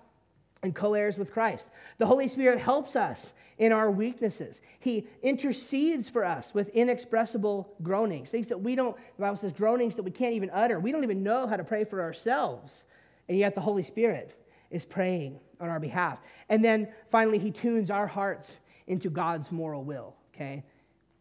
and 0.64 0.74
co 0.74 0.94
heirs 0.94 1.18
with 1.18 1.32
Christ. 1.32 1.70
The 1.98 2.06
Holy 2.06 2.28
Spirit 2.28 2.60
helps 2.60 2.96
us 2.96 3.34
in 3.58 3.72
our 3.72 3.92
weaknesses. 3.92 4.62
He 4.80 5.08
intercedes 5.22 6.10
for 6.10 6.24
us 6.24 6.54
with 6.54 6.70
inexpressible 6.70 7.76
groanings, 7.84 8.30
things 8.30 8.48
that 8.48 8.62
we 8.62 8.76
don't, 8.76 8.96
the 9.18 9.22
Bible 9.22 9.38
says, 9.38 9.52
groanings 9.52 9.96
that 9.96 10.04
we 10.04 10.12
can't 10.12 10.34
even 10.34 10.50
utter. 10.52 10.80
We 10.80 10.92
don't 10.92 11.04
even 11.04 11.24
know 11.24 11.48
how 11.48 11.58
to 11.58 11.64
pray 11.64 11.84
for 11.84 12.02
ourselves. 12.02 12.86
And 13.28 13.38
yet 13.38 13.56
the 13.56 13.62
Holy 13.62 13.84
Spirit 13.84 14.36
is 14.72 14.86
praying 14.86 15.40
on 15.60 15.70
our 15.70 15.80
behalf. 15.80 16.20
And 16.50 16.64
then 16.64 16.88
finally, 17.12 17.38
He 17.38 17.52
tunes 17.52 17.92
our 17.92 18.08
hearts 18.08 18.60
into 18.88 19.10
God's 19.10 19.52
moral 19.52 19.84
will, 19.84 20.16
okay? 20.34 20.64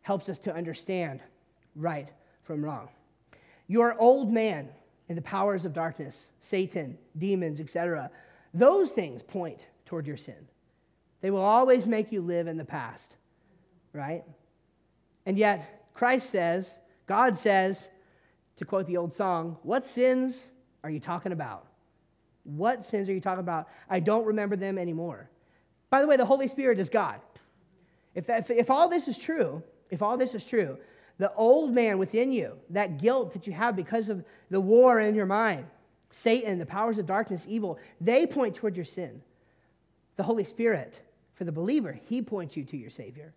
Helps 0.02 0.28
us 0.28 0.38
to 0.40 0.54
understand 0.54 1.20
right 1.74 2.08
from 2.42 2.64
wrong. 2.64 2.88
Your 3.66 3.98
old 3.98 4.32
man 4.32 4.68
and 5.08 5.18
the 5.18 5.22
powers 5.22 5.64
of 5.64 5.72
darkness, 5.72 6.30
Satan, 6.40 6.96
demons, 7.18 7.60
etc., 7.60 8.10
those 8.54 8.90
things 8.92 9.22
point 9.22 9.66
toward 9.84 10.06
your 10.06 10.16
sin. 10.16 10.48
They 11.20 11.30
will 11.30 11.44
always 11.44 11.86
make 11.86 12.12
you 12.12 12.20
live 12.20 12.46
in 12.46 12.56
the 12.56 12.64
past, 12.64 13.16
right? 13.92 14.24
And 15.26 15.36
yet, 15.36 15.90
Christ 15.92 16.30
says, 16.30 16.78
God 17.06 17.36
says, 17.36 17.88
to 18.56 18.64
quote 18.64 18.86
the 18.86 18.96
old 18.96 19.12
song, 19.12 19.58
What 19.62 19.84
sins 19.84 20.50
are 20.82 20.90
you 20.90 21.00
talking 21.00 21.32
about? 21.32 21.66
What 22.44 22.84
sins 22.84 23.08
are 23.08 23.12
you 23.12 23.20
talking 23.20 23.40
about? 23.40 23.68
I 23.88 24.00
don't 24.00 24.24
remember 24.24 24.56
them 24.56 24.78
anymore. 24.78 25.28
By 25.90 26.00
the 26.00 26.06
way, 26.06 26.16
the 26.16 26.24
Holy 26.24 26.48
Spirit 26.48 26.78
is 26.78 26.88
God. 26.88 27.20
If, 28.16 28.26
that, 28.26 28.40
if, 28.40 28.50
if 28.50 28.70
all 28.70 28.88
this 28.88 29.06
is 29.06 29.16
true, 29.16 29.62
if 29.90 30.02
all 30.02 30.16
this 30.16 30.34
is 30.34 30.44
true, 30.44 30.78
the 31.18 31.32
old 31.34 31.72
man 31.72 31.98
within 31.98 32.32
you, 32.32 32.54
that 32.70 32.98
guilt 32.98 33.34
that 33.34 33.46
you 33.46 33.52
have 33.52 33.76
because 33.76 34.08
of 34.08 34.24
the 34.50 34.60
war 34.60 34.98
in 34.98 35.14
your 35.14 35.26
mind, 35.26 35.66
Satan, 36.10 36.58
the 36.58 36.66
powers 36.66 36.98
of 36.98 37.06
darkness, 37.06 37.46
evil, 37.48 37.78
they 38.00 38.26
point 38.26 38.54
toward 38.54 38.74
your 38.74 38.84
sin. 38.84 39.22
The 40.16 40.22
Holy 40.22 40.44
Spirit 40.44 41.00
for 41.34 41.44
the 41.44 41.52
believer, 41.52 42.00
he 42.08 42.22
points 42.22 42.56
you 42.56 42.64
to 42.64 42.76
your 42.76 42.90
Savior. 42.90 43.34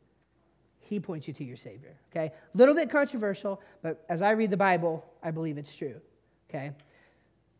He 0.79 0.99
points 0.99 1.27
you 1.27 1.33
to 1.35 1.43
your 1.43 1.57
Savior. 1.57 1.95
Okay? 2.11 2.31
A 2.53 2.57
little 2.57 2.73
bit 2.73 2.89
controversial, 2.89 3.61
but 3.81 4.03
as 4.07 4.21
I 4.21 4.31
read 4.31 4.49
the 4.49 4.57
Bible, 4.57 5.05
I 5.21 5.31
believe 5.31 5.57
it's 5.57 5.75
true. 5.75 5.99
Okay? 6.49 6.71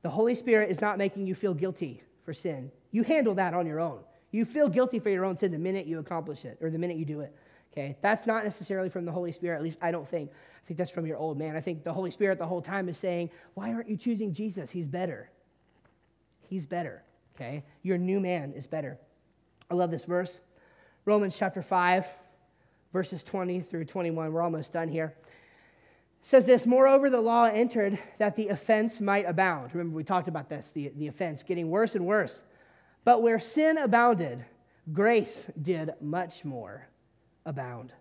The 0.01 0.09
Holy 0.09 0.35
Spirit 0.35 0.71
is 0.71 0.79
not 0.79 0.97
making 0.97 1.27
you 1.27 1.35
feel 1.35 1.53
guilty 1.53 2.01
for 2.23 2.33
sin. 2.33 2.71
You 2.91 3.03
handle 3.03 3.35
that 3.35 3.53
on 3.53 3.67
your 3.67 3.81
own. 3.81 3.99
You 4.31 4.45
feel 4.45 4.67
guilty 4.67 4.99
for 4.99 5.09
your 5.09 5.25
own 5.25 5.37
sin 5.37 5.51
the 5.51 5.57
minute 5.57 5.85
you 5.87 5.99
accomplish 5.99 6.45
it 6.45 6.57
or 6.61 6.69
the 6.69 6.77
minute 6.77 6.97
you 6.97 7.05
do 7.05 7.21
it. 7.21 7.35
Okay? 7.71 7.97
That's 8.01 8.27
not 8.27 8.43
necessarily 8.43 8.89
from 8.89 9.05
the 9.05 9.11
Holy 9.11 9.31
Spirit, 9.31 9.57
at 9.57 9.63
least 9.63 9.77
I 9.81 9.91
don't 9.91 10.07
think. 10.07 10.31
I 10.31 10.67
think 10.67 10.77
that's 10.77 10.91
from 10.91 11.05
your 11.05 11.17
old 11.17 11.37
man. 11.37 11.55
I 11.55 11.61
think 11.61 11.83
the 11.83 11.93
Holy 11.93 12.11
Spirit 12.11 12.37
the 12.37 12.45
whole 12.45 12.61
time 12.61 12.89
is 12.89 12.97
saying, 12.97 13.31
Why 13.53 13.73
aren't 13.73 13.89
you 13.89 13.97
choosing 13.97 14.33
Jesus? 14.33 14.71
He's 14.71 14.87
better. 14.87 15.29
He's 16.41 16.65
better. 16.65 17.03
Okay? 17.35 17.63
Your 17.83 17.97
new 17.97 18.19
man 18.19 18.53
is 18.53 18.67
better. 18.67 18.99
I 19.71 19.75
love 19.75 19.91
this 19.91 20.05
verse. 20.05 20.39
Romans 21.05 21.35
chapter 21.37 21.61
5, 21.61 22.05
verses 22.91 23.23
20 23.23 23.61
through 23.61 23.85
21. 23.85 24.33
We're 24.33 24.41
almost 24.41 24.73
done 24.73 24.89
here. 24.89 25.15
It 26.21 26.27
says 26.27 26.45
this 26.45 26.65
Moreover, 26.65 27.09
the 27.09 27.21
law 27.21 27.45
entered 27.45 27.97
that 28.17 28.35
the 28.35 28.49
offense 28.49 28.99
might 28.99 29.25
abound. 29.27 29.73
Remember, 29.73 29.95
we 29.95 30.03
talked 30.03 30.27
about 30.27 30.49
this 30.49 30.71
the, 30.71 30.91
the 30.97 31.07
offense 31.07 31.43
getting 31.43 31.69
worse 31.69 31.95
and 31.95 32.05
worse. 32.05 32.41
But 33.09 33.23
where 33.23 33.39
sin 33.39 33.79
abounded, 33.79 34.45
grace 34.93 35.47
did 35.59 35.95
much 35.99 36.45
more 36.45 36.87
abound. 37.43 37.91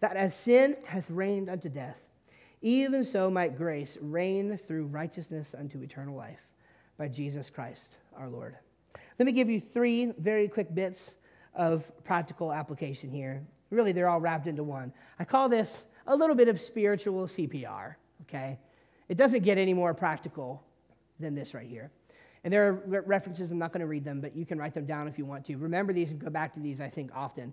That 0.00 0.16
as 0.16 0.34
sin 0.34 0.76
hath 0.84 1.08
reigned 1.08 1.48
unto 1.48 1.68
death, 1.68 2.00
even 2.60 3.04
so 3.04 3.30
might 3.30 3.56
grace 3.56 3.96
reign 4.00 4.58
through 4.66 4.86
righteousness 4.86 5.54
unto 5.56 5.80
eternal 5.80 6.16
life 6.16 6.40
by 6.96 7.06
Jesus 7.06 7.50
Christ 7.50 7.98
our 8.16 8.28
Lord. 8.28 8.56
Let 9.20 9.26
me 9.26 9.30
give 9.30 9.48
you 9.48 9.60
three 9.60 10.06
very 10.18 10.48
quick 10.48 10.74
bits 10.74 11.14
of 11.54 11.92
practical 12.02 12.52
application 12.52 13.12
here. 13.12 13.46
Really, 13.70 13.92
they're 13.92 14.08
all 14.08 14.20
wrapped 14.20 14.48
into 14.48 14.64
one. 14.64 14.92
I 15.20 15.24
call 15.24 15.48
this 15.48 15.84
a 16.08 16.16
little 16.16 16.34
bit 16.34 16.48
of 16.48 16.60
spiritual 16.60 17.28
CPR, 17.28 17.94
okay? 18.22 18.58
It 19.08 19.16
doesn't 19.16 19.44
get 19.44 19.56
any 19.56 19.72
more 19.72 19.94
practical 19.94 20.64
than 21.20 21.36
this 21.36 21.54
right 21.54 21.68
here. 21.68 21.92
And 22.44 22.52
there 22.52 22.68
are 22.68 23.02
references, 23.02 23.50
I'm 23.50 23.58
not 23.58 23.72
going 23.72 23.80
to 23.80 23.86
read 23.86 24.04
them, 24.04 24.20
but 24.20 24.36
you 24.36 24.46
can 24.46 24.58
write 24.58 24.74
them 24.74 24.86
down 24.86 25.08
if 25.08 25.18
you 25.18 25.26
want 25.26 25.44
to. 25.46 25.56
Remember 25.56 25.92
these 25.92 26.10
and 26.10 26.18
go 26.18 26.30
back 26.30 26.54
to 26.54 26.60
these, 26.60 26.80
I 26.80 26.88
think, 26.88 27.10
often. 27.14 27.52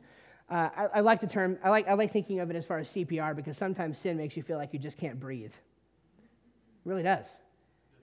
Uh, 0.49 0.69
I, 0.75 0.85
I, 0.95 0.99
like 0.99 1.21
the 1.21 1.27
term, 1.27 1.57
I 1.63 1.69
like, 1.69 1.87
I 1.87 1.93
like 1.93 2.11
thinking 2.11 2.39
of 2.39 2.49
it 2.51 2.55
as 2.55 2.65
far 2.65 2.77
as 2.77 2.89
CPR 2.89 3.35
because 3.35 3.57
sometimes 3.57 3.97
sin 3.97 4.17
makes 4.17 4.37
you 4.37 4.43
feel 4.43 4.57
like 4.57 4.73
you 4.73 4.79
just 4.79 4.97
can't 4.97 5.19
breathe. 5.19 5.53
It 5.53 6.89
really 6.89 7.03
does. 7.03 7.25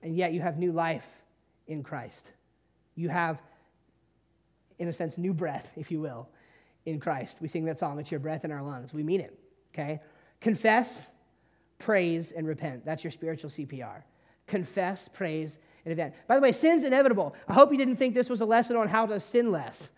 And 0.02 0.16
yet 0.16 0.32
you 0.32 0.40
have 0.40 0.58
new 0.58 0.72
life 0.72 1.06
in 1.68 1.84
Christ. 1.84 2.26
You 2.96 3.08
have 3.08 3.40
in 4.82 4.88
a 4.88 4.92
sense, 4.92 5.16
new 5.16 5.32
breath, 5.32 5.72
if 5.76 5.92
you 5.92 6.00
will, 6.00 6.28
in 6.86 6.98
Christ. 6.98 7.38
We 7.40 7.46
sing 7.46 7.64
that 7.66 7.78
song, 7.78 8.00
It's 8.00 8.10
Your 8.10 8.18
Breath 8.18 8.44
in 8.44 8.50
Our 8.50 8.62
Lungs. 8.62 8.92
We 8.92 9.04
mean 9.04 9.20
it, 9.20 9.38
okay? 9.72 10.00
Confess, 10.40 11.06
praise, 11.78 12.32
and 12.32 12.48
repent. 12.48 12.84
That's 12.84 13.04
your 13.04 13.12
spiritual 13.12 13.50
CPR. 13.50 14.02
Confess, 14.48 15.08
praise, 15.08 15.58
and 15.84 15.96
repent. 15.96 16.14
By 16.26 16.36
the 16.36 16.40
way, 16.40 16.52
sin's 16.52 16.84
inevitable. 16.84 17.34
I 17.48 17.54
hope 17.54 17.72
you 17.72 17.78
didn't 17.78 17.96
think 17.96 18.14
this 18.14 18.30
was 18.30 18.40
a 18.40 18.46
lesson 18.46 18.76
on 18.76 18.88
how 18.88 19.06
to 19.06 19.18
sin 19.20 19.50
less 19.50 19.90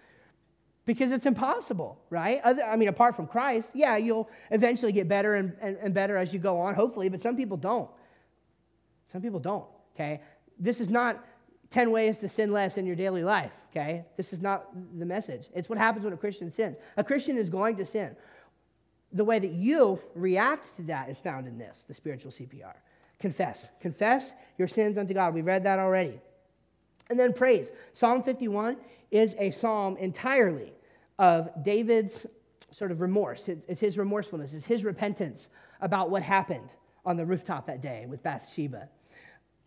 because 0.86 1.12
it's 1.12 1.26
impossible, 1.26 1.98
right? 2.10 2.40
I 2.44 2.76
mean, 2.76 2.88
apart 2.88 3.16
from 3.16 3.26
Christ, 3.26 3.70
yeah, 3.74 3.96
you'll 3.96 4.28
eventually 4.50 4.92
get 4.92 5.08
better 5.08 5.34
and, 5.34 5.56
and, 5.60 5.78
and, 5.80 5.94
better 5.94 6.16
as 6.16 6.32
you 6.32 6.38
go 6.38 6.60
on, 6.60 6.74
hopefully, 6.74 7.08
but 7.08 7.22
some 7.22 7.36
people 7.36 7.56
don't. 7.56 7.90
Some 9.10 9.22
people 9.22 9.40
don't, 9.40 9.66
okay? 9.94 10.20
This 10.58 10.80
is 10.80 10.90
not 10.90 11.24
10 11.70 11.90
ways 11.90 12.18
to 12.18 12.28
sin 12.28 12.52
less 12.52 12.76
in 12.76 12.84
your 12.84 12.96
daily 12.96 13.24
life, 13.24 13.52
okay? 13.70 14.04
This 14.16 14.32
is 14.32 14.40
not 14.40 14.68
the 14.98 15.06
message. 15.06 15.48
It's 15.54 15.68
what 15.68 15.78
happens 15.78 16.04
when 16.04 16.12
a 16.12 16.18
Christian 16.18 16.50
sins. 16.50 16.76
A 16.96 17.04
Christian 17.04 17.38
is 17.38 17.48
going 17.48 17.76
to 17.76 17.86
sin. 17.86 18.14
The 19.12 19.24
way 19.24 19.38
that 19.38 19.52
you 19.52 20.00
react 20.14 20.76
to 20.76 20.82
that 20.82 21.08
is 21.08 21.18
found 21.18 21.46
in 21.46 21.56
this, 21.56 21.84
the 21.88 21.94
spiritual 21.94 22.30
CPR. 22.30 22.74
Confess. 23.18 23.68
Confess 23.80 24.32
your 24.58 24.68
sins 24.68 24.98
unto 24.98 25.14
God. 25.14 25.34
We 25.34 25.42
read 25.42 25.64
that 25.64 25.78
already. 25.78 26.20
And 27.10 27.18
then 27.18 27.32
praise. 27.32 27.72
Psalm 27.92 28.22
51 28.22 28.76
is 29.10 29.34
a 29.38 29.50
psalm 29.50 29.96
entirely 29.98 30.72
of 31.18 31.50
David's 31.62 32.26
sort 32.70 32.90
of 32.90 33.00
remorse. 33.00 33.48
It's 33.48 33.80
his 33.80 33.96
remorsefulness, 33.96 34.52
it's 34.52 34.66
his 34.66 34.84
repentance 34.84 35.48
about 35.80 36.10
what 36.10 36.22
happened 36.22 36.72
on 37.04 37.16
the 37.16 37.24
rooftop 37.24 37.66
that 37.66 37.80
day 37.80 38.06
with 38.08 38.22
Bathsheba. 38.22 38.88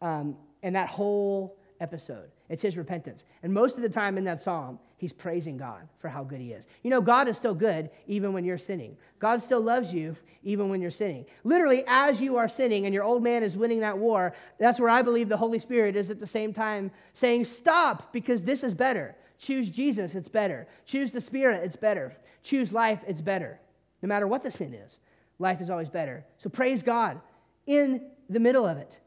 Um, 0.02 0.36
and 0.64 0.76
that 0.76 0.90
whole 0.90 1.58
episode. 1.80 2.30
It's 2.50 2.64
his 2.64 2.78
repentance. 2.78 3.24
And 3.44 3.54
most 3.54 3.76
of 3.76 3.82
the 3.82 3.90
time 3.90 4.18
in 4.18 4.24
that 4.26 4.42
psalm, 4.42 4.80
he's 4.98 5.14
praising 5.14 5.58
God 5.58 5.88
for 6.00 6.10
how 6.10 6.24
good 6.24 6.42
he 6.42 6.52
is. 6.52 6.66
You 6.84 6.90
know, 6.90 7.02
God 7.02 7.28
is 7.28 7.38
still 7.38 7.56
good 7.56 7.90
even 8.08 8.34
when 8.34 8.44
you're 8.44 8.58
sinning. 8.58 8.98
God 9.20 9.42
still 9.42 9.62
loves 9.62 9.94
you 9.94 10.16
even 10.44 10.70
when 10.70 10.82
you're 10.82 10.92
sinning. 10.92 11.26
Literally, 11.44 11.84
as 11.88 12.20
you 12.20 12.38
are 12.38 12.50
sinning 12.50 12.86
and 12.86 12.94
your 12.94 13.04
old 13.04 13.24
man 13.24 13.44
is 13.44 13.56
winning 13.56 13.80
that 13.82 13.98
war, 13.98 14.34
that's 14.60 14.80
where 14.80 14.90
I 14.90 15.04
believe 15.04 15.30
the 15.30 15.38
Holy 15.38 15.60
Spirit 15.60 15.96
is 15.96 16.10
at 16.10 16.20
the 16.20 16.28
same 16.28 16.54
time 16.54 16.92
saying, 17.14 17.46
Stop, 17.46 18.12
because 18.12 18.42
this 18.42 18.64
is 18.64 18.74
better. 18.74 19.16
Choose 19.38 19.70
Jesus, 19.70 20.16
it's 20.16 20.30
better. 20.30 20.68
Choose 20.86 21.12
the 21.12 21.22
Spirit, 21.22 21.64
it's 21.64 21.76
better. 21.76 22.18
Choose 22.44 22.74
life, 22.74 23.00
it's 23.08 23.22
better. 23.22 23.60
No 24.02 24.08
matter 24.08 24.28
what 24.28 24.42
the 24.42 24.52
sin 24.52 24.74
is, 24.74 25.00
life 25.38 25.62
is 25.62 25.70
always 25.70 25.90
better. 25.90 26.26
So 26.38 26.50
praise 26.50 26.82
God 26.82 27.22
in 27.68 28.10
the 28.30 28.40
middle 28.40 28.66
of 28.66 28.78
it 28.78 28.98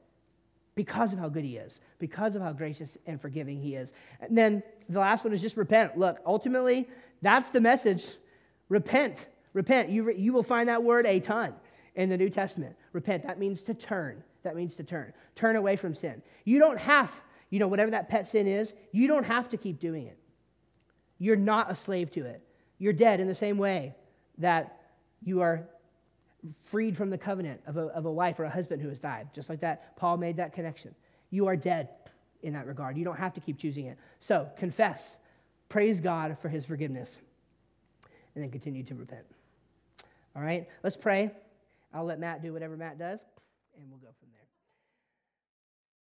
because 0.81 1.13
of 1.13 1.19
how 1.19 1.29
good 1.29 1.45
He 1.45 1.59
is, 1.59 1.79
because 1.99 2.35
of 2.35 2.41
how 2.41 2.55
gracious 2.55 2.97
and 3.05 3.21
forgiving 3.21 3.61
He 3.61 3.75
is. 3.75 3.93
And 4.19 4.37
then 4.37 4.63
the 4.89 4.99
last 4.99 5.25
one 5.25 5.35
is 5.35 5.43
just 5.43 5.59
repent. 5.59 5.99
Look, 5.99 6.17
ultimately, 6.25 6.89
that's 7.21 7.51
the 7.51 7.61
message. 7.61 8.07
Repent. 8.71 9.27
Repent. 9.53 9.91
You, 9.91 10.05
re- 10.05 10.17
you 10.17 10.33
will 10.33 10.43
find 10.43 10.71
that 10.71 10.83
word 10.83 11.05
a 11.05 11.21
ton 11.21 11.53
in 11.97 12.09
the 12.09 12.17
New 12.17 12.31
Testament. 12.31 12.77
Repent. 12.95 13.25
That 13.25 13.39
means 13.39 13.61
to 13.65 13.75
turn. 13.75 14.25
That 14.43 14.57
means 14.57 14.75
to 14.77 14.83
turn. 14.83 15.13
Turn 15.35 15.57
away 15.57 15.77
from 15.77 15.95
sin. 15.95 16.23
You 16.47 16.59
don't 16.59 16.79
have, 16.79 17.13
you 17.51 17.59
know, 17.59 17.69
whatever 17.69 17.91
that 17.91 18.09
pet 18.09 18.27
sin 18.27 18.47
is, 18.47 18.73
you 18.91 19.07
don't 19.07 19.27
have 19.27 19.51
to 19.51 19.59
keep 19.59 19.81
doing 19.81 20.07
it. 20.07 20.17
You're 21.19 21.37
not 21.37 21.71
a 21.71 21.77
slave 21.77 22.11
to 22.13 22.25
it. 22.25 22.43
You're 22.79 22.95
dead 22.95 23.21
in 23.21 23.29
the 23.29 23.35
same 23.35 23.59
way 23.59 23.95
that 24.39 24.81
you 25.23 25.43
are 25.43 25.69
freed 26.63 26.97
from 26.97 27.11
the 27.11 27.19
covenant 27.19 27.61
of 27.67 27.77
a, 27.77 27.87
of 27.89 28.07
a 28.07 28.13
wife 28.13 28.39
or 28.39 28.45
a 28.45 28.51
husband 28.51 28.81
who 28.81 28.89
has 28.89 29.01
died. 29.01 29.29
Just 29.35 29.49
like 29.49 29.61
that, 29.61 29.97
Paul 29.97 30.17
made 30.17 30.37
that 30.37 30.53
connection. 30.53 30.95
You 31.31 31.47
are 31.47 31.57
dead 31.57 31.89
in 32.43 32.53
that 32.55 32.67
regard. 32.67 32.97
You 32.97 33.05
don't 33.05 33.19
have 33.19 33.35
to 33.35 33.41
keep 33.41 33.59
choosing 33.59 33.87
it. 33.87 33.99
So 34.21 34.49
confess, 34.57 35.17
praise 35.69 36.01
God 36.01 36.37
for 36.41 36.49
his 36.49 36.65
forgiveness, 36.65 37.19
and 38.35 38.43
then 38.43 38.51
continue 38.51 38.83
to 38.85 38.95
repent. 38.95 39.25
All 40.35 40.43
right, 40.43 40.69
let's 40.83 40.97
pray. 40.97 41.31
I'll 41.93 42.05
let 42.05 42.21
Matt 42.21 42.43
do 42.43 42.53
whatever 42.53 42.77
Matt 42.77 42.99
does, 42.99 43.25
and 43.77 43.91
we'll 43.91 43.99
go 43.99 44.09
from 44.19 44.29
there. 44.33 44.40